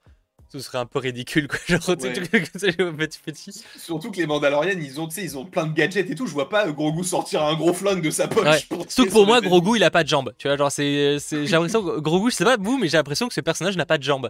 ce 0.50 0.60
serait 0.60 0.78
un 0.78 0.86
peu 0.86 1.00
ridicule 1.00 1.48
quoi 1.48 1.60
genre 1.68 1.98
petit 1.98 3.20
petit 3.20 3.64
surtout 3.78 4.12
que 4.12 4.18
les 4.18 4.26
Mandaloriens 4.26 4.80
ils 4.80 5.00
ont 5.00 5.08
ils 5.08 5.38
ont 5.38 5.46
plein 5.46 5.66
de 5.66 5.74
gadgets 5.74 6.10
et 6.10 6.16
tout 6.16 6.28
je 6.28 6.34
vois 6.34 6.50
pas 6.50 6.70
Grogu 6.72 7.04
sortir 7.04 7.44
un 7.44 7.56
gros 7.56 7.74
flingue 7.74 8.02
de 8.02 8.12
sa 8.12 8.28
poche 8.28 8.68
surtout 8.88 9.06
que 9.06 9.12
pour 9.12 9.26
moi 9.26 9.42
Grogu 9.42 9.78
il 9.78 9.84
a 9.84 9.92
pas 9.92 10.04
de 10.04 10.10
jambes 10.10 10.34
tu 10.38 10.48
vois 10.48 10.58
genre 10.58 10.72
c'est 10.72 11.18
j'ai 11.20 11.48
l'impression 11.48 11.84
que 11.84 12.00
Grogu 12.00 12.32
je 12.32 12.36
sais 12.36 12.46
pas 12.46 12.58
vous 12.58 12.78
mais 12.78 12.88
j'ai 12.88 12.98
l'impression 12.98 13.28
que 13.28 13.34
ce 13.34 13.42
personnage 13.42 13.78
n'a 13.78 13.86
pas 13.86 13.98
de 13.98 14.04
jambes 14.04 14.30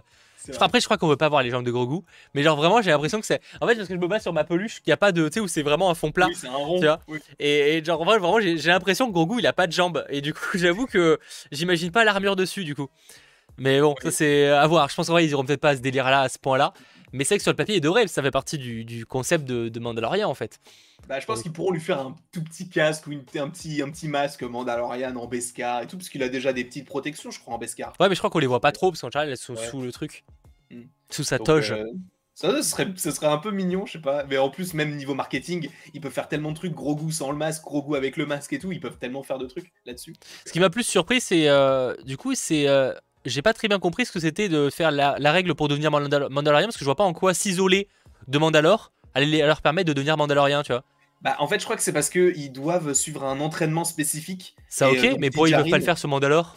après, 0.60 0.80
je 0.80 0.84
crois 0.84 0.96
qu'on 0.96 1.08
veut 1.08 1.16
pas 1.16 1.28
voir 1.28 1.42
les 1.42 1.50
jambes 1.50 1.64
de 1.64 1.70
Grogu, 1.70 2.00
mais 2.34 2.42
genre 2.42 2.56
vraiment, 2.56 2.82
j'ai 2.82 2.90
l'impression 2.90 3.20
que 3.20 3.26
c'est. 3.26 3.40
En 3.60 3.66
fait, 3.66 3.74
parce 3.74 3.88
que 3.88 3.94
je 3.94 3.98
me 4.00 4.06
bats 4.06 4.20
sur 4.20 4.32
ma 4.32 4.44
peluche, 4.44 4.76
qu'il 4.76 4.90
n'y 4.90 4.92
a 4.92 4.96
pas 4.96 5.12
de. 5.12 5.28
Tu 5.28 5.34
sais, 5.34 5.40
où 5.40 5.48
c'est 5.48 5.62
vraiment 5.62 5.90
un 5.90 5.94
fond 5.94 6.12
plat. 6.12 6.26
Oui, 6.26 6.34
c'est 6.34 6.48
un 6.48 6.52
rond. 6.56 6.78
Tu 6.78 6.86
vois 6.86 7.00
et, 7.38 7.82
genre, 7.84 8.04
vraiment, 8.04 8.40
j'ai 8.40 8.56
l'impression 8.56 9.08
que 9.08 9.12
Grogu, 9.12 9.36
il 9.38 9.46
a 9.46 9.52
pas 9.52 9.66
de 9.66 9.72
jambes. 9.72 10.04
Et 10.08 10.20
du 10.20 10.34
coup, 10.34 10.40
j'avoue 10.54 10.86
que 10.86 11.18
j'imagine 11.52 11.90
pas 11.90 12.04
l'armure 12.04 12.36
dessus, 12.36 12.64
du 12.64 12.74
coup. 12.74 12.88
Mais 13.58 13.80
bon, 13.80 13.94
ça 14.02 14.10
c'est 14.10 14.48
à 14.48 14.66
voir. 14.66 14.88
Je 14.88 14.94
pense 14.94 15.06
qu'en 15.06 15.14
vrai, 15.14 15.24
ils 15.24 15.30
iront 15.30 15.44
peut-être 15.44 15.60
pas 15.60 15.70
à 15.70 15.76
ce 15.76 15.80
délire-là 15.80 16.22
à 16.22 16.28
ce 16.28 16.38
point-là. 16.38 16.72
Mais 17.12 17.24
c'est 17.24 17.36
que 17.36 17.42
sur 17.42 17.52
le 17.52 17.56
papier, 17.56 17.76
il 17.76 17.80
devrait, 17.80 18.06
ça 18.08 18.22
fait 18.22 18.30
partie 18.30 18.58
du, 18.58 19.06
concept 19.06 19.44
de, 19.44 19.68
de, 19.68 19.80
Mandalorian 19.80 20.28
en 20.28 20.34
fait. 20.34 20.58
Bah, 21.08 21.20
je 21.20 21.26
pense 21.26 21.42
qu'ils 21.42 21.52
pourront 21.52 21.70
lui 21.70 21.80
faire 21.80 22.00
un 22.00 22.16
tout 22.32 22.42
petit 22.42 22.68
casque 22.68 23.06
ou 23.06 23.12
un, 23.12 23.48
petit, 23.48 23.80
un 23.80 23.90
petit 23.90 24.08
masque 24.08 24.42
Mandalorian 24.42 25.14
en 25.16 25.26
Beskar 25.26 25.82
et 25.82 25.86
tout, 25.86 25.96
parce 25.96 26.08
qu'il 26.08 26.22
a 26.22 26.28
déjà 26.28 26.52
des 26.52 26.64
petites 26.64 26.86
protections, 26.86 27.30
je 27.30 27.38
crois, 27.38 27.54
en 27.54 27.58
Beskar. 27.58 27.92
Ouais, 28.00 28.08
mais 28.08 28.14
je 28.14 28.20
crois 28.20 28.30
qu'on 28.30 28.40
les 28.40 28.46
voit 28.46 28.60
pas 28.60 28.72
trop, 28.72 28.90
parce 28.90 29.00
qu'en 29.00 29.10
général, 29.10 29.30
elles 29.30 29.36
sont 29.36 29.56
sous 29.56 29.80
le 29.80 29.92
truc. 29.92 30.24
Hmm. 30.70 30.82
Sous 31.10 31.22
sa 31.22 31.38
toge. 31.38 31.72
Euh, 31.72 31.84
ça, 32.34 32.62
serait, 32.62 32.88
ce 32.96 33.10
serait 33.12 33.28
un 33.28 33.38
peu 33.38 33.50
mignon, 33.50 33.86
je 33.86 33.92
sais 33.92 33.98
pas. 34.00 34.24
Mais 34.24 34.36
en 34.36 34.50
plus, 34.50 34.74
même 34.74 34.94
niveau 34.96 35.14
marketing, 35.14 35.70
ils 35.94 36.00
peuvent 36.00 36.12
faire 36.12 36.28
tellement 36.28 36.50
de 36.50 36.56
trucs. 36.56 36.74
Gros 36.74 36.96
goût 36.96 37.10
sans 37.10 37.30
le 37.30 37.38
masque, 37.38 37.62
gros 37.62 37.82
goût 37.82 37.94
avec 37.94 38.16
le 38.16 38.26
masque 38.26 38.52
et 38.52 38.58
tout. 38.58 38.72
Ils 38.72 38.80
peuvent 38.80 38.98
tellement 38.98 39.22
faire 39.22 39.38
de 39.38 39.46
trucs 39.46 39.72
là-dessus. 39.86 40.14
Ce 40.44 40.52
qui 40.52 40.60
m'a 40.60 40.68
plus 40.68 40.82
surpris, 40.82 41.20
c'est. 41.20 41.48
Euh, 41.48 41.94
du 42.04 42.16
coup, 42.16 42.34
c'est. 42.34 42.68
Euh, 42.68 42.92
j'ai 43.26 43.42
pas 43.42 43.52
très 43.52 43.68
bien 43.68 43.78
compris 43.78 44.06
ce 44.06 44.12
que 44.12 44.20
c'était 44.20 44.48
de 44.48 44.70
faire 44.70 44.90
la, 44.90 45.32
règle 45.32 45.54
pour 45.54 45.68
devenir 45.68 45.90
Mandalorian 45.90 46.66
parce 46.66 46.76
que 46.76 46.80
je 46.80 46.84
vois 46.84 46.96
pas 46.96 47.04
en 47.04 47.12
quoi 47.12 47.34
s'isoler 47.34 47.88
de 48.28 48.38
Mandalore 48.38 48.92
allait 49.14 49.44
leur 49.44 49.60
permettre 49.60 49.88
de 49.88 49.92
devenir 49.92 50.16
Mandalorien, 50.16 50.62
tu 50.62 50.72
vois. 50.72 50.84
Bah, 51.22 51.36
en 51.38 51.48
fait, 51.48 51.58
je 51.58 51.64
crois 51.64 51.76
que 51.76 51.82
c'est 51.82 51.92
parce 51.92 52.10
qu'ils 52.10 52.52
doivent 52.52 52.92
suivre 52.92 53.24
un 53.24 53.40
entraînement 53.40 53.84
spécifique. 53.84 54.54
Ça, 54.68 54.90
ok, 54.90 54.98
euh, 54.98 55.16
mais 55.18 55.30
pourquoi 55.30 55.48
ils 55.48 55.56
peuvent 55.56 55.70
pas 55.70 55.78
le 55.78 55.84
faire 55.84 55.98
sur 55.98 56.08
Mandalore 56.08 56.56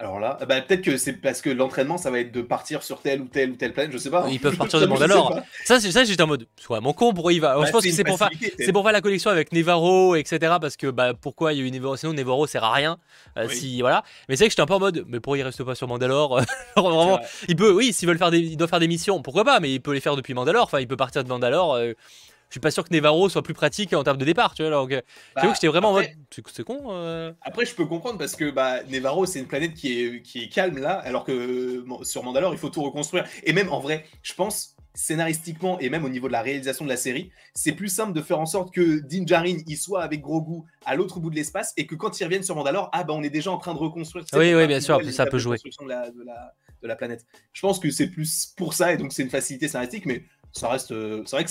alors 0.00 0.18
là, 0.18 0.38
bah, 0.48 0.62
peut-être 0.62 0.80
que 0.80 0.96
c'est 0.96 1.12
parce 1.12 1.42
que 1.42 1.50
l'entraînement, 1.50 1.98
ça 1.98 2.10
va 2.10 2.20
être 2.20 2.32
de 2.32 2.40
partir 2.40 2.82
sur 2.82 3.02
telle 3.02 3.20
ou 3.20 3.26
telle 3.26 3.50
ou 3.50 3.56
telle 3.56 3.74
planète, 3.74 3.92
je 3.92 3.98
sais 3.98 4.08
pas. 4.08 4.26
Ils 4.30 4.40
peuvent 4.40 4.56
partir 4.56 4.80
de 4.80 4.86
Mandalore. 4.86 5.38
Ça, 5.66 5.78
c'est 5.78 5.92
ça, 5.92 6.04
j'étais 6.04 6.22
en 6.22 6.26
mode, 6.26 6.46
soit 6.58 6.80
mon 6.80 6.94
con, 6.94 7.12
pourquoi 7.12 7.34
il 7.34 7.40
va 7.42 7.54
bah, 7.58 7.66
Je 7.66 7.70
pense 7.70 7.84
que 7.84 7.90
c'est 7.90 8.02
pour, 8.02 8.16
faire, 8.16 8.30
c'est 8.58 8.72
pour 8.72 8.82
faire 8.82 8.92
la 8.92 9.02
collection 9.02 9.30
avec 9.30 9.52
Nevarro, 9.52 10.16
etc. 10.16 10.54
Parce 10.58 10.78
que 10.78 10.86
bah, 10.86 11.12
pourquoi 11.12 11.52
il 11.52 11.58
y 11.58 11.62
a 11.62 11.66
eu 11.66 11.70
Nevarro 11.70 11.98
Sinon, 11.98 12.14
Nevarro 12.14 12.46
sert 12.46 12.64
à 12.64 12.72
rien. 12.72 12.96
Euh, 13.36 13.46
si, 13.50 13.82
voilà. 13.82 14.02
Mais 14.30 14.36
c'est 14.36 14.44
vrai 14.44 14.48
que 14.48 14.52
j'étais 14.52 14.62
un 14.62 14.66
peu 14.66 14.72
en 14.72 14.80
mode, 14.80 15.04
mais 15.06 15.20
pourquoi 15.20 15.36
il 15.36 15.42
reste 15.42 15.62
pas 15.64 15.74
sur 15.74 15.86
Mandalore? 15.86 16.40
Vraiment, 16.76 17.20
il 17.48 17.56
peut, 17.56 17.70
oui, 17.70 17.92
s'ils 17.92 18.08
veulent 18.08 18.16
faire 18.16 18.30
des, 18.30 18.38
il 18.38 18.56
doit 18.56 18.68
faire 18.68 18.80
des 18.80 18.88
missions, 18.88 19.20
pourquoi 19.20 19.44
pas 19.44 19.60
Mais 19.60 19.70
il 19.70 19.80
peut 19.80 19.92
les 19.92 20.00
faire 20.00 20.16
depuis 20.16 20.32
Mandalore. 20.32 20.64
Enfin, 20.64 20.80
il 20.80 20.88
peut 20.88 20.96
partir 20.96 21.22
de 21.24 21.28
Mandalore. 21.28 21.74
Euh, 21.74 21.92
je 22.50 22.54
suis 22.54 22.60
pas 22.60 22.72
sûr 22.72 22.82
que 22.82 22.92
Nevarro 22.92 23.28
soit 23.28 23.42
plus 23.42 23.54
pratique 23.54 23.92
en 23.92 24.02
termes 24.02 24.18
de 24.18 24.24
départ, 24.24 24.54
tu 24.54 24.62
vois. 24.62 24.72
Donc, 24.72 24.90
euh, 24.90 25.00
bah, 25.36 25.42
que 25.42 25.54
j'étais 25.54 25.68
vraiment 25.68 25.90
en 25.90 25.92
mode, 25.92 26.08
c'est 26.52 26.64
con. 26.64 26.80
Euh. 26.88 27.32
Après, 27.42 27.64
je 27.64 27.76
peux 27.76 27.86
comprendre 27.86 28.18
parce 28.18 28.34
que 28.34 28.50
bah, 28.50 28.82
Nevarro, 28.88 29.24
c'est 29.24 29.38
une 29.38 29.46
planète 29.46 29.74
qui 29.74 30.00
est, 30.00 30.22
qui 30.22 30.42
est 30.42 30.48
calme 30.48 30.78
là, 30.78 30.94
alors 30.94 31.24
que 31.24 31.84
sur 32.02 32.24
Mandalore, 32.24 32.52
il 32.52 32.58
faut 32.58 32.68
tout 32.68 32.82
reconstruire. 32.82 33.24
Et 33.44 33.52
même 33.52 33.68
en 33.70 33.78
vrai, 33.78 34.04
je 34.22 34.34
pense 34.34 34.74
scénaristiquement 34.94 35.78
et 35.78 35.88
même 35.90 36.04
au 36.04 36.08
niveau 36.08 36.26
de 36.26 36.32
la 36.32 36.42
réalisation 36.42 36.84
de 36.84 36.90
la 36.90 36.96
série, 36.96 37.30
c'est 37.54 37.70
plus 37.70 37.88
simple 37.88 38.12
de 38.12 38.20
faire 38.20 38.40
en 38.40 38.46
sorte 38.46 38.74
que 38.74 38.98
Din 38.98 39.24
Djarin 39.24 39.58
il 39.68 39.76
soit 39.76 40.02
avec 40.02 40.20
Grogu 40.20 40.62
à 40.84 40.96
l'autre 40.96 41.20
bout 41.20 41.30
de 41.30 41.36
l'espace 41.36 41.72
et 41.76 41.86
que 41.86 41.94
quand 41.94 42.18
ils 42.18 42.24
reviennent 42.24 42.42
sur 42.42 42.56
Mandalore, 42.56 42.90
ah 42.92 43.04
bah 43.04 43.14
on 43.16 43.22
est 43.22 43.30
déjà 43.30 43.52
en 43.52 43.58
train 43.58 43.74
de 43.74 43.78
reconstruire. 43.78 44.24
Oui, 44.32 44.52
oui, 44.52 44.66
bien 44.66 44.80
sûr, 44.80 45.00
ça 45.12 45.26
peut 45.26 45.38
jouer. 45.38 45.58
De 45.58 45.88
la, 45.88 46.10
de, 46.10 46.22
la, 46.24 46.54
de 46.82 46.88
la 46.88 46.96
planète. 46.96 47.24
Je 47.52 47.60
pense 47.60 47.78
que 47.78 47.90
c'est 47.90 48.08
plus 48.08 48.52
pour 48.56 48.74
ça 48.74 48.92
et 48.92 48.96
donc 48.96 49.12
c'est 49.12 49.22
une 49.22 49.30
facilité 49.30 49.68
scénaristique, 49.68 50.06
mais 50.06 50.24
ça 50.52 50.68
reste. 50.68 50.90
Euh, 50.90 51.22
c'est 51.26 51.36
vrai 51.36 51.44
que 51.44 51.50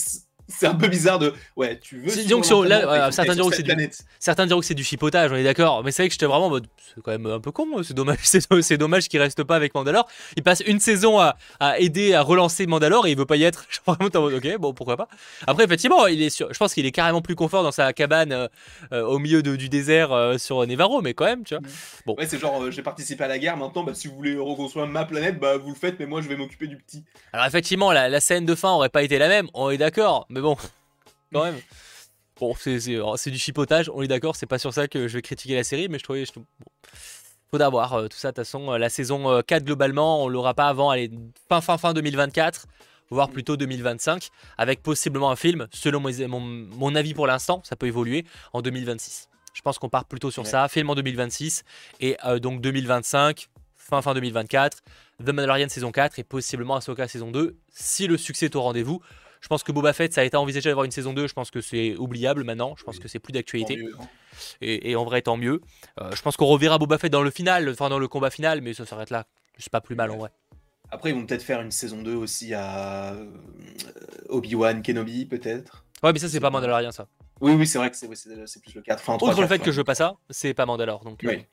c'est 0.50 0.68
un 0.68 0.76
peu 0.76 0.88
bizarre 0.88 1.20
de 1.20 1.34
ouais 1.56 1.80
tu 1.80 2.02
veux 2.02 2.26
donc 2.26 2.46
sur, 2.46 2.66
là, 2.66 3.12
certains 3.12 3.36
diront 3.36 3.50
que 3.50 3.56
c'est 3.56 3.64
du 3.64 3.90
certains 4.20 4.46
diront 4.46 4.60
que 4.60 4.66
c'est 4.66 4.74
du 4.74 4.84
chipotage 4.84 5.32
on 5.32 5.36
est 5.36 5.44
d'accord 5.44 5.84
mais 5.84 5.92
c'est 5.92 6.04
vrai 6.04 6.10
que 6.10 6.14
j'étais 6.14 6.26
vraiment 6.26 6.48
en 6.48 6.50
mode 6.50 6.68
c'est 6.96 7.02
quand 7.02 7.12
même 7.12 7.28
un 7.28 7.40
peu 7.40 7.52
con 7.52 7.68
c'est 7.84 7.94
dommage 7.94 8.18
c'est 8.62 8.78
dommage 8.78 9.08
qu'il 9.08 9.20
reste 9.20 9.44
pas 9.44 9.56
avec 9.56 9.74
Mandalore. 9.76 10.08
Il 10.36 10.44
passe 10.44 10.62
une 10.66 10.80
saison 10.80 11.20
à, 11.20 11.38
à, 11.60 11.80
aider 11.80 12.14
à 12.14 12.22
relancer 12.22 12.68
Mandalore 12.68 13.08
et 13.08 13.12
il 13.12 13.18
veut 13.18 13.26
pas 13.26 13.36
y 13.36 13.44
être. 13.44 13.66
Je 13.70 13.76
suis 13.76 13.84
vraiment 13.86 14.10
en 14.14 14.22
mode 14.22 14.34
ok 14.34 14.58
bon 14.58 14.74
pourquoi 14.74 14.98
pas. 14.98 15.08
Après 15.48 15.64
effectivement 15.64 16.08
il 16.08 16.22
est 16.22 16.30
sur, 16.30 16.52
je 16.52 16.58
pense 16.58 16.74
qu'il 16.74 16.86
est 16.86 16.92
carrément 16.92 17.22
plus 17.22 17.36
confort 17.36 17.64
dans 17.64 17.72
sa 17.72 17.94
cabane 17.94 18.32
euh, 18.32 18.48
euh, 18.92 19.04
au 19.04 19.20
milieu 19.20 19.44
de, 19.44 19.56
du 19.56 19.70
désert 19.70 20.12
euh, 20.12 20.38
sur 20.38 20.66
Nevarro 20.66 21.02
mais 21.02 21.14
quand 21.14 21.26
même 21.26 21.44
tu 21.44 21.56
vois. 21.56 21.64
Bon. 22.06 22.16
Ouais 22.18 22.26
c'est 22.26 22.40
genre 22.40 22.72
j'ai 22.72 22.82
participé 22.82 23.24
à 23.24 23.28
la 23.28 23.38
guerre 23.38 23.58
maintenant 23.58 23.84
bah, 23.84 23.94
si 23.94 24.08
vous 24.08 24.16
voulez 24.16 24.36
reconstruire 24.36 24.88
ma 24.88 25.06
planète 25.06 25.40
bah 25.40 25.58
vous 25.58 25.70
le 25.70 25.76
faites 25.76 26.00
mais 26.00 26.06
moi 26.06 26.22
je 26.22 26.28
vais 26.28 26.36
m'occuper 26.36 26.68
du 26.68 26.78
petit. 26.78 27.04
Alors 27.34 27.46
effectivement 27.46 27.92
la, 27.92 28.10
la, 28.10 28.20
scène 28.20 28.46
de 28.46 28.56
fin 28.56 28.72
aurait 28.72 28.90
pas 28.90 29.04
été 29.04 29.18
la 29.18 29.28
même 29.28 29.48
on 29.54 29.70
est 29.70 29.78
d'accord 29.78 30.26
mais 30.30 30.39
bon, 30.42 30.58
quand 31.34 31.44
même. 31.44 31.60
Bon, 32.40 32.56
c'est 32.56 33.32
du 33.32 33.38
chipotage, 33.38 33.90
on 33.94 34.02
est 34.02 34.08
d'accord, 34.08 34.36
c'est 34.36 34.46
pas 34.46 34.60
sur 34.60 34.74
ça 34.74 34.88
que 34.88 35.08
je 35.08 35.16
vais 35.16 35.22
critiquer 35.22 35.56
la 35.56 35.64
série, 35.64 35.90
mais 35.90 36.00
je 36.00 36.04
trouvais. 36.04 36.24
bon. 36.36 36.46
Faut 37.52 37.58
d'avoir 37.58 37.94
euh, 37.94 38.08
tout 38.08 38.18
ça, 38.18 38.30
de 38.30 38.36
toute 38.36 38.46
façon, 38.46 38.72
euh, 38.72 38.78
la 38.78 38.90
saison 38.90 39.42
4 39.42 39.62
euh, 39.62 39.66
globalement, 39.66 40.24
on 40.24 40.30
l'aura 40.30 40.54
pas 40.54 40.68
avant, 40.68 40.92
allez, 40.92 41.10
fin 41.50 41.62
fin 41.62 41.80
fin 41.80 41.94
2024, 41.94 42.68
voire 43.10 43.30
plutôt 43.30 43.58
2025, 43.58 44.30
avec 44.58 44.84
possiblement 44.84 45.32
un 45.32 45.36
film, 45.36 45.68
selon 45.74 46.00
mon, 46.00 46.40
mon, 46.40 46.96
avis 46.96 47.16
pour 47.16 47.26
l'instant, 47.26 47.62
ça 47.66 47.76
peut 47.76 47.88
évoluer, 47.88 48.24
en 48.54 48.62
2026. 48.62 49.30
Je 49.56 49.62
pense 49.62 49.80
qu'on 49.80 49.90
part 49.90 50.06
plutôt 50.06 50.30
sur 50.30 50.46
ça, 50.46 50.68
film 50.68 50.92
en 50.92 50.96
2026, 50.96 51.64
et 52.02 52.16
donc 52.40 52.62
2025, 52.62 53.50
fin 53.76 54.04
fin 54.04 54.14
2024, 54.14 54.78
The 55.26 55.30
Mandalorian 55.30 55.70
saison 55.70 55.92
4 55.92 56.20
et 56.20 56.24
possiblement 56.24 56.76
Ahsoka 56.76 57.08
saison 57.08 57.32
2, 57.32 57.58
si 57.74 58.06
le 58.06 58.16
succès 58.16 58.46
est 58.46 58.56
au 58.56 58.62
rendez-vous. 58.62 59.02
Je 59.42 59.48
pense 59.48 59.64
que 59.64 59.72
Boba 59.72 59.94
Fett, 59.94 60.14
ça 60.14 60.22
a 60.22 60.24
été 60.24 60.36
envisagé 60.38 60.70
d'avoir 60.70 60.86
une 60.86 60.92
saison 60.92 61.14
2. 61.14 61.28
Je 61.28 61.34
pense 61.34 61.52
que 61.52 61.62
c'est 61.62 61.96
oubliable 61.96 62.44
maintenant. 62.44 62.76
Je 62.78 62.84
pense 62.84 63.00
que 63.00 63.08
c'est 63.08 63.20
plus 63.20 63.32
d'actualité. 63.32 63.80
Hein. 64.00 64.06
Et, 64.62 64.96
en 64.96 65.06
vrai, 65.06 65.22
tant 65.22 65.38
mieux. 65.38 65.62
Euh, 66.00 66.12
je 66.14 66.22
pense 66.22 66.36
qu'on 66.38 66.46
reverra 66.46 66.78
Boba 66.78 66.98
Fett 66.98 67.12
dans 67.12 67.22
le 67.22 67.32
final, 67.32 67.70
enfin 67.70 67.90
dans 67.90 68.00
le 68.00 68.08
combat 68.08 68.30
final, 68.30 68.62
mais 68.62 68.74
ça 68.74 68.86
s'arrête 68.86 69.10
là. 69.10 69.26
C'est 69.58 69.72
pas 69.72 69.82
plus 69.82 69.96
mal 69.96 70.12
en 70.12 70.18
vrai. 70.18 70.30
Après, 70.92 71.12
ils 71.12 71.16
vont 71.16 71.26
peut-être 71.26 71.44
faire 71.44 71.62
une 71.62 71.72
saison 71.72 72.02
2 72.02 72.16
aussi 72.16 72.54
à 72.54 73.14
euh, 73.14 73.26
Obi-Wan 74.30 74.82
Kenobi, 74.82 75.26
peut-être. 75.26 75.86
Ouais, 76.02 76.14
mais 76.14 76.20
ça, 76.20 76.30
c'est 76.30 76.40
pas 76.40 76.50
Mandalorian, 76.50 76.92
ça. 76.92 77.08
Oui, 77.42 77.54
oui, 77.54 77.68
c'est 77.68 77.78
vrai 77.78 77.90
que 77.92 77.98
c'est 77.98 78.08
plus 78.08 78.76
le 78.76 78.82
4. 78.82 79.00
Enfin, 79.00 79.26
Outre 79.26 79.42
le 79.42 79.48
fait 79.48 79.60
que 79.60 79.72
je 79.72 79.78
veux 79.78 79.84
pas 79.84 79.96
ça, 79.96 80.16
c'est 80.30 80.54
pas 80.54 80.66
Mandalore. 80.66 81.04
Donc, 81.04 81.20
oui. 81.24 81.46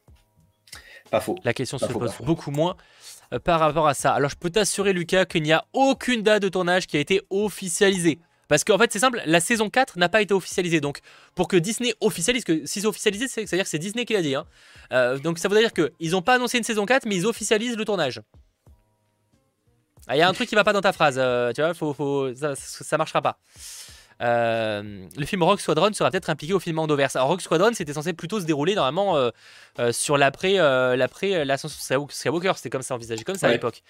Pas 1.10 1.20
faux. 1.20 1.36
La 1.44 1.54
question 1.54 1.78
se 1.78 1.86
pose 1.86 2.14
beaucoup 2.20 2.50
moins. 2.50 2.76
Euh, 3.32 3.38
par 3.38 3.60
rapport 3.60 3.88
à 3.88 3.94
ça. 3.94 4.12
Alors 4.12 4.30
je 4.30 4.36
peux 4.36 4.50
t'assurer 4.50 4.92
Lucas 4.92 5.24
qu'il 5.24 5.42
n'y 5.42 5.52
a 5.52 5.64
aucune 5.72 6.22
date 6.22 6.42
de 6.42 6.48
tournage 6.48 6.86
qui 6.86 6.96
a 6.96 7.00
été 7.00 7.22
officialisée. 7.30 8.18
Parce 8.48 8.62
qu'en 8.62 8.78
fait 8.78 8.92
c'est 8.92 9.00
simple, 9.00 9.20
la 9.26 9.40
saison 9.40 9.68
4 9.68 9.98
n'a 9.98 10.08
pas 10.08 10.22
été 10.22 10.32
officialisée. 10.32 10.80
Donc 10.80 11.00
pour 11.34 11.48
que 11.48 11.56
Disney 11.56 11.94
officialise, 12.00 12.44
que 12.44 12.64
si 12.66 12.80
c'est 12.80 12.86
officialisé, 12.86 13.26
c'est-à-dire 13.26 13.64
que 13.64 13.70
c'est 13.70 13.78
Disney 13.78 14.04
qui 14.04 14.12
l'a 14.12 14.22
dit. 14.22 14.34
Hein. 14.36 14.46
Euh, 14.92 15.18
donc 15.18 15.38
ça 15.38 15.48
veut 15.48 15.58
dire 15.58 15.72
qu'ils 15.72 16.10
n'ont 16.12 16.22
pas 16.22 16.34
annoncé 16.34 16.58
une 16.58 16.64
saison 16.64 16.86
4, 16.86 17.06
mais 17.06 17.16
ils 17.16 17.26
officialisent 17.26 17.76
le 17.76 17.84
tournage. 17.84 18.20
Ah, 20.06 20.16
il 20.16 20.20
y 20.20 20.22
a 20.22 20.28
un 20.28 20.32
truc 20.32 20.48
qui 20.48 20.54
va 20.54 20.62
pas 20.62 20.72
dans 20.72 20.80
ta 20.80 20.92
phrase, 20.92 21.16
euh, 21.18 21.52
tu 21.52 21.62
vois, 21.62 22.34
ça, 22.36 22.54
ça 22.54 22.96
marchera 22.96 23.20
pas. 23.22 23.38
Euh, 24.22 25.06
le 25.16 25.26
film 25.26 25.42
Rock 25.42 25.60
Squadron 25.60 25.92
sera 25.92 26.10
peut-être 26.10 26.30
impliqué 26.30 26.52
au 26.54 26.60
film 26.60 26.76
Mandoverse. 26.76 27.16
Alors 27.16 27.28
Rock 27.28 27.42
Squadron, 27.42 27.72
c'était 27.74 27.92
censé 27.92 28.12
plutôt 28.12 28.40
se 28.40 28.46
dérouler 28.46 28.74
normalement 28.74 29.16
euh, 29.16 29.30
euh, 29.78 29.92
sur 29.92 30.16
l'après 30.16 30.54
l'après 30.96 31.44
l'ascension 31.44 32.08
Skywalker. 32.08 32.52
C'était 32.56 32.70
comme 32.70 32.82
ça 32.82 32.94
envisagé, 32.94 33.24
comme 33.24 33.36
ça 33.36 33.48
à 33.48 33.52
l'époque. 33.52 33.82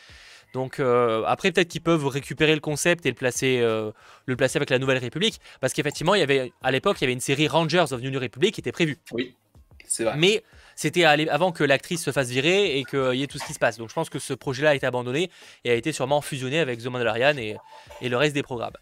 Donc 0.55 0.81
après 1.27 1.53
peut-être 1.53 1.68
qu'ils 1.68 1.83
peuvent 1.83 2.07
récupérer 2.07 2.55
le 2.55 2.61
concept 2.61 3.07
et 3.07 3.11
le 3.11 3.14
placer, 3.14 3.61
le 3.61 4.37
placer 4.37 4.57
avec 4.59 4.70
la 4.70 4.79
Nouvelle 4.79 4.99
République, 4.99 5.41
parce 5.61 5.72
qu'effectivement 5.72 6.14
il 6.14 6.20
y 6.20 6.24
avait 6.24 6.53
à 6.62 6.70
l'époque 6.70 6.97
il 7.01 7.05
y 7.05 7.07
avait 7.07 7.12
une 7.12 7.20
série 7.20 7.49
Rangers 7.49 7.87
of 7.91 8.01
New 8.01 8.18
Republic 8.18 8.55
qui 8.55 8.61
était 8.61 8.72
prévue. 8.72 8.97
Oui, 9.12 9.37
c'est 9.87 10.05
vrai. 10.05 10.14
Mais 10.16 10.43
c'était 10.74 11.05
avant 11.05 11.53
que 11.53 11.64
l'actrice 11.64 12.03
se 12.03 12.11
fasse 12.11 12.29
virer 12.29 12.79
et 12.79 12.85
qu'il 12.85 13.14
y 13.14 13.22
ait 13.22 13.27
tout 13.27 13.39
ce 13.39 13.45
qui 13.45 13.55
se 13.55 13.59
passe. 13.59 13.79
Donc 13.79 13.91
je 13.91 13.95
pense 13.95 14.09
que 14.09 14.18
ce 14.18 14.35
projet-là 14.35 14.70
a 14.70 14.74
été 14.74 14.87
abandonné 14.87 15.31
et 15.64 15.70
a 15.70 15.74
été 15.74 15.93
sûrement 15.93 16.20
fusionné 16.20 16.59
avec 16.59 16.81
The 16.81 16.87
Mandalorian 16.87 17.37
et, 17.39 17.57
et 18.01 18.09
le 18.09 18.16
reste 18.16 18.35
des 18.35 18.43
programmes. 18.43 18.77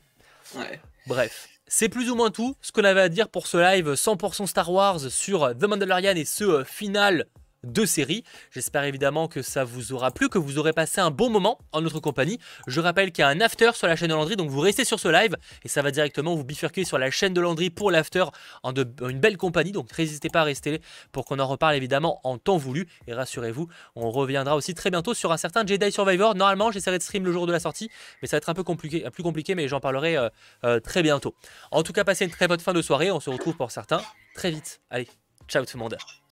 Ouais. 0.57 0.81
Bref. 1.07 1.49
C'est 1.67 1.89
plus 1.89 2.11
ou 2.11 2.15
moins 2.15 2.31
tout 2.31 2.57
ce 2.61 2.73
qu'on 2.73 2.85
avait 2.85 3.01
à 3.01 3.09
dire 3.09 3.29
pour 3.29 3.47
ce 3.47 3.57
live 3.57 3.93
100% 3.95 4.47
Star 4.47 4.71
Wars 4.71 5.01
sur 5.11 5.57
The 5.57 5.65
Mandalorian 5.65 6.15
et 6.15 6.25
ce 6.25 6.45
euh, 6.45 6.65
final 6.65 7.27
deux 7.65 7.87
séries. 7.87 8.25
J'espère 8.51 8.85
évidemment 8.85 9.29
que 9.29 9.43
ça 9.43 9.65
vous 9.65 9.93
aura 9.93 10.11
plu, 10.11 10.29
que 10.29 10.39
vous 10.39 10.59
aurez 10.59 10.73
passé 10.73 11.01
un 11.01 11.11
bon 11.11 11.31
moment 11.31 11.59
en 11.73 11.81
notre 11.81 12.01
compagnie. 12.01 12.39
Je 12.67 12.81
rappelle 12.81 13.13
qu'il 13.13 13.23
y 13.23 13.25
a 13.25 13.29
un 13.29 13.41
after 13.41 13.71
sur 13.75 13.87
la 13.87 13.97
chaîne 13.97 14.09
de 14.09 14.15
Landry, 14.15 14.37
donc 14.37 14.51
vous 14.51 14.61
restez 14.61 14.85
sur 14.85 15.01
ce 15.01 15.09
live 15.09 15.37
et 15.65 15.69
ça 15.69 15.83
va 15.83 15.91
directement 15.91 16.35
vous 16.35 16.45
bifurquer 16.45 16.85
sur 16.85 16.99
la 16.99 17.11
chaîne 17.11 17.35
de 17.35 17.41
Landry 17.41 17.71
pour 17.71 17.91
l'after 17.91 18.25
en, 18.63 18.73
une 18.75 19.21
belle 19.21 19.37
compagnie. 19.37 19.73
Donc 19.73 19.97
n'hésitez 19.99 20.29
pas 20.29 20.41
à 20.41 20.45
rester 20.45 20.81
pour 21.13 21.25
qu'on 21.25 21.39
en 21.39 21.47
reparle 21.47 21.75
évidemment 21.75 22.21
en 22.25 22.39
temps 22.39 22.57
voulu. 22.57 22.87
Et 23.07 23.15
rassurez-vous, 23.15 23.69
on 23.97 24.11
reviendra 24.11 24.57
aussi 24.57 24.75
très 24.75 24.91
bientôt 24.91 25.15
sur 25.15 25.33
un 25.33 25.37
certain 25.37 25.67
Jedi 25.67 25.91
Survivor. 25.91 26.35
Normalement, 26.35 26.71
j'essaierai 26.71 26.99
de 26.99 27.03
stream 27.03 27.25
le 27.25 27.33
jour 27.33 27.47
de 27.47 27.53
la 27.53 27.61
sortie, 27.61 27.91
mais 28.23 28.29
ça 28.29 28.37
va 28.37 28.39
être 28.39 28.49
un 28.49 28.55
peu 28.55 28.65
compliqué, 28.65 29.05
plus 29.11 29.23
compliqué, 29.23 29.55
mais 29.55 29.69
j'en 29.69 29.81
parlerai 29.81 30.17
euh, 30.17 30.29
euh, 30.65 30.81
très 30.81 31.03
bientôt. 31.03 31.35
En 31.71 31.83
tout 31.83 31.93
cas, 31.93 32.05
passez 32.05 32.25
une 32.25 32.31
très 32.31 32.49
bonne 32.49 32.61
fin 32.61 32.73
de 32.73 32.83
soirée. 32.83 33.11
On 33.11 33.21
se 33.21 33.31
retrouve 33.31 33.57
pour 33.57 33.71
certains 33.71 34.01
très 34.35 34.51
vite. 34.51 34.81
Allez, 34.91 35.09
ciao 35.49 35.65
tout 35.65 35.77
le 35.77 35.83
monde. 35.83 35.97